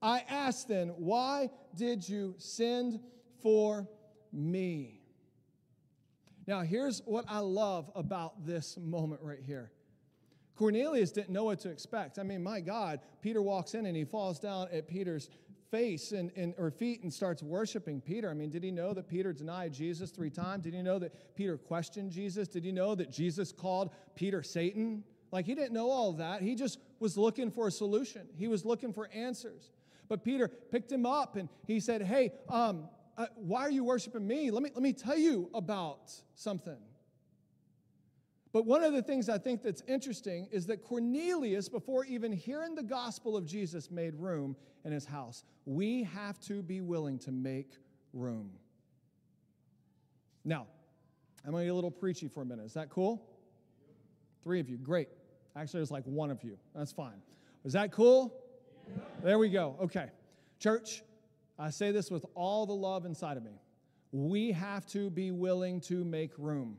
I 0.00 0.22
asked 0.28 0.68
then, 0.68 0.90
Why 0.90 1.50
did 1.74 2.08
you 2.08 2.36
send 2.38 3.00
for 3.42 3.88
me? 4.32 4.99
Now, 6.46 6.62
here's 6.62 7.00
what 7.04 7.24
I 7.28 7.38
love 7.38 7.90
about 7.94 8.46
this 8.46 8.76
moment 8.78 9.20
right 9.22 9.42
here. 9.44 9.70
Cornelius 10.56 11.10
didn't 11.10 11.30
know 11.30 11.44
what 11.44 11.60
to 11.60 11.70
expect. 11.70 12.18
I 12.18 12.22
mean, 12.22 12.42
my 12.42 12.60
God, 12.60 13.00
Peter 13.22 13.40
walks 13.40 13.74
in 13.74 13.86
and 13.86 13.96
he 13.96 14.04
falls 14.04 14.38
down 14.38 14.68
at 14.72 14.88
Peter's 14.88 15.30
face 15.70 16.12
and, 16.12 16.30
and 16.36 16.54
or 16.58 16.70
feet 16.70 17.02
and 17.02 17.12
starts 17.12 17.42
worshiping 17.42 18.00
Peter. 18.00 18.28
I 18.28 18.34
mean, 18.34 18.50
did 18.50 18.64
he 18.64 18.70
know 18.70 18.92
that 18.92 19.08
Peter 19.08 19.32
denied 19.32 19.72
Jesus 19.72 20.10
three 20.10 20.30
times? 20.30 20.64
Did 20.64 20.74
he 20.74 20.82
know 20.82 20.98
that 20.98 21.34
Peter 21.34 21.56
questioned 21.56 22.10
Jesus? 22.10 22.48
Did 22.48 22.64
he 22.64 22.72
know 22.72 22.94
that 22.94 23.10
Jesus 23.10 23.52
called 23.52 23.90
Peter 24.14 24.42
Satan? 24.42 25.04
Like 25.32 25.46
he 25.46 25.54
didn't 25.54 25.72
know 25.72 25.88
all 25.90 26.12
that. 26.14 26.42
He 26.42 26.54
just 26.54 26.78
was 26.98 27.16
looking 27.16 27.50
for 27.50 27.68
a 27.68 27.70
solution. 27.70 28.26
He 28.36 28.48
was 28.48 28.64
looking 28.64 28.92
for 28.92 29.08
answers. 29.14 29.70
But 30.08 30.24
Peter 30.24 30.48
picked 30.48 30.90
him 30.90 31.06
up 31.06 31.36
and 31.36 31.48
he 31.66 31.78
said, 31.78 32.02
Hey, 32.02 32.32
um, 32.48 32.88
uh, 33.20 33.26
why 33.36 33.60
are 33.60 33.70
you 33.70 33.84
worshiping 33.84 34.26
me? 34.26 34.50
Let 34.50 34.62
me, 34.62 34.70
let 34.72 34.82
me 34.82 34.94
tell 34.94 35.18
you 35.18 35.50
about 35.52 36.10
something. 36.34 36.78
But 38.50 38.64
one 38.64 38.82
of 38.82 38.94
the 38.94 39.02
things 39.02 39.28
I 39.28 39.36
think 39.36 39.62
that's 39.62 39.82
interesting 39.86 40.48
is 40.50 40.64
that 40.66 40.82
Cornelius, 40.82 41.68
before 41.68 42.06
even 42.06 42.32
hearing 42.32 42.74
the 42.74 42.82
gospel 42.82 43.36
of 43.36 43.44
Jesus, 43.44 43.90
made 43.90 44.14
room 44.14 44.56
in 44.86 44.92
his 44.92 45.04
house. 45.04 45.44
We 45.66 46.04
have 46.04 46.40
to 46.46 46.62
be 46.62 46.80
willing 46.80 47.18
to 47.20 47.30
make 47.30 47.72
room. 48.14 48.50
Now, 50.42 50.66
I'm 51.44 51.50
going 51.50 51.62
to 51.62 51.66
get 51.66 51.72
a 51.72 51.74
little 51.74 51.90
preachy 51.90 52.26
for 52.26 52.40
a 52.40 52.46
minute. 52.46 52.64
Is 52.64 52.74
that 52.74 52.88
cool? 52.88 53.22
Three 54.42 54.60
of 54.60 54.68
you. 54.70 54.78
Great. 54.78 55.08
Actually, 55.54 55.80
there's 55.80 55.90
like 55.90 56.04
one 56.04 56.30
of 56.30 56.42
you. 56.42 56.56
That's 56.74 56.92
fine. 56.92 57.20
Is 57.64 57.74
that 57.74 57.92
cool? 57.92 58.34
Yeah. 58.88 59.02
There 59.22 59.38
we 59.38 59.50
go. 59.50 59.76
Okay. 59.82 60.06
Church, 60.58 61.02
I 61.60 61.70
say 61.70 61.92
this 61.92 62.10
with 62.10 62.24
all 62.34 62.64
the 62.64 62.72
love 62.72 63.04
inside 63.04 63.36
of 63.36 63.42
me. 63.42 63.60
We 64.12 64.52
have 64.52 64.86
to 64.86 65.10
be 65.10 65.30
willing 65.30 65.80
to 65.82 66.04
make 66.04 66.32
room. 66.38 66.78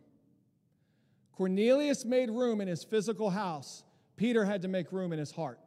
Cornelius 1.34 2.04
made 2.04 2.30
room 2.30 2.62
in 2.62 2.67
his 2.67 2.84
physical 2.84 3.30
house, 3.30 3.84
Peter 4.17 4.44
had 4.44 4.63
to 4.63 4.67
make 4.67 4.91
room 4.91 5.13
in 5.13 5.20
his 5.20 5.32
heart. 5.32 5.60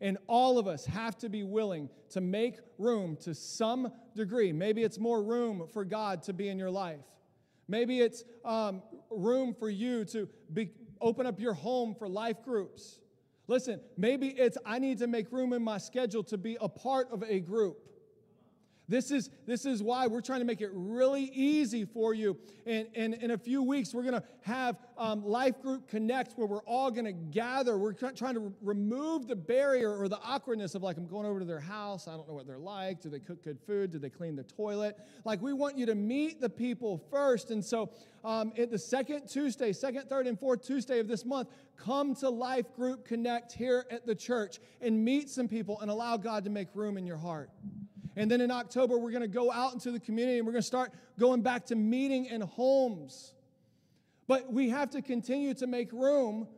And 0.00 0.16
all 0.26 0.58
of 0.58 0.66
us 0.66 0.86
have 0.86 1.18
to 1.18 1.28
be 1.28 1.42
willing 1.42 1.90
to 2.10 2.22
make 2.22 2.56
room 2.78 3.16
to 3.22 3.34
some 3.34 3.92
degree. 4.16 4.50
Maybe 4.50 4.82
it's 4.82 4.98
more 4.98 5.22
room 5.22 5.68
for 5.72 5.84
God 5.84 6.22
to 6.24 6.32
be 6.32 6.48
in 6.48 6.58
your 6.58 6.70
life. 6.70 7.04
Maybe 7.68 8.00
it's 8.00 8.24
um, 8.44 8.82
room 9.10 9.54
for 9.54 9.68
you 9.68 10.04
to 10.06 10.26
be, 10.52 10.70
open 11.00 11.26
up 11.26 11.38
your 11.38 11.52
home 11.54 11.94
for 11.94 12.08
life 12.08 12.42
groups. 12.42 12.98
Listen, 13.46 13.80
maybe 13.96 14.28
it's 14.28 14.56
I 14.64 14.78
need 14.78 14.98
to 14.98 15.06
make 15.06 15.30
room 15.32 15.52
in 15.52 15.62
my 15.62 15.78
schedule 15.78 16.22
to 16.24 16.38
be 16.38 16.56
a 16.60 16.68
part 16.68 17.08
of 17.10 17.22
a 17.22 17.40
group. 17.40 17.89
This 18.90 19.12
is, 19.12 19.30
this 19.46 19.66
is 19.66 19.84
why 19.84 20.08
we're 20.08 20.20
trying 20.20 20.40
to 20.40 20.44
make 20.44 20.60
it 20.60 20.70
really 20.72 21.22
easy 21.22 21.84
for 21.84 22.12
you. 22.12 22.36
And, 22.66 22.88
and 22.96 23.14
in 23.14 23.30
a 23.30 23.38
few 23.38 23.62
weeks, 23.62 23.94
we're 23.94 24.02
going 24.02 24.20
to 24.20 24.24
have 24.40 24.78
um, 24.98 25.24
Life 25.24 25.62
Group 25.62 25.86
Connect 25.86 26.32
where 26.36 26.48
we're 26.48 26.64
all 26.64 26.90
going 26.90 27.04
to 27.04 27.12
gather. 27.12 27.78
We're 27.78 27.92
trying 27.92 28.34
to 28.34 28.52
remove 28.60 29.28
the 29.28 29.36
barrier 29.36 29.96
or 29.96 30.08
the 30.08 30.18
awkwardness 30.18 30.74
of 30.74 30.82
like, 30.82 30.96
I'm 30.96 31.06
going 31.06 31.24
over 31.24 31.38
to 31.38 31.44
their 31.44 31.60
house. 31.60 32.08
I 32.08 32.16
don't 32.16 32.26
know 32.26 32.34
what 32.34 32.48
they're 32.48 32.58
like. 32.58 33.00
Do 33.00 33.08
they 33.10 33.20
cook 33.20 33.44
good 33.44 33.60
food? 33.64 33.92
Do 33.92 34.00
they 34.00 34.10
clean 34.10 34.34
the 34.34 34.42
toilet? 34.42 34.98
Like, 35.24 35.40
we 35.40 35.52
want 35.52 35.78
you 35.78 35.86
to 35.86 35.94
meet 35.94 36.40
the 36.40 36.50
people 36.50 37.00
first. 37.12 37.52
And 37.52 37.64
so, 37.64 37.90
um, 38.24 38.52
at 38.58 38.72
the 38.72 38.78
second 38.78 39.28
Tuesday, 39.28 39.72
second, 39.72 40.08
third, 40.08 40.26
and 40.26 40.36
fourth 40.36 40.66
Tuesday 40.66 40.98
of 40.98 41.06
this 41.06 41.24
month, 41.24 41.48
come 41.76 42.16
to 42.16 42.28
Life 42.28 42.74
Group 42.74 43.06
Connect 43.06 43.52
here 43.52 43.86
at 43.88 44.04
the 44.04 44.16
church 44.16 44.58
and 44.80 45.04
meet 45.04 45.30
some 45.30 45.46
people 45.46 45.80
and 45.80 45.92
allow 45.92 46.16
God 46.16 46.42
to 46.42 46.50
make 46.50 46.66
room 46.74 46.98
in 46.98 47.06
your 47.06 47.18
heart. 47.18 47.50
And 48.16 48.30
then 48.30 48.40
in 48.40 48.50
October, 48.50 48.98
we're 48.98 49.12
going 49.12 49.22
to 49.22 49.28
go 49.28 49.52
out 49.52 49.72
into 49.72 49.90
the 49.90 50.00
community 50.00 50.38
and 50.38 50.46
we're 50.46 50.52
going 50.52 50.62
to 50.62 50.66
start 50.66 50.92
going 51.18 51.42
back 51.42 51.66
to 51.66 51.76
meeting 51.76 52.26
in 52.26 52.40
homes. 52.40 53.34
But 54.26 54.52
we 54.52 54.70
have 54.70 54.90
to 54.90 55.02
continue 55.02 55.54
to 55.54 55.66
make 55.66 55.92
room 55.92 56.48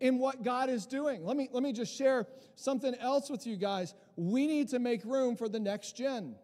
in 0.00 0.18
what 0.18 0.42
God 0.42 0.68
is 0.68 0.86
doing. 0.86 1.24
Let 1.24 1.36
me, 1.36 1.48
let 1.52 1.62
me 1.62 1.72
just 1.72 1.94
share 1.94 2.26
something 2.54 2.94
else 2.96 3.30
with 3.30 3.46
you 3.46 3.56
guys. 3.56 3.94
We 4.16 4.46
need 4.46 4.68
to 4.68 4.78
make 4.78 5.04
room 5.04 5.36
for 5.36 5.48
the 5.48 5.60
next 5.60 5.96
gen. 5.96 6.36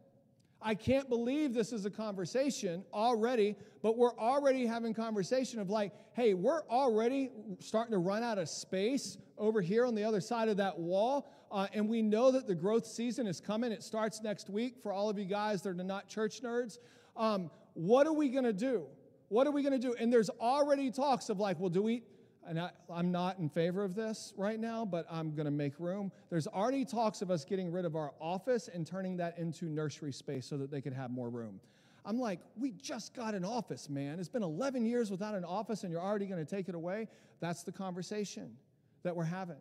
I 0.61 0.75
can't 0.75 1.11
believe 1.11 1.53
this 1.53 1.73
is 1.73 1.85
a 1.85 1.91
conversation 1.91 2.85
already, 2.93 3.55
but 3.83 3.99
we're 3.99 4.17
already 4.17 4.67
having 4.67 4.95
conversation 4.95 5.61
of 5.61 5.69
like, 5.69 5.93
hey, 6.15 6.33
we're 6.33 6.63
already 6.69 7.31
starting 7.61 7.93
to 7.93 7.99
run 7.99 8.23
out 8.23 8.39
of 8.39 8.49
space 8.49 9.19
over 9.37 9.61
here 9.61 9.85
on 9.85 9.95
the 9.95 10.05
other 10.05 10.23
side 10.23 10.49
of 10.49 10.57
that 10.57 10.79
wall. 10.79 11.31
Uh, 11.55 11.69
and 11.73 11.89
we 11.89 12.03
know 12.03 12.33
that 12.33 12.49
the 12.49 12.55
growth 12.55 12.85
season 12.85 13.29
is 13.29 13.41
coming. 13.41 13.71
It 13.71 13.85
starts 13.85 14.21
next 14.21 14.51
week 14.51 14.75
for 14.83 14.93
all 14.93 15.09
of 15.09 15.17
you 15.21 15.25
guys 15.25 15.63
that 15.63 15.71
are 15.71 15.85
not 15.85 16.09
church 16.09 16.43
nerds. 16.43 16.79
Um, 17.17 17.49
what 17.75 18.09
are 18.09 18.13
we 18.13 18.29
going 18.29 18.45
to 18.45 18.53
do? 18.53 18.87
What 19.29 19.47
are 19.47 19.53
we 19.53 19.63
going 19.63 19.73
to 19.73 19.79
do? 19.79 19.95
And 19.95 20.13
there's 20.13 20.31
already 20.31 20.91
talks 20.91 21.29
of 21.29 21.39
like, 21.39 21.61
well, 21.61 21.71
do 21.71 21.81
we, 21.81 22.03
and 22.45 22.59
I, 22.59 22.71
am 22.93 23.13
not 23.13 23.39
in 23.39 23.49
favor 23.49 23.85
of 23.85 23.95
this 23.95 24.35
right 24.37 24.59
now, 24.59 24.85
but 24.85 25.07
I'm 25.09 25.33
going 25.37 25.45
to 25.45 25.53
make 25.53 25.79
room. 25.79 26.11
There's 26.29 26.49
already 26.49 26.85
talks 26.85 27.23
of 27.23 27.31
us 27.31 27.45
getting 27.45 27.71
rid 27.71 27.85
of 27.85 27.95
our 27.95 28.15
office 28.21 28.67
and 28.67 28.85
turning 28.85 29.17
that 29.19 29.39
into 29.39 29.67
nursery 29.67 30.13
space 30.13 30.47
so 30.47 30.57
that 30.57 30.73
they 30.73 30.81
could 30.81 30.93
have 30.93 31.13
more 31.13 31.31
room. 31.31 31.61
I'm 32.05 32.19
like, 32.19 32.41
we 32.57 32.73
just 32.73 33.15
got 33.15 33.33
an 33.33 33.45
office, 33.45 33.89
man. 33.89 34.19
It's 34.19 34.29
been 34.29 34.43
11 34.43 34.87
years 34.87 35.09
without 35.09 35.37
an 35.37 35.45
office 35.45 35.85
and 35.85 35.93
you're 35.93 36.03
already 36.03 36.27
going 36.27 36.45
to 36.45 36.57
take 36.57 36.69
it 36.69 36.75
away. 36.75 37.07
That's 37.39 37.63
the 37.63 37.73
conversation 37.73 38.57
that 39.05 39.15
we're 39.15 39.23
having. 39.23 39.57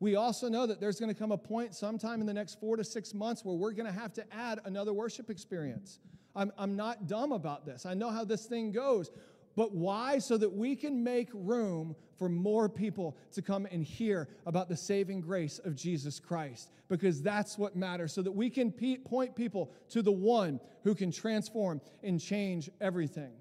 We 0.00 0.14
also 0.14 0.48
know 0.48 0.66
that 0.66 0.80
there's 0.80 1.00
going 1.00 1.12
to 1.12 1.18
come 1.18 1.32
a 1.32 1.38
point 1.38 1.74
sometime 1.74 2.20
in 2.20 2.26
the 2.26 2.34
next 2.34 2.60
four 2.60 2.76
to 2.76 2.84
six 2.84 3.12
months 3.14 3.44
where 3.44 3.56
we're 3.56 3.72
going 3.72 3.92
to 3.92 3.98
have 3.98 4.12
to 4.14 4.24
add 4.32 4.60
another 4.64 4.92
worship 4.92 5.28
experience. 5.28 5.98
I'm, 6.36 6.52
I'm 6.56 6.76
not 6.76 7.08
dumb 7.08 7.32
about 7.32 7.66
this. 7.66 7.84
I 7.84 7.94
know 7.94 8.10
how 8.10 8.24
this 8.24 8.46
thing 8.46 8.70
goes. 8.70 9.10
But 9.56 9.74
why? 9.74 10.18
So 10.18 10.36
that 10.36 10.52
we 10.52 10.76
can 10.76 11.02
make 11.02 11.30
room 11.32 11.96
for 12.16 12.28
more 12.28 12.68
people 12.68 13.16
to 13.32 13.42
come 13.42 13.66
and 13.66 13.82
hear 13.82 14.28
about 14.46 14.68
the 14.68 14.76
saving 14.76 15.20
grace 15.20 15.58
of 15.58 15.74
Jesus 15.74 16.20
Christ. 16.20 16.70
Because 16.88 17.20
that's 17.22 17.58
what 17.58 17.74
matters. 17.74 18.12
So 18.12 18.22
that 18.22 18.30
we 18.30 18.50
can 18.50 18.70
pe- 18.70 18.98
point 18.98 19.34
people 19.34 19.72
to 19.90 20.00
the 20.00 20.12
one 20.12 20.60
who 20.84 20.94
can 20.94 21.10
transform 21.10 21.80
and 22.04 22.20
change 22.20 22.70
everything. 22.80 23.32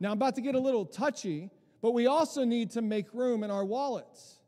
Now, 0.00 0.10
I'm 0.10 0.18
about 0.18 0.34
to 0.34 0.42
get 0.42 0.54
a 0.54 0.60
little 0.60 0.84
touchy, 0.84 1.48
but 1.80 1.92
we 1.92 2.06
also 2.06 2.44
need 2.44 2.72
to 2.72 2.82
make 2.82 3.06
room 3.14 3.42
in 3.42 3.50
our 3.50 3.64
wallets. 3.64 4.41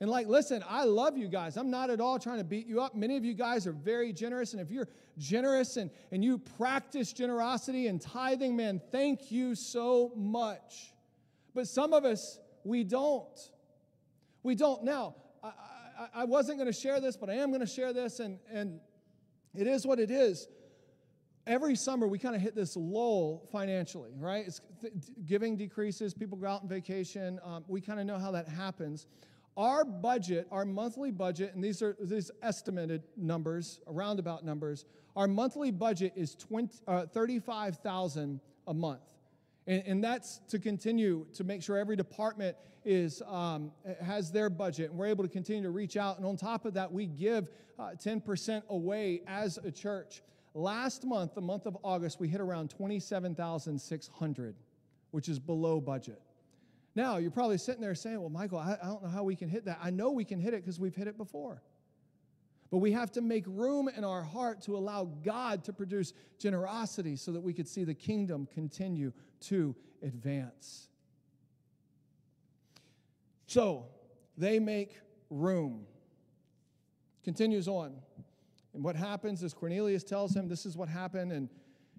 And 0.00 0.08
like, 0.08 0.28
listen, 0.28 0.62
I 0.68 0.84
love 0.84 1.18
you 1.18 1.26
guys. 1.26 1.56
I'm 1.56 1.70
not 1.70 1.90
at 1.90 2.00
all 2.00 2.18
trying 2.18 2.38
to 2.38 2.44
beat 2.44 2.66
you 2.66 2.80
up. 2.80 2.94
Many 2.94 3.16
of 3.16 3.24
you 3.24 3.34
guys 3.34 3.66
are 3.66 3.72
very 3.72 4.12
generous. 4.12 4.52
And 4.52 4.62
if 4.62 4.70
you're 4.70 4.88
generous 5.18 5.76
and, 5.76 5.90
and 6.12 6.24
you 6.24 6.38
practice 6.38 7.12
generosity 7.12 7.88
and 7.88 8.00
tithing, 8.00 8.54
man, 8.54 8.80
thank 8.92 9.32
you 9.32 9.56
so 9.56 10.12
much. 10.14 10.94
But 11.52 11.66
some 11.66 11.92
of 11.92 12.04
us, 12.04 12.38
we 12.62 12.84
don't. 12.84 13.38
We 14.44 14.54
don't. 14.54 14.84
Now, 14.84 15.16
I, 15.42 15.48
I, 15.48 16.08
I 16.14 16.24
wasn't 16.24 16.58
going 16.58 16.72
to 16.72 16.78
share 16.78 17.00
this, 17.00 17.16
but 17.16 17.28
I 17.28 17.34
am 17.34 17.48
going 17.50 17.60
to 17.60 17.66
share 17.66 17.92
this, 17.92 18.20
and, 18.20 18.38
and 18.52 18.78
it 19.56 19.66
is 19.66 19.84
what 19.84 19.98
it 19.98 20.12
is. 20.12 20.46
Every 21.44 21.74
summer, 21.74 22.06
we 22.06 22.18
kind 22.18 22.36
of 22.36 22.42
hit 22.42 22.54
this 22.54 22.76
lull 22.76 23.48
financially, 23.50 24.12
right? 24.18 24.46
It's, 24.46 24.60
giving 25.26 25.56
decreases, 25.56 26.14
people 26.14 26.38
go 26.38 26.46
out 26.46 26.62
on 26.62 26.68
vacation. 26.68 27.40
Um, 27.42 27.64
we 27.66 27.80
kind 27.80 27.98
of 27.98 28.06
know 28.06 28.18
how 28.18 28.30
that 28.32 28.46
happens. 28.46 29.06
Our 29.58 29.84
budget, 29.84 30.46
our 30.52 30.64
monthly 30.64 31.10
budget, 31.10 31.52
and 31.52 31.64
these 31.64 31.82
are 31.82 31.96
these 32.00 32.30
estimated 32.44 33.02
numbers, 33.16 33.80
roundabout 33.88 34.44
numbers, 34.44 34.84
our 35.16 35.26
monthly 35.26 35.72
budget 35.72 36.12
is 36.14 36.36
20, 36.36 36.78
uh, 36.86 37.06
35,000 37.06 38.40
a 38.68 38.74
month. 38.74 39.00
And, 39.66 39.82
and, 39.84 40.04
that's 40.04 40.38
to 40.50 40.60
continue 40.60 41.26
to 41.34 41.42
make 41.42 41.60
sure 41.64 41.76
every 41.76 41.96
department 41.96 42.56
is, 42.84 43.20
um, 43.26 43.72
has 44.00 44.30
their 44.30 44.48
budget 44.48 44.90
and 44.90 44.98
we're 44.98 45.06
able 45.06 45.24
to 45.24 45.30
continue 45.30 45.64
to 45.64 45.70
reach 45.70 45.96
out. 45.96 46.18
And 46.18 46.24
on 46.24 46.36
top 46.36 46.64
of 46.64 46.74
that, 46.74 46.92
we 46.92 47.06
give 47.06 47.48
uh, 47.80 47.90
10% 48.02 48.62
away 48.68 49.22
as 49.26 49.58
a 49.58 49.72
church. 49.72 50.22
Last 50.54 51.04
month, 51.04 51.34
the 51.34 51.40
month 51.40 51.66
of 51.66 51.76
August, 51.82 52.20
we 52.20 52.28
hit 52.28 52.40
around 52.40 52.70
27,600, 52.70 54.54
which 55.10 55.28
is 55.28 55.40
below 55.40 55.80
budget. 55.80 56.22
Now, 56.98 57.18
you're 57.18 57.30
probably 57.30 57.58
sitting 57.58 57.80
there 57.80 57.94
saying, 57.94 58.18
Well, 58.18 58.28
Michael, 58.28 58.58
I, 58.58 58.76
I 58.82 58.86
don't 58.86 59.04
know 59.04 59.08
how 59.08 59.22
we 59.22 59.36
can 59.36 59.48
hit 59.48 59.66
that. 59.66 59.78
I 59.80 59.90
know 59.90 60.10
we 60.10 60.24
can 60.24 60.40
hit 60.40 60.52
it 60.52 60.62
because 60.62 60.80
we've 60.80 60.96
hit 60.96 61.06
it 61.06 61.16
before. 61.16 61.62
But 62.72 62.78
we 62.78 62.90
have 62.90 63.12
to 63.12 63.20
make 63.20 63.44
room 63.46 63.88
in 63.88 64.02
our 64.02 64.24
heart 64.24 64.62
to 64.62 64.76
allow 64.76 65.04
God 65.04 65.62
to 65.66 65.72
produce 65.72 66.12
generosity 66.40 67.14
so 67.14 67.30
that 67.30 67.40
we 67.40 67.52
could 67.52 67.68
see 67.68 67.84
the 67.84 67.94
kingdom 67.94 68.48
continue 68.52 69.12
to 69.42 69.76
advance. 70.02 70.88
So 73.46 73.86
they 74.36 74.58
make 74.58 74.98
room. 75.30 75.86
Continues 77.22 77.68
on. 77.68 77.94
And 78.74 78.82
what 78.82 78.96
happens 78.96 79.44
is 79.44 79.54
Cornelius 79.54 80.02
tells 80.02 80.34
him 80.34 80.48
this 80.48 80.66
is 80.66 80.76
what 80.76 80.88
happened. 80.88 81.30
And, 81.30 81.48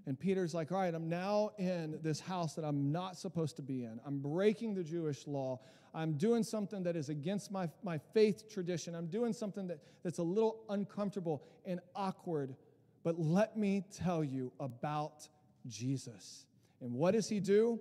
and 0.09 0.19
Peter's 0.19 0.55
like, 0.55 0.71
all 0.71 0.79
right, 0.79 0.95
I'm 0.95 1.07
now 1.07 1.51
in 1.59 1.99
this 2.01 2.19
house 2.19 2.55
that 2.55 2.65
I'm 2.65 2.91
not 2.91 3.15
supposed 3.15 3.57
to 3.57 3.61
be 3.61 3.83
in. 3.83 4.01
I'm 4.03 4.17
breaking 4.17 4.73
the 4.73 4.83
Jewish 4.83 5.27
law. 5.27 5.59
I'm 5.93 6.13
doing 6.13 6.41
something 6.41 6.81
that 6.81 6.95
is 6.95 7.09
against 7.09 7.51
my, 7.51 7.69
my 7.83 7.99
faith 8.11 8.51
tradition. 8.51 8.95
I'm 8.95 9.05
doing 9.05 9.33
something 9.33 9.67
that, 9.67 9.77
that's 10.03 10.17
a 10.17 10.23
little 10.23 10.61
uncomfortable 10.67 11.43
and 11.63 11.79
awkward. 11.95 12.55
But 13.03 13.19
let 13.19 13.55
me 13.55 13.85
tell 13.95 14.23
you 14.23 14.51
about 14.59 15.29
Jesus. 15.67 16.47
And 16.81 16.91
what 16.93 17.11
does 17.11 17.29
he 17.29 17.39
do? 17.39 17.79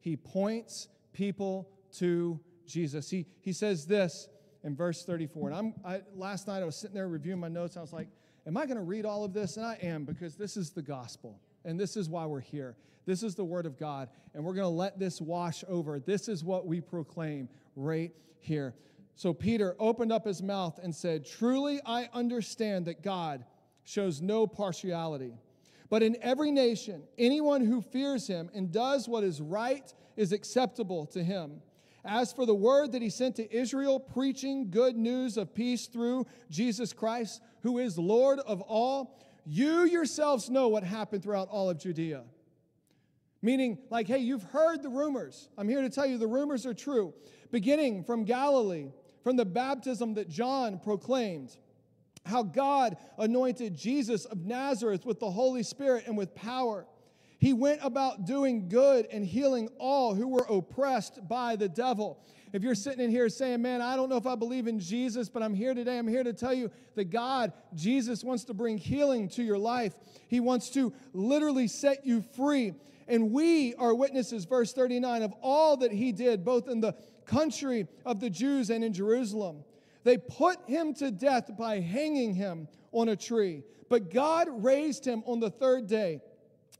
He 0.00 0.16
points 0.16 0.88
people 1.12 1.70
to 1.98 2.40
Jesus. 2.66 3.08
He, 3.08 3.26
he 3.40 3.52
says 3.52 3.86
this 3.86 4.28
in 4.64 4.74
verse 4.74 5.04
34. 5.04 5.50
And 5.50 5.56
I'm, 5.56 5.74
I, 5.84 6.00
last 6.16 6.48
night 6.48 6.60
I 6.60 6.64
was 6.64 6.74
sitting 6.74 6.96
there 6.96 7.06
reviewing 7.06 7.38
my 7.38 7.46
notes. 7.46 7.76
I 7.76 7.82
was 7.82 7.92
like, 7.92 8.08
am 8.48 8.56
I 8.56 8.66
going 8.66 8.78
to 8.78 8.82
read 8.82 9.06
all 9.06 9.24
of 9.24 9.32
this? 9.32 9.56
And 9.56 9.64
I 9.64 9.78
am 9.80 10.04
because 10.04 10.34
this 10.34 10.56
is 10.56 10.70
the 10.70 10.82
gospel. 10.82 11.40
And 11.64 11.78
this 11.78 11.96
is 11.96 12.08
why 12.08 12.26
we're 12.26 12.40
here. 12.40 12.76
This 13.06 13.22
is 13.22 13.34
the 13.34 13.44
word 13.44 13.66
of 13.66 13.78
God. 13.78 14.08
And 14.34 14.44
we're 14.44 14.54
going 14.54 14.64
to 14.64 14.68
let 14.68 14.98
this 14.98 15.20
wash 15.20 15.64
over. 15.68 15.98
This 15.98 16.28
is 16.28 16.44
what 16.44 16.66
we 16.66 16.80
proclaim 16.80 17.48
right 17.74 18.12
here. 18.38 18.74
So 19.14 19.32
Peter 19.32 19.74
opened 19.78 20.12
up 20.12 20.24
his 20.24 20.42
mouth 20.42 20.78
and 20.82 20.94
said, 20.94 21.26
Truly 21.26 21.80
I 21.84 22.08
understand 22.12 22.86
that 22.86 23.02
God 23.02 23.44
shows 23.84 24.20
no 24.20 24.46
partiality. 24.46 25.32
But 25.90 26.02
in 26.02 26.16
every 26.20 26.50
nation, 26.50 27.02
anyone 27.16 27.64
who 27.64 27.80
fears 27.80 28.26
him 28.26 28.50
and 28.54 28.70
does 28.70 29.08
what 29.08 29.24
is 29.24 29.40
right 29.40 29.92
is 30.16 30.32
acceptable 30.32 31.06
to 31.06 31.24
him. 31.24 31.62
As 32.04 32.32
for 32.32 32.46
the 32.46 32.54
word 32.54 32.92
that 32.92 33.02
he 33.02 33.10
sent 33.10 33.36
to 33.36 33.54
Israel, 33.54 33.98
preaching 33.98 34.70
good 34.70 34.96
news 34.96 35.36
of 35.36 35.54
peace 35.54 35.86
through 35.86 36.26
Jesus 36.50 36.92
Christ, 36.92 37.40
who 37.62 37.78
is 37.78 37.98
Lord 37.98 38.38
of 38.40 38.60
all, 38.62 39.18
you 39.48 39.84
yourselves 39.84 40.50
know 40.50 40.68
what 40.68 40.84
happened 40.84 41.22
throughout 41.22 41.48
all 41.48 41.70
of 41.70 41.78
Judea. 41.78 42.24
Meaning, 43.40 43.78
like, 43.88 44.06
hey, 44.06 44.18
you've 44.18 44.42
heard 44.42 44.82
the 44.82 44.88
rumors. 44.88 45.48
I'm 45.56 45.68
here 45.68 45.80
to 45.80 45.88
tell 45.88 46.06
you 46.06 46.18
the 46.18 46.26
rumors 46.26 46.66
are 46.66 46.74
true. 46.74 47.14
Beginning 47.50 48.04
from 48.04 48.24
Galilee, 48.24 48.90
from 49.22 49.36
the 49.36 49.44
baptism 49.44 50.14
that 50.14 50.28
John 50.28 50.78
proclaimed, 50.78 51.56
how 52.26 52.42
God 52.42 52.96
anointed 53.16 53.76
Jesus 53.76 54.24
of 54.26 54.44
Nazareth 54.44 55.06
with 55.06 55.18
the 55.18 55.30
Holy 55.30 55.62
Spirit 55.62 56.04
and 56.06 56.16
with 56.16 56.34
power 56.34 56.86
he 57.38 57.52
went 57.52 57.80
about 57.82 58.26
doing 58.26 58.68
good 58.68 59.06
and 59.12 59.24
healing 59.24 59.68
all 59.78 60.14
who 60.14 60.28
were 60.28 60.46
oppressed 60.50 61.26
by 61.28 61.54
the 61.54 61.68
devil. 61.68 62.20
If 62.52 62.62
you're 62.62 62.74
sitting 62.74 63.04
in 63.04 63.10
here 63.10 63.28
saying, 63.28 63.62
Man, 63.62 63.82
I 63.82 63.96
don't 63.96 64.08
know 64.08 64.16
if 64.16 64.26
I 64.26 64.34
believe 64.34 64.66
in 64.66 64.80
Jesus, 64.80 65.28
but 65.28 65.42
I'm 65.42 65.54
here 65.54 65.74
today, 65.74 65.98
I'm 65.98 66.08
here 66.08 66.24
to 66.24 66.32
tell 66.32 66.54
you 66.54 66.70
that 66.94 67.10
God, 67.10 67.52
Jesus, 67.74 68.24
wants 68.24 68.44
to 68.44 68.54
bring 68.54 68.78
healing 68.78 69.28
to 69.30 69.42
your 69.42 69.58
life. 69.58 69.94
He 70.28 70.40
wants 70.40 70.70
to 70.70 70.92
literally 71.12 71.68
set 71.68 72.06
you 72.06 72.22
free. 72.36 72.74
And 73.06 73.32
we 73.32 73.74
are 73.74 73.94
witnesses, 73.94 74.44
verse 74.44 74.72
39, 74.72 75.22
of 75.22 75.32
all 75.42 75.76
that 75.78 75.92
He 75.92 76.12
did, 76.12 76.44
both 76.44 76.68
in 76.68 76.80
the 76.80 76.94
country 77.24 77.86
of 78.04 78.20
the 78.20 78.30
Jews 78.30 78.70
and 78.70 78.84
in 78.84 78.92
Jerusalem. 78.92 79.64
They 80.04 80.16
put 80.18 80.58
Him 80.66 80.94
to 80.94 81.10
death 81.10 81.50
by 81.58 81.80
hanging 81.80 82.34
Him 82.34 82.68
on 82.92 83.08
a 83.08 83.16
tree. 83.16 83.62
But 83.88 84.10
God 84.12 84.48
raised 84.50 85.06
Him 85.06 85.22
on 85.26 85.40
the 85.40 85.50
third 85.50 85.86
day 85.86 86.20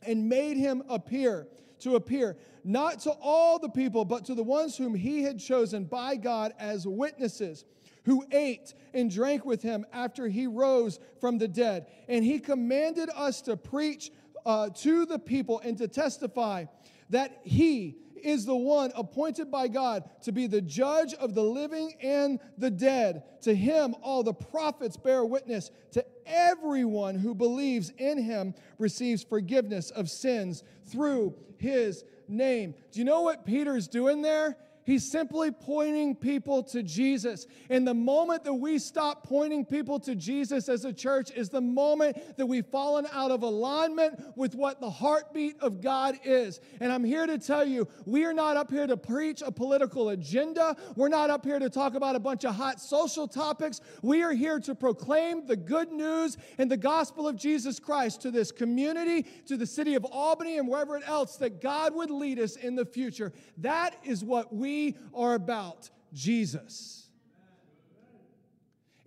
and 0.02 0.28
made 0.28 0.56
him 0.56 0.82
appear 0.88 1.46
to 1.80 1.96
appear 1.96 2.36
not 2.64 3.00
to 3.00 3.10
all 3.22 3.58
the 3.58 3.68
people 3.68 4.04
but 4.04 4.24
to 4.24 4.34
the 4.34 4.42
ones 4.42 4.76
whom 4.76 4.94
he 4.94 5.22
had 5.22 5.38
chosen 5.38 5.84
by 5.84 6.16
God 6.16 6.52
as 6.58 6.86
witnesses 6.86 7.64
who 8.04 8.24
ate 8.32 8.74
and 8.94 9.10
drank 9.10 9.44
with 9.44 9.62
him 9.62 9.84
after 9.92 10.28
he 10.28 10.46
rose 10.46 10.98
from 11.20 11.38
the 11.38 11.48
dead 11.48 11.86
and 12.08 12.24
he 12.24 12.38
commanded 12.38 13.10
us 13.14 13.42
to 13.42 13.56
preach 13.56 14.10
uh, 14.46 14.70
to 14.70 15.04
the 15.04 15.18
people 15.18 15.60
and 15.60 15.76
to 15.78 15.88
testify 15.88 16.64
that 17.10 17.40
he 17.44 17.96
is 18.22 18.44
the 18.44 18.56
one 18.56 18.92
appointed 18.96 19.50
by 19.50 19.68
God 19.68 20.08
to 20.22 20.32
be 20.32 20.46
the 20.46 20.60
judge 20.60 21.14
of 21.14 21.34
the 21.34 21.42
living 21.42 21.94
and 22.02 22.40
the 22.56 22.70
dead. 22.70 23.22
To 23.42 23.54
him, 23.54 23.94
all 24.02 24.22
the 24.22 24.34
prophets 24.34 24.96
bear 24.96 25.24
witness. 25.24 25.70
To 25.92 26.04
everyone 26.26 27.14
who 27.16 27.34
believes 27.34 27.90
in 27.98 28.18
him 28.18 28.54
receives 28.78 29.22
forgiveness 29.22 29.90
of 29.90 30.10
sins 30.10 30.64
through 30.86 31.34
his 31.58 32.04
name. 32.28 32.74
Do 32.92 32.98
you 32.98 33.04
know 33.04 33.22
what 33.22 33.44
Peter's 33.44 33.88
doing 33.88 34.22
there? 34.22 34.56
He's 34.88 35.06
simply 35.06 35.50
pointing 35.50 36.16
people 36.16 36.62
to 36.62 36.82
Jesus. 36.82 37.46
And 37.68 37.86
the 37.86 37.92
moment 37.92 38.42
that 38.44 38.54
we 38.54 38.78
stop 38.78 39.22
pointing 39.22 39.66
people 39.66 40.00
to 40.00 40.14
Jesus 40.14 40.66
as 40.70 40.86
a 40.86 40.94
church 40.94 41.30
is 41.30 41.50
the 41.50 41.60
moment 41.60 42.16
that 42.38 42.46
we've 42.46 42.64
fallen 42.64 43.06
out 43.12 43.30
of 43.30 43.42
alignment 43.42 44.18
with 44.34 44.54
what 44.54 44.80
the 44.80 44.88
heartbeat 44.88 45.60
of 45.60 45.82
God 45.82 46.18
is. 46.24 46.60
And 46.80 46.90
I'm 46.90 47.04
here 47.04 47.26
to 47.26 47.36
tell 47.36 47.66
you, 47.66 47.86
we 48.06 48.24
are 48.24 48.32
not 48.32 48.56
up 48.56 48.70
here 48.70 48.86
to 48.86 48.96
preach 48.96 49.42
a 49.44 49.52
political 49.52 50.08
agenda. 50.08 50.74
We're 50.96 51.10
not 51.10 51.28
up 51.28 51.44
here 51.44 51.58
to 51.58 51.68
talk 51.68 51.94
about 51.94 52.16
a 52.16 52.20
bunch 52.20 52.46
of 52.46 52.54
hot 52.54 52.80
social 52.80 53.28
topics. 53.28 53.82
We 54.00 54.22
are 54.22 54.32
here 54.32 54.58
to 54.60 54.74
proclaim 54.74 55.46
the 55.46 55.56
good 55.56 55.92
news 55.92 56.38
and 56.56 56.70
the 56.70 56.78
gospel 56.78 57.28
of 57.28 57.36
Jesus 57.36 57.78
Christ 57.78 58.22
to 58.22 58.30
this 58.30 58.50
community, 58.50 59.26
to 59.48 59.58
the 59.58 59.66
city 59.66 59.96
of 59.96 60.06
Albany, 60.06 60.56
and 60.56 60.66
wherever 60.66 60.98
else 61.04 61.36
that 61.36 61.60
God 61.60 61.94
would 61.94 62.10
lead 62.10 62.38
us 62.38 62.56
in 62.56 62.74
the 62.74 62.86
future. 62.86 63.34
That 63.58 63.94
is 64.02 64.24
what 64.24 64.54
we 64.54 64.77
are 65.14 65.34
about 65.34 65.90
Jesus. 66.12 67.08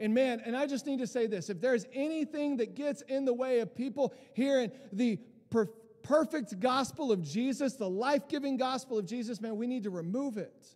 And 0.01 0.15
man, 0.15 0.41
and 0.43 0.57
I 0.57 0.65
just 0.65 0.87
need 0.87 0.97
to 0.99 1.07
say 1.07 1.27
this 1.27 1.49
if 1.49 1.61
there's 1.61 1.85
anything 1.93 2.57
that 2.57 2.75
gets 2.75 3.01
in 3.03 3.23
the 3.23 3.33
way 3.33 3.59
of 3.59 3.75
people 3.75 4.13
hearing 4.33 4.71
the 4.91 5.19
per- 5.51 5.69
perfect 6.01 6.59
gospel 6.59 7.11
of 7.11 7.21
Jesus, 7.21 7.73
the 7.73 7.89
life 7.89 8.27
giving 8.27 8.57
gospel 8.57 8.97
of 8.97 9.05
Jesus, 9.05 9.39
man, 9.39 9.57
we 9.57 9.67
need 9.67 9.83
to 9.83 9.91
remove 9.91 10.37
it. 10.37 10.75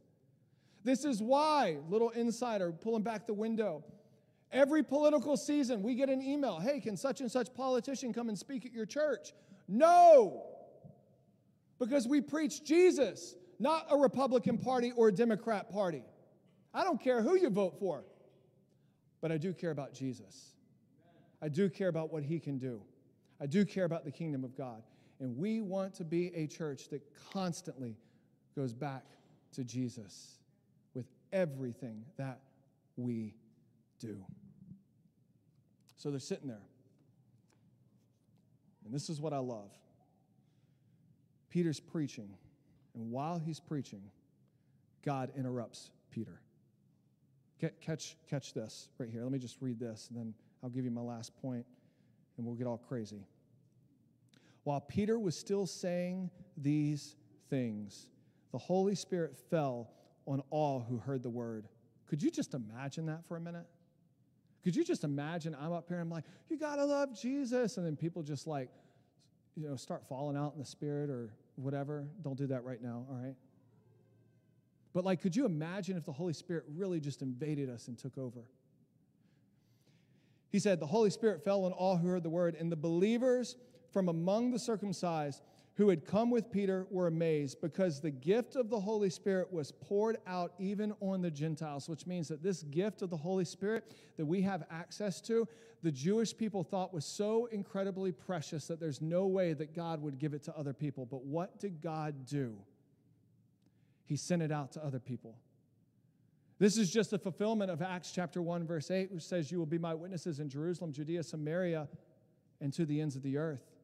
This 0.83 1.03
is 1.03 1.23
why, 1.23 1.77
little 1.89 2.11
insider 2.11 2.71
pulling 2.71 3.01
back 3.01 3.25
the 3.25 3.33
window. 3.33 3.83
Every 4.51 4.83
political 4.83 5.35
season, 5.35 5.81
we 5.81 5.95
get 5.95 6.09
an 6.09 6.21
email 6.21 6.59
hey, 6.59 6.79
can 6.79 6.95
such 6.95 7.19
and 7.19 7.31
such 7.31 7.51
politician 7.55 8.13
come 8.13 8.29
and 8.29 8.37
speak 8.37 8.65
at 8.65 8.73
your 8.73 8.85
church? 8.85 9.33
No, 9.67 10.43
because 11.79 12.07
we 12.07 12.21
preach 12.21 12.63
Jesus 12.63 13.35
not 13.60 13.86
a 13.89 13.97
Republican 13.97 14.58
Party 14.58 14.91
or 14.95 15.10
a 15.10 15.12
Democrat 15.12 15.72
Party. 15.72 16.03
I 16.74 16.84
don't 16.84 17.01
care 17.01 17.22
who 17.22 17.38
you 17.38 17.49
vote 17.49 17.80
for, 17.80 18.03
but 19.22 19.32
I 19.32 19.38
do 19.38 19.53
care 19.53 19.72
about 19.72 19.93
Jesus. 19.93 20.56
I 21.41 21.49
do 21.49 21.70
care 21.70 21.88
about 21.88 22.12
what 22.12 22.24
he 22.24 22.39
can 22.39 22.58
do. 22.58 22.82
I 23.39 23.45
do 23.45 23.66
care 23.66 23.86
about 23.86 24.06
the 24.06 24.12
kingdom 24.12 24.43
of 24.43 24.58
God. 24.58 24.84
And 25.20 25.38
we 25.38 25.62
want 25.62 25.93
to 25.95 26.03
be 26.03 26.34
a 26.36 26.47
church 26.47 26.89
that 26.89 27.01
constantly 27.32 27.97
goes 28.56 28.74
back 28.74 29.03
to 29.53 29.64
Jesus 29.64 30.39
with 30.93 31.06
everything 31.32 32.03
that 32.18 32.39
we 32.97 33.34
do. 33.99 34.18
So 35.97 36.10
they're 36.12 36.20
sitting 36.20 36.47
there. 36.47 36.68
And 38.86 38.93
this 38.93 39.10
is 39.10 39.20
what 39.20 39.34
I 39.34 39.39
love 39.39 39.72
Peter's 41.49 41.80
preaching. 41.80 42.30
And 42.95 43.11
while 43.11 43.37
he's 43.37 43.59
preaching, 43.59 44.01
God 45.03 45.31
interrupts 45.37 45.91
Peter. 46.11 46.39
Catch, 47.81 48.17
catch 48.29 48.53
this 48.53 48.89
right 48.97 49.09
here. 49.09 49.23
Let 49.23 49.31
me 49.31 49.39
just 49.39 49.57
read 49.61 49.79
this, 49.79 50.07
and 50.09 50.19
then 50.19 50.33
I'll 50.63 50.69
give 50.69 50.85
you 50.85 50.91
my 50.91 51.01
last 51.01 51.35
point, 51.41 51.65
and 52.37 52.45
we'll 52.45 52.55
get 52.55 52.67
all 52.67 52.77
crazy. 52.77 53.25
While 54.63 54.81
Peter 54.81 55.19
was 55.19 55.37
still 55.37 55.65
saying 55.65 56.29
these 56.57 57.15
things, 57.49 58.07
the 58.51 58.57
Holy 58.57 58.95
Spirit 58.95 59.37
fell 59.49 59.89
on 60.25 60.41
all 60.49 60.79
who 60.79 60.97
heard 60.97 61.21
the 61.21 61.29
word. 61.29 61.67
Could 62.07 62.21
you 62.21 62.31
just 62.31 62.53
imagine 62.53 63.05
that 63.07 63.25
for 63.27 63.37
a 63.37 63.41
minute? 63.41 63.65
Could 64.63 64.75
you 64.75 64.83
just 64.83 65.03
imagine 65.03 65.55
I'm 65.59 65.71
up 65.71 65.87
here 65.87 65.97
and 65.97 66.03
I'm 66.03 66.09
like, 66.09 66.25
you 66.49 66.57
gotta 66.57 66.83
love 66.83 67.19
Jesus, 67.19 67.77
and 67.77 67.85
then 67.85 67.95
people 67.95 68.23
just 68.23 68.47
like, 68.47 68.69
you 69.55 69.69
know, 69.69 69.75
start 69.75 70.03
falling 70.09 70.35
out 70.35 70.53
in 70.53 70.59
the 70.59 70.65
spirit 70.65 71.09
or 71.09 71.29
whatever. 71.56 72.06
Don't 72.22 72.38
do 72.38 72.47
that 72.47 72.64
right 72.64 72.82
now, 72.82 73.06
all 73.10 73.18
right? 73.22 73.36
But, 74.93 75.03
like, 75.03 75.22
could 75.22 75.36
you 75.36 75.45
imagine 75.45 75.97
if 75.97 76.06
the 76.06 76.14
Holy 76.14 76.34
Spirit 76.34 76.64
really 76.74 76.99
just 76.99 77.22
invaded 77.22 77.70
us 77.70 77.88
and 77.88 77.97
took 77.97 78.18
over? 78.18 78.45
He 80.49 80.60
said, 80.60 80.80
The 80.80 80.88
Holy 80.88 81.10
Spirit 81.10 81.43
fell 81.43 81.66
on 81.66 81.74
all 81.74 81.97
who 81.97 82.08
heard 82.08 82.24
the 82.24 82.30
word, 82.30 82.56
and 82.58 82.72
the 82.72 82.78
believers 82.78 83.58
from 83.91 84.08
among 84.08 84.51
the 84.51 84.60
circumcised 84.60 85.41
who 85.76 85.89
had 85.89 86.05
come 86.05 86.32
with 86.32 86.51
Peter 86.51 86.88
were 86.89 87.07
amazed 87.07 87.59
because 87.61 87.99
the 87.99 88.11
gift 88.11 88.55
of 88.55 88.69
the 88.69 88.80
Holy 88.80 89.09
Spirit 89.09 89.51
was 89.51 89.73
poured 89.73 90.17
out 90.26 90.53
even 90.57 90.93
on 91.01 91.21
the 91.21 91.32
Gentiles, 91.32 91.89
which 91.89 92.07
means 92.07 92.30
that 92.30 92.41
this 92.41 92.63
gift 92.63 93.01
of 93.01 93.09
the 93.09 93.17
Holy 93.17 93.43
Spirit 93.43 93.93
that 94.15 94.26
we 94.26 94.41
have 94.41 94.63
access 94.71 95.19
to, 95.21 95.47
the 95.84 95.91
Jewish 95.91 96.36
people 96.36 96.63
thought 96.63 96.93
was 96.93 97.05
so 97.05 97.47
incredibly 97.51 98.13
precious 98.13 98.67
that 98.67 98.80
there's 98.80 99.01
no 99.01 99.28
way 99.28 99.53
that 99.53 99.76
God 99.76 100.01
would 100.01 100.17
give 100.17 100.34
it 100.34 100.43
to 100.43 100.57
other 100.57 100.73
people. 100.73 101.05
But 101.05 101.26
what 101.26 101.59
did 101.59 101.82
God 101.82 102.26
do? 102.26 102.55
He 104.05 104.15
sent 104.15 104.41
it 104.41 104.51
out 104.51 104.71
to 104.73 104.86
other 104.86 104.99
people. 104.99 105.36
This 106.57 106.78
is 106.78 106.89
just 106.89 107.11
the 107.11 107.19
fulfillment 107.19 107.69
of 107.69 107.82
Acts 107.82 108.11
chapter 108.13 108.41
1, 108.41 108.65
verse 108.65 108.89
8, 108.89 109.11
which 109.11 109.23
says, 109.23 109.51
You 109.51 109.59
will 109.59 109.65
be 109.65 109.78
my 109.78 109.93
witnesses 109.93 110.39
in 110.39 110.47
Jerusalem, 110.47 110.93
Judea, 110.93 111.23
Samaria, 111.23 111.89
and 112.61 112.71
to 112.73 112.86
the 112.86 113.01
ends 113.01 113.17
of 113.17 113.23
the 113.23 113.38
earth. 113.38 113.74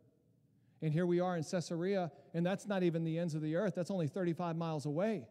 And 0.82 0.92
here 0.92 1.06
we 1.06 1.20
are 1.20 1.38
in 1.38 1.44
Caesarea, 1.44 2.12
and 2.34 2.46
that's 2.46 2.68
not 2.68 2.82
even 2.82 3.04
the 3.04 3.20
ends 3.20 3.36
of 3.36 3.42
the 3.42 3.56
earth, 3.56 3.76
that's 3.76 3.92
only 3.92 4.08
35 4.08 4.56
miles 4.56 4.86
away. 4.86 5.28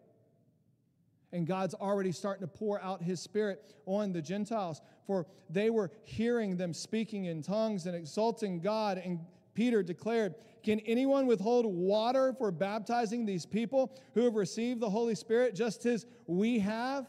And 1.32 1.46
God's 1.46 1.74
already 1.74 2.12
starting 2.12 2.42
to 2.42 2.48
pour 2.48 2.80
out 2.80 3.03
his 3.03 3.20
spirit 3.20 3.74
on 3.86 4.12
the 4.12 4.22
Gentiles, 4.22 4.80
for 5.07 5.26
they 5.48 5.70
were 5.70 5.90
hearing 6.05 6.57
them 6.57 6.72
speaking 6.72 7.26
in 7.26 7.42
tongues 7.42 7.86
and 7.86 7.94
exalting 7.94 8.61
God. 8.61 8.98
And 8.98 9.20
Peter 9.55 9.82
declared, 9.82 10.34
Can 10.64 10.80
anyone 10.80 11.26
withhold 11.26 11.66
water 11.66 12.32
for 12.36 12.51
baptizing 12.51 13.26
these 13.26 13.46
people 13.46 13.92
who 14.14 14.22
have 14.22 14.34
received 14.34 14.80
the 14.80 14.90
Holy 14.90 15.14
Spirit 15.14 15.55
just 15.55 15.86
as 15.86 16.07
we 16.26 16.59
have? 16.61 17.07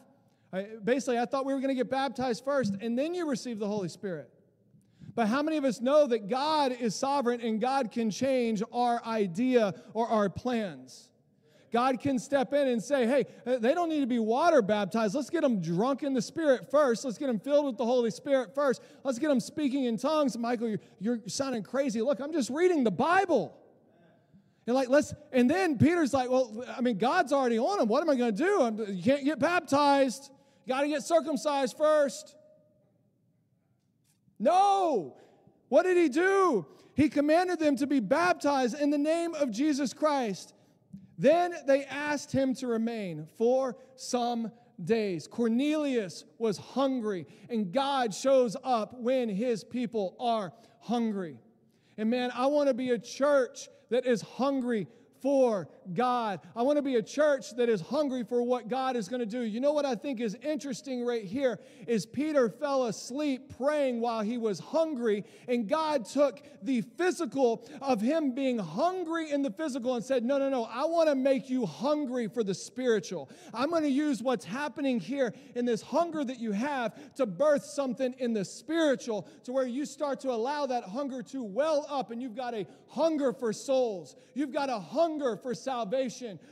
I, 0.52 0.66
basically, 0.84 1.18
I 1.18 1.24
thought 1.24 1.46
we 1.46 1.54
were 1.54 1.60
going 1.60 1.68
to 1.68 1.74
get 1.74 1.90
baptized 1.90 2.44
first 2.44 2.74
and 2.80 2.98
then 2.98 3.14
you 3.14 3.28
receive 3.28 3.58
the 3.58 3.66
Holy 3.66 3.88
Spirit. 3.88 4.30
But 5.14 5.28
how 5.28 5.42
many 5.42 5.58
of 5.58 5.64
us 5.64 5.80
know 5.80 6.06
that 6.06 6.28
God 6.28 6.72
is 6.72 6.94
sovereign 6.94 7.40
and 7.40 7.60
God 7.60 7.90
can 7.90 8.10
change 8.10 8.62
our 8.72 9.04
idea 9.04 9.74
or 9.92 10.08
our 10.08 10.30
plans? 10.30 11.10
God 11.72 12.00
can 12.00 12.18
step 12.18 12.52
in 12.52 12.68
and 12.68 12.82
say, 12.82 13.06
hey, 13.06 13.24
uh, 13.46 13.56
they 13.56 13.72
don't 13.72 13.88
need 13.88 14.00
to 14.00 14.06
be 14.06 14.18
water 14.18 14.60
baptized. 14.60 15.14
Let's 15.14 15.30
get 15.30 15.40
them 15.40 15.60
drunk 15.60 16.02
in 16.02 16.12
the 16.12 16.20
Spirit 16.20 16.70
first. 16.70 17.02
Let's 17.02 17.16
get 17.16 17.28
them 17.28 17.40
filled 17.40 17.64
with 17.64 17.78
the 17.78 17.86
Holy 17.86 18.10
Spirit 18.10 18.54
first. 18.54 18.82
Let's 19.04 19.18
get 19.18 19.28
them 19.28 19.40
speaking 19.40 19.84
in 19.84 19.96
tongues. 19.96 20.36
Michael, 20.36 20.68
you're, 20.68 20.80
you're 21.00 21.20
sounding 21.28 21.62
crazy. 21.62 22.02
Look, 22.02 22.20
I'm 22.20 22.32
just 22.32 22.50
reading 22.50 22.84
the 22.84 22.90
Bible. 22.90 23.56
And 24.66 24.76
like, 24.76 24.90
let's, 24.90 25.14
and 25.32 25.50
then 25.50 25.78
Peter's 25.78 26.12
like, 26.12 26.30
well, 26.30 26.62
I 26.76 26.82
mean, 26.82 26.98
God's 26.98 27.32
already 27.32 27.58
on 27.58 27.78
them. 27.78 27.88
What 27.88 28.02
am 28.02 28.10
I 28.10 28.16
going 28.16 28.36
to 28.36 28.44
do? 28.44 28.62
I'm, 28.62 28.78
you 28.94 29.02
can't 29.02 29.24
get 29.24 29.38
baptized. 29.38 30.30
Got 30.68 30.82
to 30.82 30.88
get 30.88 31.02
circumcised 31.02 31.76
first. 31.76 32.36
No. 34.42 35.14
What 35.68 35.84
did 35.84 35.96
he 35.96 36.08
do? 36.08 36.66
He 36.94 37.08
commanded 37.08 37.58
them 37.60 37.76
to 37.76 37.86
be 37.86 38.00
baptized 38.00 38.78
in 38.78 38.90
the 38.90 38.98
name 38.98 39.34
of 39.34 39.50
Jesus 39.50 39.94
Christ. 39.94 40.52
Then 41.16 41.54
they 41.66 41.84
asked 41.84 42.32
him 42.32 42.54
to 42.56 42.66
remain 42.66 43.28
for 43.38 43.76
some 43.94 44.50
days. 44.84 45.28
Cornelius 45.28 46.24
was 46.38 46.58
hungry, 46.58 47.26
and 47.48 47.72
God 47.72 48.12
shows 48.12 48.56
up 48.64 48.98
when 48.98 49.28
his 49.28 49.62
people 49.62 50.16
are 50.18 50.52
hungry. 50.80 51.38
And 51.96 52.10
man, 52.10 52.32
I 52.34 52.46
want 52.46 52.68
to 52.68 52.74
be 52.74 52.90
a 52.90 52.98
church 52.98 53.68
that 53.90 54.06
is 54.06 54.22
hungry 54.22 54.88
for 55.20 55.68
God. 55.94 56.40
I 56.56 56.62
want 56.62 56.76
to 56.76 56.82
be 56.82 56.96
a 56.96 57.02
church 57.02 57.56
that 57.56 57.68
is 57.68 57.80
hungry 57.80 58.24
for 58.24 58.42
what 58.42 58.68
God 58.68 58.96
is 58.96 59.08
going 59.08 59.20
to 59.20 59.26
do. 59.26 59.42
You 59.42 59.60
know 59.60 59.72
what 59.72 59.84
I 59.84 59.94
think 59.94 60.20
is 60.20 60.36
interesting 60.42 61.04
right 61.04 61.24
here 61.24 61.58
is 61.86 62.06
Peter 62.06 62.48
fell 62.48 62.86
asleep 62.86 63.56
praying 63.56 64.00
while 64.00 64.20
he 64.20 64.38
was 64.38 64.58
hungry, 64.58 65.24
and 65.48 65.68
God 65.68 66.04
took 66.04 66.42
the 66.62 66.82
physical 66.82 67.68
of 67.80 68.00
him 68.00 68.34
being 68.34 68.58
hungry 68.58 69.30
in 69.30 69.42
the 69.42 69.50
physical 69.50 69.94
and 69.94 70.04
said, 70.04 70.24
No, 70.24 70.38
no, 70.38 70.48
no, 70.48 70.64
I 70.64 70.84
want 70.84 71.08
to 71.08 71.14
make 71.14 71.50
you 71.50 71.66
hungry 71.66 72.28
for 72.28 72.44
the 72.44 72.54
spiritual. 72.54 73.30
I'm 73.52 73.70
going 73.70 73.82
to 73.82 73.90
use 73.90 74.22
what's 74.22 74.44
happening 74.44 75.00
here 75.00 75.34
in 75.54 75.64
this 75.64 75.82
hunger 75.82 76.24
that 76.24 76.38
you 76.38 76.52
have 76.52 77.14
to 77.16 77.26
birth 77.26 77.64
something 77.64 78.14
in 78.18 78.32
the 78.32 78.44
spiritual 78.44 79.28
to 79.44 79.52
where 79.52 79.66
you 79.66 79.84
start 79.84 80.20
to 80.20 80.30
allow 80.30 80.66
that 80.66 80.84
hunger 80.84 81.22
to 81.22 81.42
well 81.42 81.86
up, 81.88 82.10
and 82.10 82.22
you've 82.22 82.36
got 82.36 82.54
a 82.54 82.66
hunger 82.88 83.32
for 83.32 83.52
souls. 83.52 84.16
You've 84.34 84.52
got 84.52 84.70
a 84.70 84.78
hunger 84.78 85.36
for 85.36 85.54
salvation. 85.54 85.71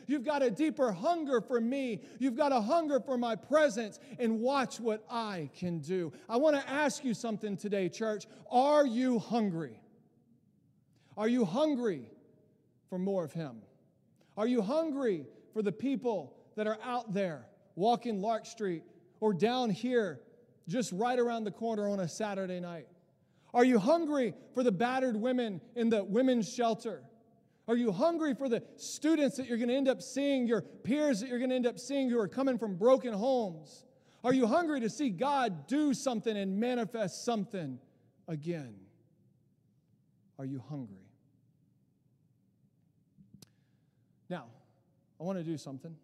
You've 0.07 0.25
got 0.25 0.43
a 0.43 0.51
deeper 0.51 0.93
hunger 0.93 1.41
for 1.41 1.61
me. 1.61 2.01
You've 2.19 2.37
got 2.37 2.53
a 2.53 2.61
hunger 2.61 3.01
for 3.01 3.19
my 3.19 3.37
presence. 3.37 3.99
And 4.19 4.41
watch 4.41 4.81
what 4.81 5.05
I 5.11 5.51
can 5.59 5.79
do. 5.81 6.13
I 6.29 6.37
want 6.37 6.57
to 6.57 6.69
ask 6.69 7.05
you 7.05 7.15
something 7.15 7.57
today, 7.57 7.89
church. 7.89 8.27
Are 8.51 8.87
you 8.87 9.19
hungry? 9.19 9.81
Are 11.17 11.29
you 11.29 11.45
hungry 11.45 12.11
for 12.89 12.99
more 12.99 13.25
of 13.25 13.33
Him? 13.33 13.63
Are 14.37 14.47
you 14.47 14.63
hungry 14.63 15.27
for 15.53 15.63
the 15.63 15.73
people 15.73 16.37
that 16.57 16.67
are 16.67 16.79
out 16.83 17.13
there 17.13 17.47
walking 17.75 18.21
Lark 18.21 18.47
Street 18.47 18.83
or 19.21 19.33
down 19.33 19.71
here 19.71 20.21
just 20.69 20.93
right 20.93 21.19
around 21.19 21.45
the 21.45 21.51
corner 21.51 21.89
on 21.89 22.01
a 22.01 22.09
Saturday 22.09 22.61
night? 22.61 22.87
Are 23.53 23.65
you 23.65 23.79
hungry 23.79 24.35
for 24.55 24.63
the 24.63 24.73
battered 24.73 25.17
women 25.17 25.61
in 25.75 25.91
the 25.91 26.05
women's 26.05 26.53
shelter? 26.53 27.03
Are 27.71 27.77
you 27.77 27.93
hungry 27.93 28.35
for 28.35 28.49
the 28.49 28.65
students 28.75 29.37
that 29.37 29.47
you're 29.47 29.57
going 29.57 29.69
to 29.69 29.77
end 29.77 29.87
up 29.87 30.03
seeing, 30.03 30.49
your 30.49 30.61
peers 30.61 31.21
that 31.21 31.29
you're 31.29 31.39
going 31.39 31.51
to 31.51 31.55
end 31.55 31.69
up 31.69 31.79
seeing 31.79 32.11
who 32.11 32.19
are 32.19 32.27
coming 32.27 32.59
from 32.59 32.75
broken 32.75 33.13
homes? 33.13 33.85
Are 34.25 34.35
you 34.35 34.49
hungry 34.49 34.81
to 34.81 34.91
see 34.91 35.09
God 35.09 35.69
do 35.69 35.95
something 35.95 36.37
and 36.37 36.59
manifest 36.59 37.25
something 37.25 37.79
again? 38.27 38.75
Are 40.37 40.45
you 40.45 40.61
hungry? 40.69 40.97
Now, 44.29 44.47
I 45.21 45.23
want 45.23 45.39
to 45.39 45.45
do 45.45 45.57
something. 45.57 45.95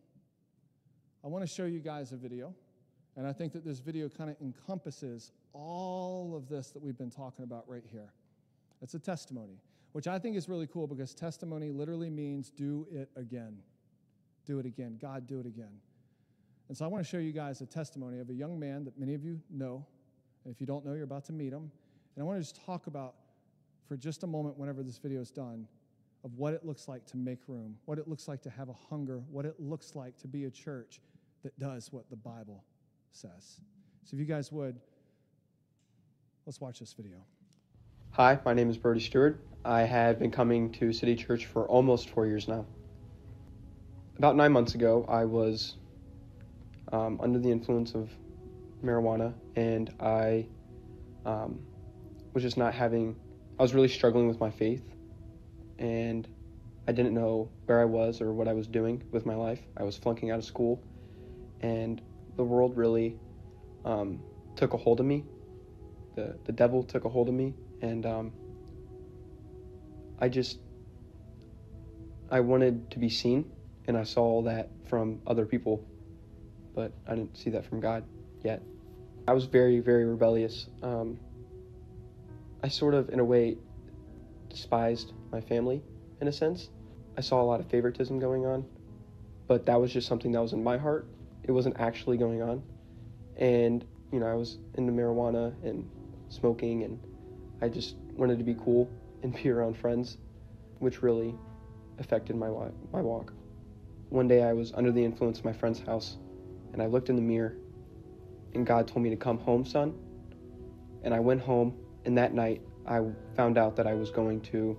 I 1.24 1.26
want 1.26 1.42
to 1.42 1.52
show 1.52 1.64
you 1.64 1.80
guys 1.80 2.12
a 2.12 2.16
video, 2.16 2.54
and 3.16 3.26
I 3.26 3.32
think 3.32 3.52
that 3.54 3.64
this 3.64 3.80
video 3.80 4.08
kind 4.08 4.30
of 4.30 4.36
encompasses 4.40 5.32
all 5.52 6.36
of 6.36 6.48
this 6.48 6.70
that 6.70 6.80
we've 6.80 6.96
been 6.96 7.10
talking 7.10 7.42
about 7.42 7.64
right 7.66 7.82
here. 7.90 8.12
It's 8.80 8.94
a 8.94 9.00
testimony 9.00 9.58
which 9.96 10.06
I 10.06 10.18
think 10.18 10.36
is 10.36 10.46
really 10.46 10.66
cool 10.66 10.86
because 10.86 11.14
testimony 11.14 11.70
literally 11.70 12.10
means 12.10 12.50
do 12.50 12.86
it 12.92 13.08
again. 13.16 13.56
Do 14.44 14.58
it 14.58 14.66
again. 14.66 14.98
God, 15.00 15.26
do 15.26 15.40
it 15.40 15.46
again. 15.46 15.72
And 16.68 16.76
so 16.76 16.84
I 16.84 16.88
want 16.88 17.02
to 17.02 17.10
show 17.10 17.16
you 17.16 17.32
guys 17.32 17.62
a 17.62 17.66
testimony 17.66 18.18
of 18.18 18.28
a 18.28 18.34
young 18.34 18.60
man 18.60 18.84
that 18.84 18.98
many 18.98 19.14
of 19.14 19.24
you 19.24 19.40
know. 19.50 19.86
And 20.44 20.52
if 20.52 20.60
you 20.60 20.66
don't 20.66 20.84
know, 20.84 20.92
you're 20.92 21.04
about 21.04 21.24
to 21.24 21.32
meet 21.32 21.50
him. 21.50 21.70
And 22.14 22.22
I 22.22 22.24
want 22.24 22.36
to 22.36 22.42
just 22.42 22.62
talk 22.66 22.88
about, 22.88 23.14
for 23.88 23.96
just 23.96 24.22
a 24.22 24.26
moment, 24.26 24.58
whenever 24.58 24.82
this 24.82 24.98
video 24.98 25.22
is 25.22 25.30
done, 25.30 25.66
of 26.24 26.34
what 26.34 26.52
it 26.52 26.62
looks 26.62 26.88
like 26.88 27.06
to 27.06 27.16
make 27.16 27.38
room, 27.48 27.78
what 27.86 27.98
it 27.98 28.06
looks 28.06 28.28
like 28.28 28.42
to 28.42 28.50
have 28.50 28.68
a 28.68 28.76
hunger, 28.90 29.22
what 29.30 29.46
it 29.46 29.58
looks 29.58 29.94
like 29.94 30.18
to 30.18 30.28
be 30.28 30.44
a 30.44 30.50
church 30.50 31.00
that 31.42 31.58
does 31.58 31.90
what 31.90 32.10
the 32.10 32.16
Bible 32.16 32.62
says. 33.12 33.62
So 34.04 34.12
if 34.12 34.20
you 34.20 34.26
guys 34.26 34.52
would, 34.52 34.78
let's 36.44 36.60
watch 36.60 36.80
this 36.80 36.92
video. 36.92 37.24
Hi, 38.16 38.38
my 38.46 38.54
name 38.54 38.70
is 38.70 38.78
Brody 38.78 39.00
Stewart. 39.00 39.38
I 39.62 39.82
have 39.82 40.18
been 40.18 40.30
coming 40.30 40.72
to 40.72 40.90
City 40.90 41.14
Church 41.16 41.44
for 41.44 41.68
almost 41.68 42.08
four 42.08 42.26
years 42.26 42.48
now. 42.48 42.64
About 44.16 44.36
nine 44.36 44.52
months 44.52 44.74
ago, 44.74 45.04
I 45.06 45.26
was 45.26 45.74
um, 46.92 47.20
under 47.22 47.38
the 47.38 47.50
influence 47.50 47.94
of 47.94 48.10
marijuana, 48.82 49.34
and 49.54 49.92
I 50.00 50.46
um, 51.26 51.60
was 52.32 52.42
just 52.42 52.56
not 52.56 52.72
having, 52.72 53.16
I 53.58 53.62
was 53.62 53.74
really 53.74 53.88
struggling 53.88 54.28
with 54.28 54.40
my 54.40 54.50
faith, 54.50 54.94
and 55.78 56.26
I 56.88 56.92
didn't 56.92 57.12
know 57.12 57.50
where 57.66 57.82
I 57.82 57.84
was 57.84 58.22
or 58.22 58.32
what 58.32 58.48
I 58.48 58.54
was 58.54 58.66
doing 58.66 59.02
with 59.10 59.26
my 59.26 59.34
life. 59.34 59.60
I 59.76 59.82
was 59.82 59.98
flunking 59.98 60.30
out 60.30 60.38
of 60.38 60.44
school, 60.46 60.82
and 61.60 62.00
the 62.38 62.44
world 62.44 62.78
really 62.78 63.18
um, 63.84 64.22
took 64.56 64.72
a 64.72 64.78
hold 64.78 65.00
of 65.00 65.04
me. 65.04 65.22
The, 66.14 66.38
the 66.46 66.52
devil 66.52 66.82
took 66.82 67.04
a 67.04 67.10
hold 67.10 67.28
of 67.28 67.34
me 67.34 67.52
and 67.82 68.06
um, 68.06 68.32
I 70.18 70.28
just 70.28 70.58
I 72.30 72.40
wanted 72.40 72.90
to 72.90 72.98
be 72.98 73.08
seen, 73.08 73.50
and 73.86 73.96
I 73.96 74.04
saw 74.04 74.22
all 74.22 74.42
that 74.42 74.70
from 74.88 75.20
other 75.26 75.46
people, 75.46 75.86
but 76.74 76.92
I 77.06 77.14
didn't 77.14 77.36
see 77.36 77.50
that 77.50 77.64
from 77.64 77.80
God 77.80 78.04
yet. 78.42 78.62
I 79.28 79.32
was 79.32 79.44
very, 79.44 79.80
very 79.80 80.04
rebellious. 80.04 80.68
Um, 80.82 81.18
I 82.62 82.68
sort 82.68 82.94
of, 82.94 83.10
in 83.10 83.20
a 83.20 83.24
way, 83.24 83.58
despised 84.48 85.12
my 85.30 85.40
family 85.40 85.82
in 86.20 86.28
a 86.28 86.32
sense. 86.32 86.70
I 87.16 87.20
saw 87.20 87.42
a 87.42 87.44
lot 87.44 87.60
of 87.60 87.68
favoritism 87.68 88.18
going 88.18 88.46
on, 88.46 88.64
but 89.46 89.66
that 89.66 89.80
was 89.80 89.92
just 89.92 90.06
something 90.06 90.32
that 90.32 90.40
was 90.40 90.52
in 90.52 90.62
my 90.62 90.78
heart. 90.78 91.08
It 91.44 91.52
wasn't 91.52 91.78
actually 91.78 92.16
going 92.16 92.42
on. 92.42 92.62
And, 93.36 93.84
you 94.12 94.20
know, 94.20 94.26
I 94.26 94.34
was 94.34 94.58
into 94.74 94.92
marijuana 94.92 95.54
and 95.64 95.88
smoking 96.28 96.82
and 96.82 97.00
I 97.62 97.68
just 97.68 97.96
wanted 98.14 98.38
to 98.38 98.44
be 98.44 98.54
cool 98.54 98.90
and 99.22 99.34
be 99.34 99.50
around 99.50 99.76
friends, 99.76 100.18
which 100.78 101.02
really 101.02 101.34
affected 101.98 102.36
my, 102.36 102.48
my 102.92 103.00
walk. 103.00 103.32
One 104.10 104.28
day 104.28 104.42
I 104.42 104.52
was 104.52 104.72
under 104.74 104.92
the 104.92 105.04
influence 105.04 105.38
of 105.38 105.44
my 105.44 105.52
friend's 105.52 105.80
house, 105.80 106.18
and 106.72 106.82
I 106.82 106.86
looked 106.86 107.08
in 107.08 107.16
the 107.16 107.22
mirror, 107.22 107.56
and 108.54 108.66
God 108.66 108.86
told 108.86 109.02
me 109.02 109.10
to 109.10 109.16
come 109.16 109.38
home, 109.38 109.64
son. 109.64 109.94
And 111.02 111.14
I 111.14 111.20
went 111.20 111.40
home, 111.40 111.74
and 112.04 112.16
that 112.18 112.34
night 112.34 112.60
I 112.86 113.00
found 113.34 113.58
out 113.58 113.76
that 113.76 113.86
I 113.86 113.94
was 113.94 114.10
going 114.10 114.40
to 114.42 114.78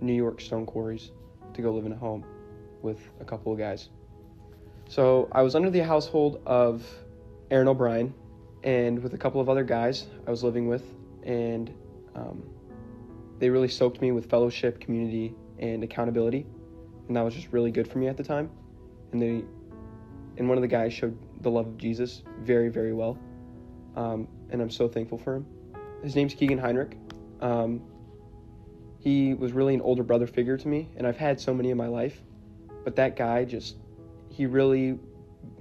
New 0.00 0.14
York 0.14 0.40
Stone 0.40 0.66
Quarries 0.66 1.10
to 1.54 1.62
go 1.62 1.72
live 1.72 1.86
in 1.86 1.92
a 1.92 1.96
home 1.96 2.24
with 2.82 3.00
a 3.20 3.24
couple 3.24 3.52
of 3.52 3.58
guys. 3.58 3.88
So 4.88 5.28
I 5.32 5.42
was 5.42 5.54
under 5.54 5.70
the 5.70 5.80
household 5.80 6.40
of 6.46 6.86
Aaron 7.50 7.68
O'Brien, 7.68 8.14
and 8.62 9.02
with 9.02 9.14
a 9.14 9.18
couple 9.18 9.40
of 9.40 9.48
other 9.48 9.64
guys 9.64 10.06
I 10.26 10.30
was 10.30 10.42
living 10.42 10.66
with, 10.66 10.82
and 11.22 11.72
um, 12.16 12.42
they 13.38 13.50
really 13.50 13.68
soaked 13.68 14.00
me 14.00 14.10
with 14.12 14.28
fellowship, 14.28 14.80
community, 14.80 15.34
and 15.58 15.84
accountability, 15.84 16.46
and 17.06 17.16
that 17.16 17.22
was 17.22 17.34
just 17.34 17.52
really 17.52 17.70
good 17.70 17.86
for 17.86 17.98
me 17.98 18.08
at 18.08 18.16
the 18.16 18.24
time. 18.24 18.50
And 19.12 19.22
they 19.22 19.44
and 20.38 20.48
one 20.48 20.58
of 20.58 20.62
the 20.62 20.68
guys 20.68 20.92
showed 20.92 21.16
the 21.42 21.50
love 21.50 21.66
of 21.66 21.78
Jesus 21.78 22.22
very, 22.42 22.68
very 22.68 22.92
well. 22.92 23.18
Um, 23.94 24.28
and 24.50 24.60
I'm 24.60 24.70
so 24.70 24.88
thankful 24.88 25.18
for 25.18 25.36
him. 25.36 25.46
His 26.02 26.14
name's 26.14 26.34
Keegan 26.34 26.58
Heinrich. 26.58 26.96
Um, 27.40 27.82
he 28.98 29.34
was 29.34 29.52
really 29.52 29.74
an 29.74 29.80
older 29.80 30.02
brother 30.02 30.26
figure 30.26 30.56
to 30.56 30.68
me, 30.68 30.88
and 30.96 31.06
I've 31.06 31.16
had 31.16 31.40
so 31.40 31.54
many 31.54 31.70
in 31.70 31.76
my 31.76 31.86
life, 31.86 32.20
but 32.84 32.96
that 32.96 33.16
guy 33.16 33.44
just, 33.44 33.76
he 34.28 34.46
really, 34.46 34.98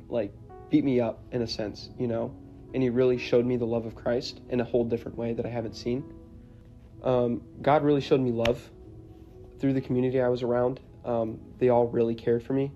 like, 0.09 0.33
beat 0.69 0.83
me 0.83 0.99
up 0.99 1.21
in 1.31 1.41
a 1.41 1.47
sense, 1.47 1.89
you 1.97 2.07
know, 2.07 2.35
and 2.73 2.81
he 2.81 2.89
really 2.89 3.17
showed 3.17 3.45
me 3.45 3.55
the 3.55 3.65
love 3.65 3.85
of 3.85 3.95
Christ 3.95 4.41
in 4.49 4.59
a 4.59 4.63
whole 4.63 4.83
different 4.83 5.17
way 5.17 5.33
that 5.33 5.45
I 5.45 5.49
haven't 5.49 5.75
seen. 5.75 6.03
Um, 7.05 7.41
God 7.61 7.83
really 7.83 8.01
showed 8.01 8.19
me 8.19 8.31
love 8.31 8.71
through 9.59 9.73
the 9.73 9.81
community 9.81 10.19
I 10.19 10.27
was 10.27 10.43
around. 10.43 10.79
Um, 11.05 11.39
they 11.59 11.69
all 11.69 11.87
really 11.87 12.15
cared 12.15 12.43
for 12.43 12.53
me, 12.53 12.71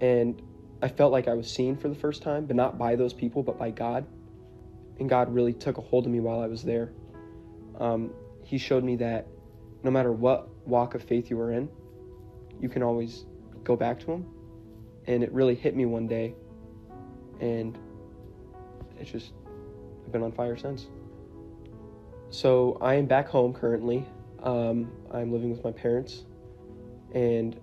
and 0.00 0.42
I 0.82 0.88
felt 0.88 1.12
like 1.12 1.28
I 1.28 1.34
was 1.34 1.50
seen 1.50 1.76
for 1.76 1.88
the 1.88 1.94
first 1.94 2.22
time, 2.22 2.44
but 2.44 2.56
not 2.56 2.76
by 2.76 2.96
those 2.96 3.14
people, 3.14 3.44
but 3.44 3.56
by 3.56 3.70
God. 3.70 4.04
And 4.98 5.08
God 5.08 5.32
really 5.32 5.52
took 5.52 5.78
a 5.78 5.80
hold 5.80 6.06
of 6.06 6.12
me 6.12 6.18
while 6.18 6.40
I 6.40 6.48
was 6.48 6.64
there. 6.64 6.92
Um, 7.78 8.12
he 8.42 8.58
showed 8.58 8.82
me 8.82 8.96
that 8.96 9.28
no 9.84 9.90
matter 9.90 10.12
what 10.12 10.48
walk 10.66 10.94
of 10.94 11.02
faith 11.02 11.30
you 11.30 11.40
are 11.40 11.52
in, 11.52 11.68
you 12.60 12.68
can 12.68 12.82
always 12.82 13.26
go 13.62 13.76
back 13.76 14.00
to 14.00 14.12
Him. 14.12 14.26
And 15.06 15.22
it 15.22 15.32
really 15.32 15.54
hit 15.54 15.76
me 15.76 15.86
one 15.86 16.06
day, 16.06 16.34
and 17.40 17.78
it's 18.98 19.10
just, 19.10 19.32
I've 20.04 20.12
been 20.12 20.22
on 20.22 20.32
fire 20.32 20.56
since. 20.56 20.88
So 22.32 22.78
I 22.80 22.94
am 22.94 23.04
back 23.04 23.28
home 23.28 23.52
currently. 23.52 24.06
Um, 24.42 24.90
I'm 25.12 25.30
living 25.30 25.50
with 25.50 25.62
my 25.62 25.70
parents, 25.70 26.24
and 27.14 27.60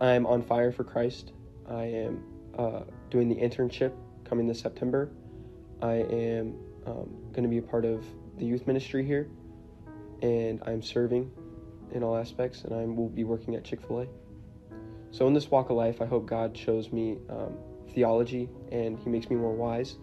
I'm 0.00 0.26
on 0.26 0.42
fire 0.42 0.72
for 0.72 0.82
Christ. 0.82 1.32
I 1.70 1.84
am 1.84 2.24
uh, 2.58 2.80
doing 3.10 3.28
the 3.28 3.36
internship 3.36 3.92
coming 4.24 4.48
this 4.48 4.58
September. 4.58 5.12
I 5.80 5.92
am 5.92 6.56
um, 6.84 7.10
going 7.30 7.44
to 7.44 7.48
be 7.48 7.58
a 7.58 7.62
part 7.62 7.84
of 7.84 8.04
the 8.38 8.44
youth 8.44 8.66
ministry 8.66 9.06
here, 9.06 9.30
and 10.20 10.60
I'm 10.66 10.82
serving 10.82 11.30
in 11.92 12.02
all 12.02 12.16
aspects, 12.16 12.64
and 12.64 12.74
I 12.74 12.84
will 12.84 13.08
be 13.08 13.22
working 13.22 13.54
at 13.54 13.62
Chick 13.62 13.86
fil 13.86 14.00
A. 14.00 14.06
So, 15.12 15.28
in 15.28 15.32
this 15.32 15.48
walk 15.48 15.70
of 15.70 15.76
life, 15.76 16.02
I 16.02 16.06
hope 16.06 16.26
God 16.26 16.58
shows 16.58 16.90
me 16.90 17.18
um, 17.30 17.56
theology 17.94 18.48
and 18.72 18.98
He 18.98 19.08
makes 19.10 19.30
me 19.30 19.36
more 19.36 19.54
wise, 19.54 19.94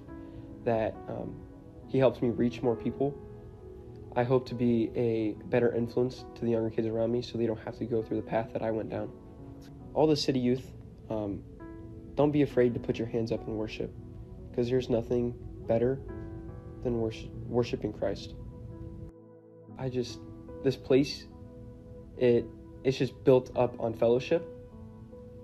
that 0.63 0.95
um, 1.09 1.35
He 1.89 1.97
helps 1.97 2.21
me 2.21 2.29
reach 2.29 2.61
more 2.61 2.77
people. 2.77 3.13
I 4.15 4.23
hope 4.23 4.47
to 4.47 4.55
be 4.55 4.91
a 4.95 5.33
better 5.49 5.73
influence 5.73 6.25
to 6.35 6.41
the 6.41 6.51
younger 6.51 6.69
kids 6.69 6.87
around 6.87 7.11
me 7.11 7.21
so 7.21 7.37
they 7.37 7.45
don't 7.45 7.59
have 7.59 7.77
to 7.77 7.85
go 7.85 8.01
through 8.01 8.17
the 8.17 8.27
path 8.27 8.49
that 8.53 8.61
I 8.61 8.71
went 8.71 8.89
down. 8.89 9.11
All 9.93 10.07
the 10.07 10.15
city 10.15 10.39
youth, 10.39 10.71
um, 11.09 11.43
don't 12.15 12.31
be 12.31 12.41
afraid 12.41 12.73
to 12.73 12.79
put 12.79 12.97
your 12.97 13.07
hands 13.07 13.31
up 13.31 13.45
and 13.47 13.55
worship 13.55 13.93
because 14.49 14.69
there's 14.69 14.89
nothing 14.89 15.33
better 15.67 15.99
than 16.83 16.99
worship, 16.99 17.29
worshiping 17.47 17.93
Christ. 17.93 18.33
I 19.77 19.89
just, 19.89 20.19
this 20.63 20.75
place, 20.75 21.27
it 22.17 22.45
it's 22.83 22.97
just 22.97 23.23
built 23.23 23.51
up 23.55 23.79
on 23.79 23.93
fellowship. 23.93 24.47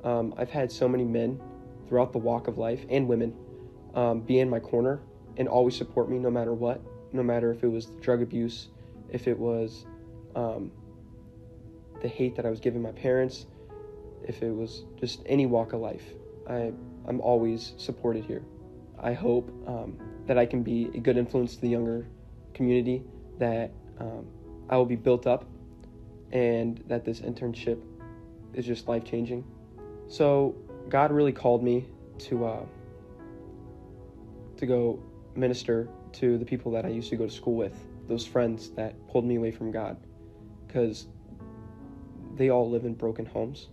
Um, 0.04 0.34
I've 0.38 0.50
had 0.50 0.72
so 0.72 0.88
many 0.88 1.04
men 1.04 1.42
throughout 1.88 2.14
the 2.14 2.18
walk 2.18 2.48
of 2.48 2.58
life 2.58 2.86
and 2.90 3.08
women 3.08 3.34
um, 3.94 4.22
be 4.22 4.40
in 4.40 4.50
my 4.50 4.60
corner 4.60 5.02
and 5.38 5.48
always 5.48 5.76
support 5.76 6.10
me 6.10 6.18
no 6.18 6.30
matter 6.30 6.54
what, 6.54 6.82
no 7.16 7.24
matter 7.24 7.52
if 7.52 7.64
it 7.64 7.68
was 7.68 7.86
drug 8.02 8.22
abuse, 8.22 8.70
if 9.10 9.28
it 9.28 9.38
was 9.38 9.86
um, 10.36 10.72
the 12.02 12.08
hate 12.08 12.36
that 12.36 12.46
I 12.46 12.50
was 12.50 12.60
giving 12.60 12.82
my 12.82 12.92
parents, 12.92 13.46
if 14.24 14.42
it 14.42 14.52
was 14.52 14.84
just 15.00 15.22
any 15.26 15.46
walk 15.46 15.74
of 15.74 15.82
life. 15.82 16.04
I, 16.48 16.72
I'm 17.08 17.22
always 17.22 17.74
supported 17.78 18.26
here. 18.26 18.44
I 19.00 19.14
hope 19.14 19.50
um, 19.68 19.98
that 20.26 20.38
I 20.38 20.46
can 20.46 20.64
be 20.64 20.90
a 20.94 21.00
good 21.00 21.18
influence 21.18 21.56
to 21.56 21.62
the 21.62 21.70
younger 21.70 22.08
community, 22.54 23.04
that 23.40 23.72
um, 24.00 24.26
I 24.70 24.78
will 24.78 24.86
be 24.86 24.96
built 24.96 25.28
up, 25.28 25.46
and 26.32 26.84
that 26.88 27.06
this 27.06 27.20
internship 27.20 27.82
is 28.54 28.66
just 28.66 28.88
life 28.88 29.04
changing. 29.04 29.44
So 30.08 30.56
God 30.90 31.12
really 31.12 31.32
called 31.32 31.64
me 31.64 31.88
to 32.20 32.46
uh, 32.46 32.66
to 34.58 34.66
go 34.66 35.00
minister 35.36 35.90
to 36.16 36.38
the 36.38 36.46
people 36.46 36.72
that 36.74 36.86
I 36.86 36.90
used 36.90 37.10
to 37.10 37.16
go 37.16 37.26
to 37.26 37.32
school 37.32 37.56
with, 37.56 37.76
those 38.08 38.26
friends 38.26 38.70
that 38.72 38.96
pulled 39.08 39.26
me 39.26 39.36
away 39.36 39.52
from 39.52 39.72
God, 39.72 39.98
because 40.68 41.08
they 42.36 42.50
all 42.50 42.70
live 42.70 42.86
in 42.86 42.94
broken 42.94 43.26
homes, 43.26 43.70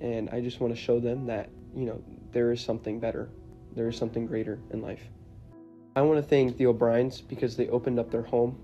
and 0.00 0.28
I 0.30 0.40
just 0.40 0.60
want 0.60 0.74
to 0.74 0.80
show 0.80 1.00
them 1.00 1.26
that 1.26 1.50
you 1.74 1.84
know 1.84 2.02
there 2.32 2.52
is 2.52 2.60
something 2.60 3.00
better, 3.00 3.30
there 3.74 3.88
is 3.88 3.96
something 3.96 4.26
greater 4.26 4.58
in 4.70 4.80
life. 4.82 5.02
I 5.96 6.02
want 6.02 6.22
to 6.22 6.28
thank 6.28 6.56
the 6.56 6.66
O'Briens 6.66 7.20
because 7.20 7.56
they 7.56 7.68
opened 7.68 7.98
up 7.98 8.10
their 8.10 8.22
home 8.22 8.56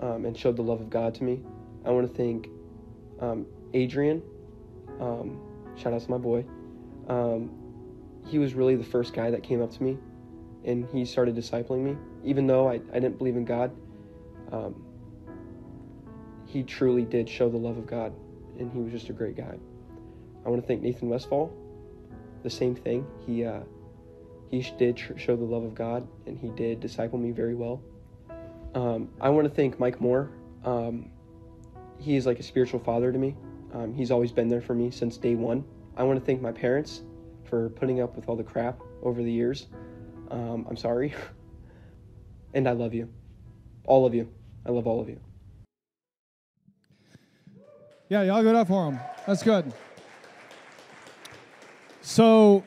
um, 0.00 0.24
and 0.24 0.36
showed 0.36 0.56
the 0.56 0.62
love 0.62 0.80
of 0.80 0.90
God 0.90 1.14
to 1.16 1.24
me. 1.24 1.42
I 1.84 1.90
want 1.90 2.08
to 2.08 2.14
thank 2.14 2.48
um, 3.20 3.46
Adrian. 3.74 4.22
Um, 5.00 5.40
shout 5.76 5.92
out 5.92 6.00
to 6.00 6.10
my 6.10 6.18
boy. 6.18 6.44
Um, 7.08 7.50
he 8.26 8.38
was 8.38 8.54
really 8.54 8.76
the 8.76 8.84
first 8.84 9.12
guy 9.12 9.30
that 9.30 9.42
came 9.42 9.60
up 9.60 9.70
to 9.72 9.82
me 9.82 9.98
and 10.64 10.88
he 10.90 11.04
started 11.04 11.36
discipling 11.36 11.82
me. 11.82 11.96
Even 12.24 12.46
though 12.46 12.68
I, 12.68 12.74
I 12.92 13.00
didn't 13.00 13.18
believe 13.18 13.36
in 13.36 13.44
God, 13.44 13.70
um, 14.52 14.84
he 16.46 16.62
truly 16.62 17.04
did 17.04 17.28
show 17.28 17.48
the 17.48 17.56
love 17.56 17.76
of 17.76 17.86
God 17.86 18.12
and 18.58 18.70
he 18.72 18.78
was 18.78 18.92
just 18.92 19.08
a 19.08 19.12
great 19.12 19.36
guy. 19.36 19.58
I 20.44 20.48
want 20.48 20.62
to 20.62 20.66
thank 20.66 20.82
Nathan 20.82 21.08
Westfall. 21.08 21.52
The 22.42 22.50
same 22.50 22.74
thing. 22.74 23.06
He 23.26 23.44
uh, 23.44 23.60
he 24.50 24.60
did 24.78 24.98
show 24.98 25.36
the 25.36 25.44
love 25.44 25.64
of 25.64 25.74
God 25.74 26.06
and 26.26 26.38
he 26.38 26.50
did 26.50 26.80
disciple 26.80 27.18
me 27.18 27.30
very 27.30 27.54
well. 27.54 27.82
Um, 28.74 29.08
I 29.20 29.30
want 29.30 29.48
to 29.48 29.54
thank 29.54 29.78
Mike 29.80 30.00
Moore. 30.00 30.30
Um, 30.64 31.10
he 31.98 32.16
is 32.16 32.26
like 32.26 32.38
a 32.38 32.42
spiritual 32.42 32.80
father 32.80 33.12
to 33.12 33.18
me. 33.18 33.36
Um, 33.72 33.94
he's 33.94 34.10
always 34.10 34.30
been 34.30 34.48
there 34.48 34.60
for 34.60 34.74
me 34.74 34.90
since 34.90 35.16
day 35.16 35.34
one. 35.34 35.64
I 35.96 36.02
want 36.02 36.18
to 36.18 36.24
thank 36.24 36.40
my 36.40 36.52
parents 36.52 37.02
for 37.44 37.70
putting 37.70 38.00
up 38.00 38.14
with 38.16 38.28
all 38.28 38.36
the 38.36 38.44
crap 38.44 38.80
over 39.02 39.22
the 39.22 39.32
years. 39.32 39.66
Um, 40.30 40.66
I'm 40.68 40.76
sorry. 40.76 41.14
and 42.54 42.68
I 42.68 42.72
love 42.72 42.94
you. 42.94 43.08
All 43.86 44.06
of 44.06 44.14
you. 44.14 44.28
I 44.66 44.70
love 44.70 44.86
all 44.86 45.00
of 45.00 45.08
you. 45.08 45.20
Yeah, 48.08 48.22
y'all 48.22 48.42
good 48.42 48.54
up 48.54 48.68
for 48.68 48.90
him. 48.90 49.00
That's 49.26 49.42
good. 49.42 49.72
So, 52.02 52.62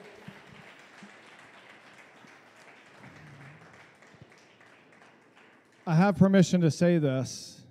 I 5.86 5.96
have 5.96 6.18
permission 6.18 6.62
to 6.62 6.72
say 6.72 6.98
this. 6.98 7.62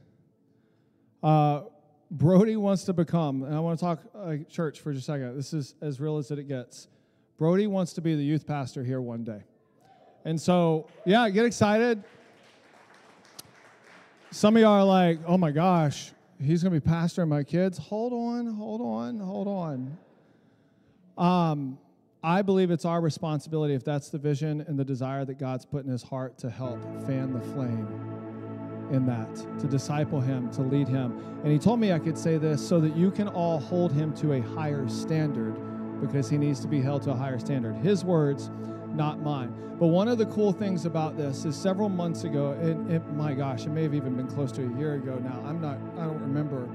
Uh, 1.23 1.63
Brody 2.11 2.57
wants 2.57 2.85
to 2.85 2.93
become, 2.93 3.43
and 3.43 3.55
I 3.55 3.59
want 3.61 3.79
to 3.79 3.85
talk 3.85 4.01
uh, 4.15 4.37
church 4.49 4.81
for 4.81 4.93
just 4.93 5.09
a 5.09 5.13
second. 5.13 5.37
This 5.37 5.53
is 5.53 5.75
as 5.83 6.01
real 6.01 6.19
as 6.19 6.31
it 6.31 6.49
gets. 6.49 6.89
Brody 7.37 7.67
wants 7.67 7.93
to 7.95 8.01
be 8.01 8.15
the 8.15 8.23
youth 8.23 8.47
pastor 8.47 8.85
here 8.85 9.01
one 9.01 9.25
day. 9.25 9.43
And 10.27 10.41
so, 10.41 10.89
yeah, 11.05 11.31
get 11.31 11.47
excited. 11.47 12.03
Some 14.33 14.57
of 14.57 14.61
y'all 14.61 14.73
are 14.73 14.85
like, 14.85 15.21
oh 15.25 15.39
my 15.39 15.53
gosh, 15.53 16.11
he's 16.43 16.65
going 16.65 16.75
to 16.75 16.81
be 16.81 16.85
pastoring 16.85 17.29
my 17.29 17.45
kids. 17.45 17.79
Hold 17.79 18.13
on, 18.13 18.53
hold 18.53 18.81
on, 18.81 19.21
hold 19.21 19.47
on. 19.47 19.97
Um, 21.17 21.79
I 22.25 22.43
believe 22.43 22.73
it's 22.73 22.85
our 22.85 23.01
responsibility, 23.01 23.75
if 23.75 23.85
that's 23.85 24.09
the 24.09 24.19
vision 24.19 24.63
and 24.67 24.77
the 24.77 24.85
desire 24.85 25.25
that 25.25 25.39
God's 25.39 25.65
put 25.65 25.85
in 25.85 25.93
his 25.93 26.03
heart, 26.03 26.37
to 26.39 26.51
help 26.51 26.83
fan 27.07 27.33
the 27.33 27.41
flame 27.53 27.87
in 28.91 29.07
that, 29.07 29.33
to 29.61 29.69
disciple 29.69 30.21
him, 30.21 30.51
to 30.51 30.63
lead 30.63 30.89
him. 30.89 31.17
And 31.45 31.53
he 31.53 31.59
told 31.59 31.79
me 31.79 31.93
I 31.93 32.01
could 32.01 32.19
say 32.19 32.37
this 32.37 32.67
so 32.67 32.81
that 32.81 32.97
you 32.97 33.13
can 33.13 33.29
all 33.29 33.61
hold 33.61 33.93
him 33.93 34.13
to 34.17 34.33
a 34.33 34.41
higher 34.41 34.89
standard 34.89 35.55
because 36.01 36.29
he 36.29 36.37
needs 36.37 36.59
to 36.61 36.67
be 36.67 36.81
held 36.81 37.03
to 37.05 37.13
a 37.13 37.15
higher 37.15 37.39
standard. 37.39 37.77
His 37.77 38.05
words, 38.05 38.51
not 38.95 39.21
mine. 39.21 39.55
But 39.79 39.89
one 39.89 40.09
of 40.09 40.17
the 40.19 40.27
cool 40.27 40.53
things 40.53 40.87
about 40.87 41.17
this 41.17 41.45
is 41.45 41.55
several 41.55 41.89
months 41.89 42.25
ago, 42.25 42.53
and 42.53 42.91
it, 42.91 43.07
my 43.13 43.35
gosh, 43.35 43.67
it 43.67 43.71
may 43.71 43.83
have 43.83 43.95
even 43.95 44.17
been 44.17 44.27
close 44.27 44.51
to 44.53 44.63
a 44.63 44.79
year 44.79 44.95
ago 44.95 45.19
now. 45.23 45.43
I'm 45.47 45.61
not, 45.61 45.79
I 45.99 46.07
don't 46.07 46.21
remember. 46.21 46.69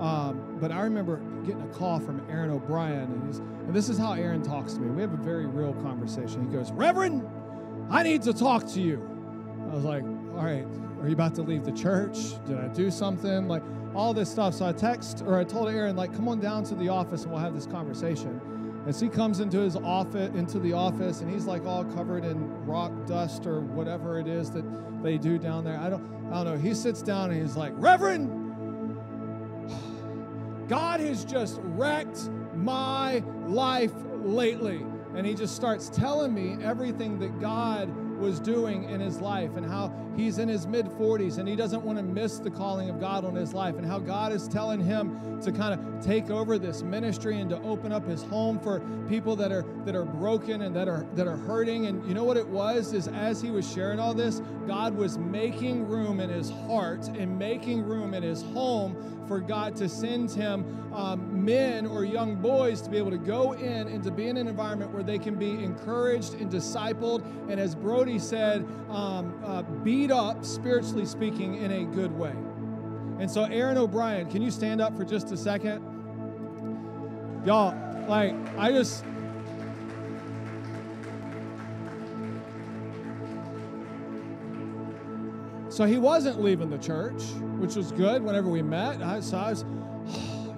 Um, 0.00 0.56
but 0.60 0.72
I 0.72 0.80
remember 0.80 1.18
getting 1.44 1.62
a 1.62 1.68
call 1.74 2.00
from 2.00 2.22
Aaron 2.28 2.50
O'Brien, 2.50 3.04
and, 3.04 3.34
and 3.34 3.74
this 3.74 3.88
is 3.88 3.98
how 3.98 4.14
Aaron 4.14 4.42
talks 4.42 4.74
to 4.74 4.80
me. 4.80 4.90
We 4.90 5.02
have 5.02 5.12
a 5.12 5.16
very 5.16 5.46
real 5.46 5.74
conversation. 5.74 6.44
He 6.48 6.52
goes, 6.52 6.72
Reverend, 6.72 7.28
I 7.90 8.02
need 8.02 8.22
to 8.22 8.32
talk 8.32 8.66
to 8.68 8.80
you. 8.80 9.06
I 9.70 9.74
was 9.74 9.84
like, 9.84 10.02
all 10.02 10.44
right, 10.44 10.66
are 11.00 11.06
you 11.06 11.12
about 11.12 11.34
to 11.36 11.42
leave 11.42 11.64
the 11.64 11.72
church? 11.72 12.16
Did 12.46 12.58
I 12.58 12.68
do 12.68 12.90
something? 12.90 13.46
Like 13.46 13.62
all 13.94 14.14
this 14.14 14.30
stuff. 14.30 14.54
So 14.54 14.66
I 14.66 14.72
text 14.72 15.22
or 15.26 15.38
I 15.38 15.44
told 15.44 15.68
Aaron, 15.68 15.96
like, 15.96 16.14
come 16.14 16.28
on 16.28 16.40
down 16.40 16.64
to 16.64 16.74
the 16.74 16.88
office 16.88 17.22
and 17.22 17.32
we'll 17.32 17.40
have 17.40 17.54
this 17.54 17.66
conversation. 17.66 18.40
As 18.86 18.98
he 18.98 19.08
comes 19.08 19.40
into 19.40 19.58
his 19.58 19.76
office, 19.76 20.30
into 20.34 20.58
the 20.58 20.72
office, 20.72 21.20
and 21.20 21.30
he's 21.30 21.44
like 21.44 21.66
all 21.66 21.84
covered 21.84 22.24
in 22.24 22.64
rock 22.64 22.92
dust 23.06 23.46
or 23.46 23.60
whatever 23.60 24.18
it 24.18 24.26
is 24.26 24.50
that 24.52 24.64
they 25.02 25.18
do 25.18 25.38
down 25.38 25.64
there. 25.64 25.78
I 25.78 25.90
don't, 25.90 26.02
I 26.30 26.42
don't 26.42 26.44
know. 26.46 26.56
He 26.56 26.74
sits 26.74 27.02
down 27.02 27.30
and 27.30 27.40
he's 27.40 27.56
like, 27.56 27.72
Reverend, 27.76 28.28
God 30.68 31.00
has 31.00 31.24
just 31.24 31.60
wrecked 31.62 32.30
my 32.54 33.22
life 33.46 33.92
lately. 34.22 34.84
and 35.14 35.26
he 35.26 35.34
just 35.34 35.56
starts 35.56 35.90
telling 35.90 36.32
me 36.32 36.56
everything 36.62 37.18
that 37.18 37.40
God 37.40 37.88
was 38.20 38.38
doing 38.38 38.84
in 38.84 39.00
his 39.00 39.20
life 39.20 39.56
and 39.56 39.66
how 39.66 39.92
he's 40.16 40.38
in 40.38 40.48
his 40.48 40.66
mid 40.66 40.86
40s 40.86 41.38
and 41.38 41.48
he 41.48 41.56
doesn't 41.56 41.82
want 41.82 41.98
to 41.98 42.04
miss 42.04 42.38
the 42.38 42.50
calling 42.50 42.90
of 42.90 43.00
God 43.00 43.24
on 43.24 43.34
his 43.34 43.54
life 43.54 43.76
and 43.76 43.86
how 43.86 43.98
God 43.98 44.32
is 44.32 44.46
telling 44.46 44.80
him 44.80 45.40
to 45.42 45.50
kind 45.50 45.74
of 45.74 46.04
take 46.04 46.30
over 46.30 46.58
this 46.58 46.82
ministry 46.82 47.40
and 47.40 47.50
to 47.50 47.60
open 47.62 47.92
up 47.92 48.06
his 48.06 48.22
home 48.22 48.58
for 48.58 48.80
people 49.08 49.34
that 49.36 49.50
are 49.50 49.64
that 49.84 49.94
are 49.94 50.04
broken 50.04 50.62
and 50.62 50.76
that 50.76 50.88
are 50.88 51.06
that 51.14 51.26
are 51.26 51.36
hurting. 51.36 51.86
And 51.86 52.06
you 52.06 52.14
know 52.14 52.24
what 52.24 52.36
it 52.36 52.46
was? 52.46 52.92
Is 52.92 53.08
as 53.08 53.40
he 53.40 53.50
was 53.50 53.70
sharing 53.70 53.98
all 53.98 54.14
this 54.14 54.42
God 54.66 54.94
was 54.94 55.18
making 55.18 55.86
room 55.88 56.20
in 56.20 56.30
his 56.30 56.50
heart 56.50 57.08
and 57.08 57.38
making 57.38 57.82
room 57.82 58.14
in 58.14 58.22
his 58.22 58.42
home 58.42 58.96
for 59.26 59.40
God 59.40 59.76
to 59.76 59.88
send 59.88 60.30
him 60.30 60.64
um, 60.92 61.29
men 61.44 61.86
or 61.86 62.04
young 62.04 62.36
boys 62.36 62.80
to 62.82 62.90
be 62.90 62.96
able 62.96 63.10
to 63.10 63.18
go 63.18 63.52
in 63.52 63.88
and 63.88 64.02
to 64.04 64.10
be 64.10 64.28
in 64.28 64.36
an 64.36 64.48
environment 64.48 64.92
where 64.92 65.02
they 65.02 65.18
can 65.18 65.36
be 65.36 65.50
encouraged 65.50 66.34
and 66.34 66.50
discipled 66.50 67.24
and 67.48 67.58
as 67.58 67.74
Brody 67.74 68.18
said, 68.18 68.66
um, 68.88 69.34
uh, 69.44 69.62
beat 69.62 70.10
up, 70.10 70.44
spiritually 70.44 71.06
speaking, 71.06 71.56
in 71.56 71.72
a 71.72 71.84
good 71.84 72.16
way. 72.16 72.34
And 73.18 73.30
so, 73.30 73.44
Aaron 73.44 73.76
O'Brien, 73.76 74.30
can 74.30 74.40
you 74.40 74.50
stand 74.50 74.80
up 74.80 74.96
for 74.96 75.04
just 75.04 75.30
a 75.30 75.36
second? 75.36 75.84
Y'all, 77.44 77.74
like, 78.08 78.34
I 78.56 78.70
just. 78.70 79.04
So 85.68 85.84
he 85.84 85.98
wasn't 85.98 86.40
leaving 86.42 86.70
the 86.70 86.78
church, 86.78 87.22
which 87.58 87.76
was 87.76 87.92
good 87.92 88.22
whenever 88.22 88.48
we 88.48 88.62
met. 88.62 89.02
I, 89.02 89.20
so 89.20 89.38
I 89.38 89.50
was, 89.50 89.64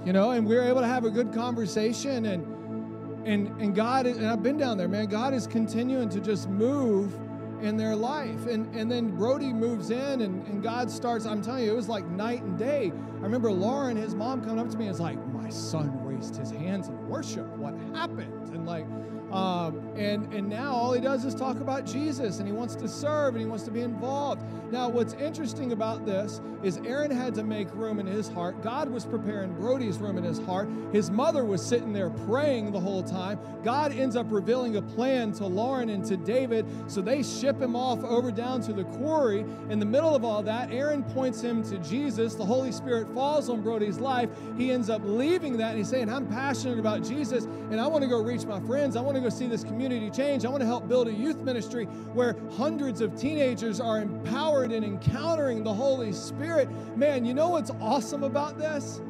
you 0.05 0.13
know, 0.13 0.31
and 0.33 0.47
we 0.47 0.55
were 0.55 0.63
able 0.63 0.81
to 0.81 0.87
have 0.87 1.05
a 1.05 1.11
good 1.11 1.33
conversation. 1.33 2.27
And, 2.27 3.27
and, 3.27 3.49
and 3.61 3.75
God, 3.75 4.07
and 4.07 4.27
I've 4.27 4.43
been 4.43 4.59
down 4.59 4.79
there, 4.79 4.89
man, 4.89 5.07
God 5.07 5.33
is 5.33 5.47
continuing 5.47 6.09
to 6.11 6.21
just 6.21 6.49
move 6.49 7.15
in 7.63 7.77
their 7.77 7.95
life. 7.95 8.47
And, 8.47 8.75
and 8.75 8.91
then 8.91 9.17
Brody 9.17 9.53
moves 9.53 9.91
in 9.91 10.23
and, 10.23 10.45
and 10.49 10.63
God 10.63 10.91
starts, 10.91 11.25
I'm 11.25 11.41
telling 11.41 11.65
you, 11.65 11.73
it 11.73 11.77
was 11.77 11.89
like 11.89 12.05
night 12.07 12.43
and 12.43 12.59
day. 12.59 12.93
I 13.19 13.21
remember 13.21 13.53
Lauren, 13.53 13.97
his 13.97 14.15
mom, 14.15 14.43
coming 14.43 14.59
up 14.59 14.69
to 14.71 14.77
me 14.77 14.87
and 14.87 14.93
was 14.93 15.01
like, 15.01 15.25
My 15.29 15.49
son 15.49 16.05
raised 16.05 16.37
his 16.37 16.51
hands 16.51 16.89
in 16.89 17.09
worship. 17.09 17.47
What 17.57 17.75
happened? 17.95 18.49
And 18.53 18.67
like, 18.67 18.87
um, 19.33 19.93
and, 19.97 20.33
and 20.35 20.49
now 20.49 20.73
all 20.73 20.93
he 20.93 21.01
does 21.01 21.25
is 21.25 21.35
talk 21.35 21.61
about 21.61 21.87
Jesus 21.87 22.39
and 22.39 22.47
he 22.47 22.53
wants 22.53 22.75
to 22.77 22.89
serve 22.89 23.35
and 23.35 23.43
he 23.43 23.49
wants 23.49 23.65
to 23.65 23.71
be 23.71 23.81
involved. 23.81 24.43
Now, 24.71 24.89
what's 24.89 25.15
interesting 25.15 25.73
about 25.73 26.05
this 26.05 26.41
is 26.63 26.79
Aaron 26.85 27.11
had 27.11 27.35
to 27.35 27.43
make 27.43 27.73
room 27.75 27.99
in 27.99 28.07
his 28.07 28.29
heart. 28.29 28.63
God 28.63 28.91
was 28.91 29.05
preparing 29.05 29.53
Brody's 29.55 29.99
room 29.99 30.19
in 30.19 30.25
his 30.25 30.39
heart. 30.39 30.69
His 30.93 31.11
mother 31.11 31.45
was 31.45 31.65
sitting 31.65 31.93
there 31.93 32.11
praying 32.11 32.73
the 32.73 32.81
whole 32.81 33.03
time. 33.03 33.39
God 33.65 33.93
ends 33.93 34.17
up 34.17 34.27
revealing 34.31 34.77
a 34.77 34.83
plan 34.83 35.33
to 35.33 35.47
Lauren 35.47 35.89
and 35.89 36.05
to 36.07 36.17
David. 36.17 36.67
So 36.87 37.01
they 37.01 37.23
ship 37.23 37.61
him 37.61 37.75
off 37.75 38.03
over 38.05 38.31
down 38.31 38.61
to 38.63 38.73
the 38.73 38.85
quarry. 38.85 39.41
In 39.71 39.79
the 39.79 39.87
middle 39.87 40.15
of 40.15 40.25
all 40.25 40.43
that, 40.43 40.71
Aaron 40.71 41.03
points 41.03 41.41
him 41.41 41.63
to 41.65 41.79
Jesus. 41.79 42.35
The 42.35 42.45
Holy 42.45 42.73
Spirit 42.73 43.13
falls 43.15 43.49
on 43.49 43.63
Brody's 43.63 43.99
life. 43.99 44.31
He 44.57 44.71
ends 44.71 44.91
up 44.91 45.03
leaving 45.05 45.57
that 45.59 45.71
and 45.71 45.79
he's 45.79 45.89
saying, 45.89 46.11
I'm 46.11 46.27
passionate 46.27 46.79
about 46.79 47.03
Jesus 47.03 47.45
and 47.45 47.81
I 47.81 47.87
want 47.87 48.03
to 48.03 48.09
go 48.09 48.23
reach 48.23 48.45
my 48.45 48.61
friends. 48.61 48.97
I 48.97 49.01
want 49.01 49.17
to 49.17 49.22
go 49.23 49.29
see 49.29 49.47
this 49.47 49.65
community 49.65 50.11
change. 50.11 50.45
I 50.45 50.49
want 50.49 50.61
to 50.61 50.67
help 50.67 50.89
build 50.89 51.09
a 51.09 51.13
youth 51.13 51.39
ministry 51.39 51.87
where 52.13 52.37
hundreds 52.57 53.01
of 53.01 53.17
teenagers 53.17 53.81
are 53.81 54.01
empowered 54.01 54.73
in 54.73 54.85
encountering 54.85 55.63
the 55.63 55.73
Holy 55.73 56.13
Spirit. 56.13 56.69
Man, 56.97 57.25
you 57.25 57.33
know 57.33 57.51
what's 57.51 57.71
awesome 57.81 58.25
about 58.25 58.59
this? 58.59 59.01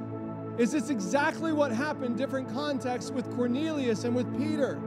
Is 0.58 0.74
it's 0.74 0.90
exactly 0.90 1.52
what 1.52 1.72
happened 1.72 2.18
different 2.18 2.48
contexts 2.52 3.10
with 3.10 3.34
Cornelius 3.34 4.04
and 4.04 4.14
with 4.14 4.30
Peter. 4.36 4.80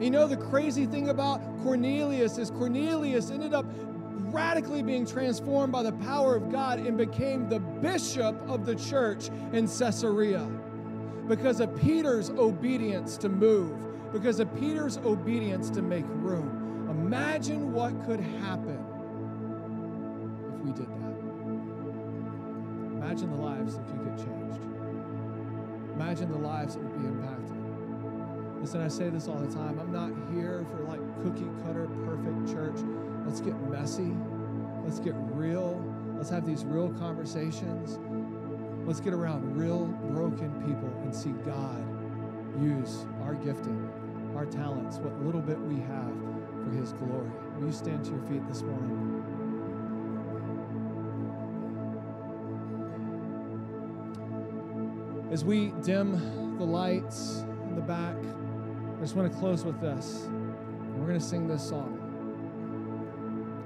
You 0.00 0.10
know 0.10 0.26
the 0.26 0.36
crazy 0.36 0.86
thing 0.86 1.10
about 1.10 1.40
Cornelius 1.62 2.36
is 2.36 2.50
Cornelius 2.50 3.30
ended 3.30 3.54
up 3.54 3.64
radically 4.32 4.82
being 4.82 5.06
transformed 5.06 5.72
by 5.72 5.84
the 5.84 5.92
power 5.92 6.34
of 6.34 6.50
God 6.50 6.80
and 6.80 6.98
became 6.98 7.48
the 7.48 7.60
bishop 7.60 8.36
of 8.48 8.66
the 8.66 8.74
church 8.74 9.28
in 9.52 9.68
Caesarea 9.68 10.44
because 11.28 11.60
of 11.60 11.74
Peter's 11.80 12.30
obedience 12.30 13.16
to 13.18 13.28
move 13.28 13.93
because 14.14 14.38
of 14.38 14.54
Peter's 14.54 14.96
obedience 14.98 15.68
to 15.68 15.82
make 15.82 16.04
room. 16.06 16.86
Imagine 16.88 17.72
what 17.72 17.92
could 18.06 18.20
happen 18.20 18.78
if 20.54 20.60
we 20.60 20.70
did 20.70 20.86
that. 20.86 21.14
Imagine 22.94 23.30
the 23.36 23.42
lives 23.42 23.74
that 23.74 23.84
could 23.88 24.04
get 24.04 24.16
changed. 24.16 24.60
Imagine 25.94 26.30
the 26.30 26.38
lives 26.38 26.74
that 26.74 26.84
would 26.84 26.96
be 27.02 27.08
impacted. 27.08 27.56
Listen, 28.60 28.82
I 28.82 28.88
say 28.88 29.10
this 29.10 29.26
all 29.26 29.40
the 29.40 29.52
time. 29.52 29.80
I'm 29.80 29.90
not 29.90 30.12
here 30.32 30.64
for 30.70 30.84
like 30.84 31.00
cookie 31.24 31.50
cutter 31.64 31.88
perfect 32.06 32.46
church. 32.52 32.86
Let's 33.26 33.40
get 33.40 33.60
messy. 33.68 34.14
Let's 34.84 35.00
get 35.00 35.14
real. 35.16 35.82
Let's 36.16 36.30
have 36.30 36.46
these 36.46 36.64
real 36.64 36.90
conversations. 37.00 37.98
Let's 38.86 39.00
get 39.00 39.12
around 39.12 39.56
real 39.56 39.86
broken 40.12 40.52
people 40.62 40.88
and 41.02 41.12
see 41.12 41.32
God 41.44 41.84
use 42.62 43.06
our 43.24 43.34
gifting 43.34 43.90
our 44.36 44.46
talents, 44.46 44.98
what 44.98 45.20
little 45.24 45.40
bit 45.40 45.58
we 45.60 45.80
have 45.80 46.12
for 46.64 46.70
His 46.70 46.92
glory. 46.94 47.30
Will 47.56 47.66
you 47.66 47.72
stand 47.72 48.04
to 48.04 48.10
your 48.10 48.22
feet 48.22 48.46
this 48.48 48.62
morning? 48.62 49.22
As 55.30 55.44
we 55.44 55.72
dim 55.82 56.58
the 56.58 56.64
lights 56.64 57.44
in 57.68 57.74
the 57.74 57.82
back, 57.82 58.16
I 58.96 59.00
just 59.00 59.16
want 59.16 59.32
to 59.32 59.38
close 59.38 59.64
with 59.64 59.80
this. 59.80 60.28
We're 60.96 61.06
going 61.06 61.18
to 61.18 61.24
sing 61.24 61.48
this 61.48 61.68
song. 61.68 62.00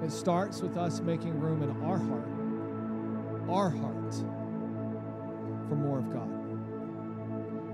It 0.03 0.11
starts 0.11 0.63
with 0.63 0.77
us 0.77 1.01
making 1.01 1.39
room 1.39 1.63
in 1.63 1.71
our 1.83 1.99
heart, 1.99 2.29
our 3.51 3.71
heart, 3.71 4.15
for 5.69 5.75
more 5.75 5.99
of 5.99 6.11
God. 6.13 6.38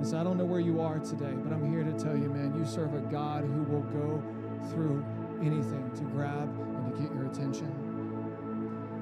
And 0.05 0.11
so 0.11 0.21
I 0.21 0.23
don't 0.23 0.37
know 0.37 0.45
where 0.45 0.61
you 0.61 0.83
are 0.83 0.99
today, 0.99 1.33
but 1.33 1.51
I'm 1.51 1.73
here 1.73 1.83
to 1.83 1.93
tell 1.93 2.15
you, 2.15 2.29
man, 2.29 2.55
you 2.59 2.67
serve 2.67 2.93
a 2.93 3.01
God 3.11 3.43
who 3.43 3.63
will 3.63 3.85
go 3.85 4.23
through 4.69 5.03
anything 5.41 5.91
to 5.97 6.03
grab 6.03 6.43
and 6.43 6.95
to 6.95 7.01
get 7.01 7.11
your 7.15 7.25
attention. 7.25 7.73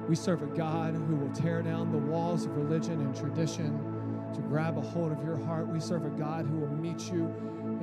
We 0.07 0.15
serve 0.15 0.43
a 0.43 0.45
God 0.45 0.93
who 0.93 1.17
will 1.17 1.33
tear 1.33 1.61
down 1.61 1.91
the 1.91 1.97
walls 1.97 2.45
of 2.45 2.55
religion 2.55 3.01
and 3.01 3.13
tradition 3.13 4.31
to 4.33 4.39
grab 4.43 4.77
a 4.77 4.81
hold 4.81 5.11
of 5.11 5.21
your 5.25 5.35
heart. 5.35 5.67
We 5.67 5.81
serve 5.81 6.05
a 6.05 6.09
God 6.11 6.45
who 6.45 6.59
will 6.59 6.73
meet 6.73 7.11
you 7.11 7.25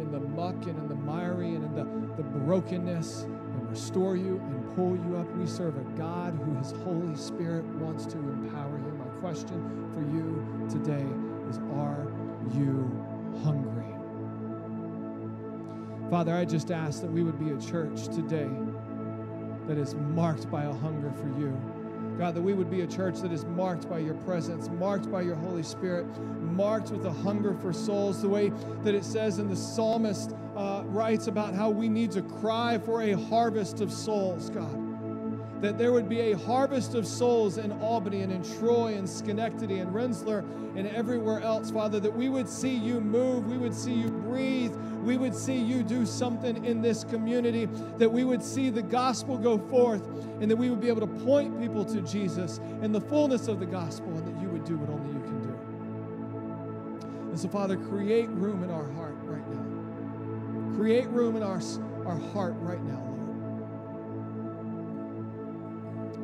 in 0.00 0.10
the 0.10 0.20
muck 0.20 0.56
and 0.64 0.78
in 0.78 0.88
the 0.88 0.94
miry 0.94 1.56
and 1.56 1.62
in 1.62 1.74
the, 1.74 1.84
the 2.16 2.22
brokenness 2.22 3.24
and 3.24 3.68
restore 3.68 4.16
you 4.16 4.38
and 4.38 4.74
pull 4.74 4.96
you 4.96 5.18
up. 5.18 5.30
We 5.36 5.46
serve 5.46 5.76
a 5.76 5.84
God 5.98 6.40
who 6.42 6.56
his 6.56 6.72
Holy 6.72 7.14
Spirit 7.16 7.66
wants 7.66 8.06
to 8.06 8.16
empower 8.16 8.78
you. 8.78 8.94
My 8.94 9.20
question 9.20 9.90
for 9.92 10.00
you 10.00 10.66
today 10.70 11.06
is 11.50 11.58
are 11.76 12.06
you 12.54 13.09
hungry. 13.42 13.86
Father, 16.10 16.34
I 16.34 16.44
just 16.44 16.70
ask 16.70 17.00
that 17.02 17.10
we 17.10 17.22
would 17.22 17.38
be 17.38 17.50
a 17.50 17.60
church 17.60 18.06
today 18.06 18.50
that 19.66 19.78
is 19.78 19.94
marked 19.94 20.50
by 20.50 20.64
a 20.64 20.72
hunger 20.72 21.12
for 21.12 21.28
you. 21.38 21.56
God, 22.18 22.34
that 22.34 22.42
we 22.42 22.52
would 22.52 22.70
be 22.70 22.80
a 22.80 22.86
church 22.86 23.20
that 23.20 23.32
is 23.32 23.44
marked 23.44 23.88
by 23.88 23.98
your 23.98 24.14
presence, 24.14 24.68
marked 24.68 25.10
by 25.10 25.22
your 25.22 25.36
Holy 25.36 25.62
Spirit, 25.62 26.06
marked 26.40 26.90
with 26.90 27.06
a 27.06 27.12
hunger 27.12 27.54
for 27.54 27.72
souls, 27.72 28.20
the 28.20 28.28
way 28.28 28.52
that 28.82 28.94
it 28.94 29.04
says 29.04 29.38
in 29.38 29.48
the 29.48 29.56
psalmist 29.56 30.34
uh, 30.56 30.82
writes 30.86 31.28
about 31.28 31.54
how 31.54 31.70
we 31.70 31.88
need 31.88 32.10
to 32.10 32.22
cry 32.22 32.78
for 32.78 33.02
a 33.02 33.12
harvest 33.12 33.80
of 33.80 33.92
souls, 33.92 34.50
God 34.50 34.89
that 35.60 35.76
there 35.76 35.92
would 35.92 36.08
be 36.08 36.32
a 36.32 36.38
harvest 36.38 36.94
of 36.94 37.06
souls 37.06 37.58
in 37.58 37.70
Albany 37.80 38.22
and 38.22 38.32
in 38.32 38.42
Troy 38.58 38.94
and 38.94 39.08
Schenectady 39.08 39.78
and 39.78 39.94
Rensselaer 39.94 40.44
and 40.76 40.86
everywhere 40.88 41.40
else, 41.40 41.70
Father, 41.70 42.00
that 42.00 42.14
we 42.14 42.28
would 42.28 42.48
see 42.48 42.74
you 42.74 43.00
move, 43.00 43.46
we 43.46 43.58
would 43.58 43.74
see 43.74 43.92
you 43.92 44.08
breathe, 44.08 44.74
we 45.04 45.16
would 45.16 45.34
see 45.34 45.56
you 45.56 45.82
do 45.82 46.06
something 46.06 46.64
in 46.64 46.80
this 46.80 47.04
community, 47.04 47.66
that 47.98 48.10
we 48.10 48.24
would 48.24 48.42
see 48.42 48.70
the 48.70 48.82
gospel 48.82 49.36
go 49.36 49.58
forth, 49.58 50.06
and 50.40 50.50
that 50.50 50.56
we 50.56 50.70
would 50.70 50.80
be 50.80 50.88
able 50.88 51.00
to 51.00 51.24
point 51.24 51.60
people 51.60 51.84
to 51.84 52.00
Jesus 52.02 52.58
in 52.82 52.92
the 52.92 53.00
fullness 53.00 53.48
of 53.48 53.58
the 53.60 53.66
gospel, 53.66 54.08
and 54.08 54.26
that 54.26 54.40
you 54.40 54.48
would 54.48 54.64
do 54.64 54.76
what 54.78 54.88
only 54.88 55.12
you 55.12 55.20
can 55.20 55.42
do. 55.42 55.70
And 57.30 57.38
so, 57.38 57.48
Father, 57.48 57.76
create 57.76 58.28
room 58.30 58.62
in 58.62 58.70
our 58.70 58.88
heart 58.92 59.16
right 59.22 59.46
now. 59.48 60.76
Create 60.76 61.08
room 61.08 61.36
in 61.36 61.42
our, 61.42 61.60
our 62.06 62.18
heart 62.32 62.54
right 62.58 62.82
now, 62.84 63.02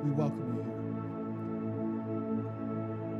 we 0.07 0.13
welcome 0.13 0.57
you 0.57 0.63
here. 0.63 0.73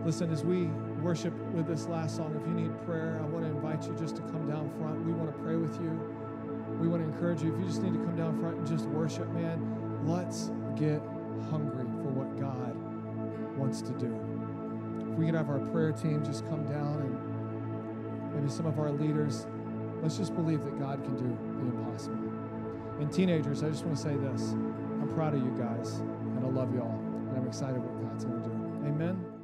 Listen, 0.05 0.31
as 0.33 0.45
we 0.45 0.67
worship 1.03 1.35
with 1.53 1.67
this 1.67 1.87
last 1.87 2.15
song, 2.17 2.39
if 2.41 2.47
you 2.47 2.55
need 2.55 2.71
prayer, 2.87 3.21
I 3.21 3.27
want 3.27 3.45
to 3.45 3.51
invite 3.51 3.87
you 3.89 3.97
just 3.99 4.15
to 4.17 4.23
come 4.23 4.49
down 4.49 4.71
front. 4.79 5.05
We 5.05 5.13
want 5.13 5.35
to 5.35 5.43
pray 5.43 5.57
with 5.57 5.75
you. 5.81 5.91
We 6.79 6.87
want 6.87 7.03
to 7.03 7.09
encourage 7.09 7.43
you. 7.43 7.53
If 7.53 7.59
you 7.59 7.67
just 7.67 7.83
need 7.83 7.95
to 7.95 8.05
come 8.05 8.15
down 8.17 8.39
front 8.39 8.59
and 8.59 8.67
just 8.67 8.85
worship, 8.87 9.29
man, 9.31 9.59
let's 10.07 10.53
get 10.77 11.03
hungry 11.51 11.87
for 12.03 12.11
what 12.15 12.39
God 12.39 12.77
wants 13.59 13.83
to 13.83 13.91
do. 13.93 14.15
If 15.11 15.19
we 15.19 15.27
could 15.27 15.35
have 15.35 15.51
our 15.51 15.59
prayer 15.59 15.91
team 15.91 16.25
just 16.25 16.47
come 16.49 16.65
down 16.67 17.03
and 17.03 18.35
maybe 18.35 18.49
some 18.49 18.67
of 18.67 18.79
our 18.79 18.93
leaders 18.93 19.47
let's 20.03 20.19
just 20.19 20.35
believe 20.35 20.63
that 20.63 20.79
God 20.79 21.03
can 21.03 21.17
do 21.17 21.37
the 21.59 21.77
impossible. 21.77 22.31
And 23.01 23.11
teenagers, 23.11 23.63
I 23.63 23.71
just 23.71 23.85
want 23.85 23.97
to 23.97 24.03
say 24.03 24.15
this 24.17 24.53
I'm 24.53 25.11
proud 25.15 25.35
of 25.35 25.41
you 25.43 25.51
guys, 25.59 26.03
I 26.47 26.49
love 26.49 26.73
you 26.73 26.81
all, 26.81 27.01
and 27.29 27.37
I'm 27.37 27.47
excited 27.49 27.79
what 27.83 28.09
God's 28.09 28.25
going 28.25 28.41
to 28.41 28.49
do. 28.49 28.55
Amen. 28.87 29.36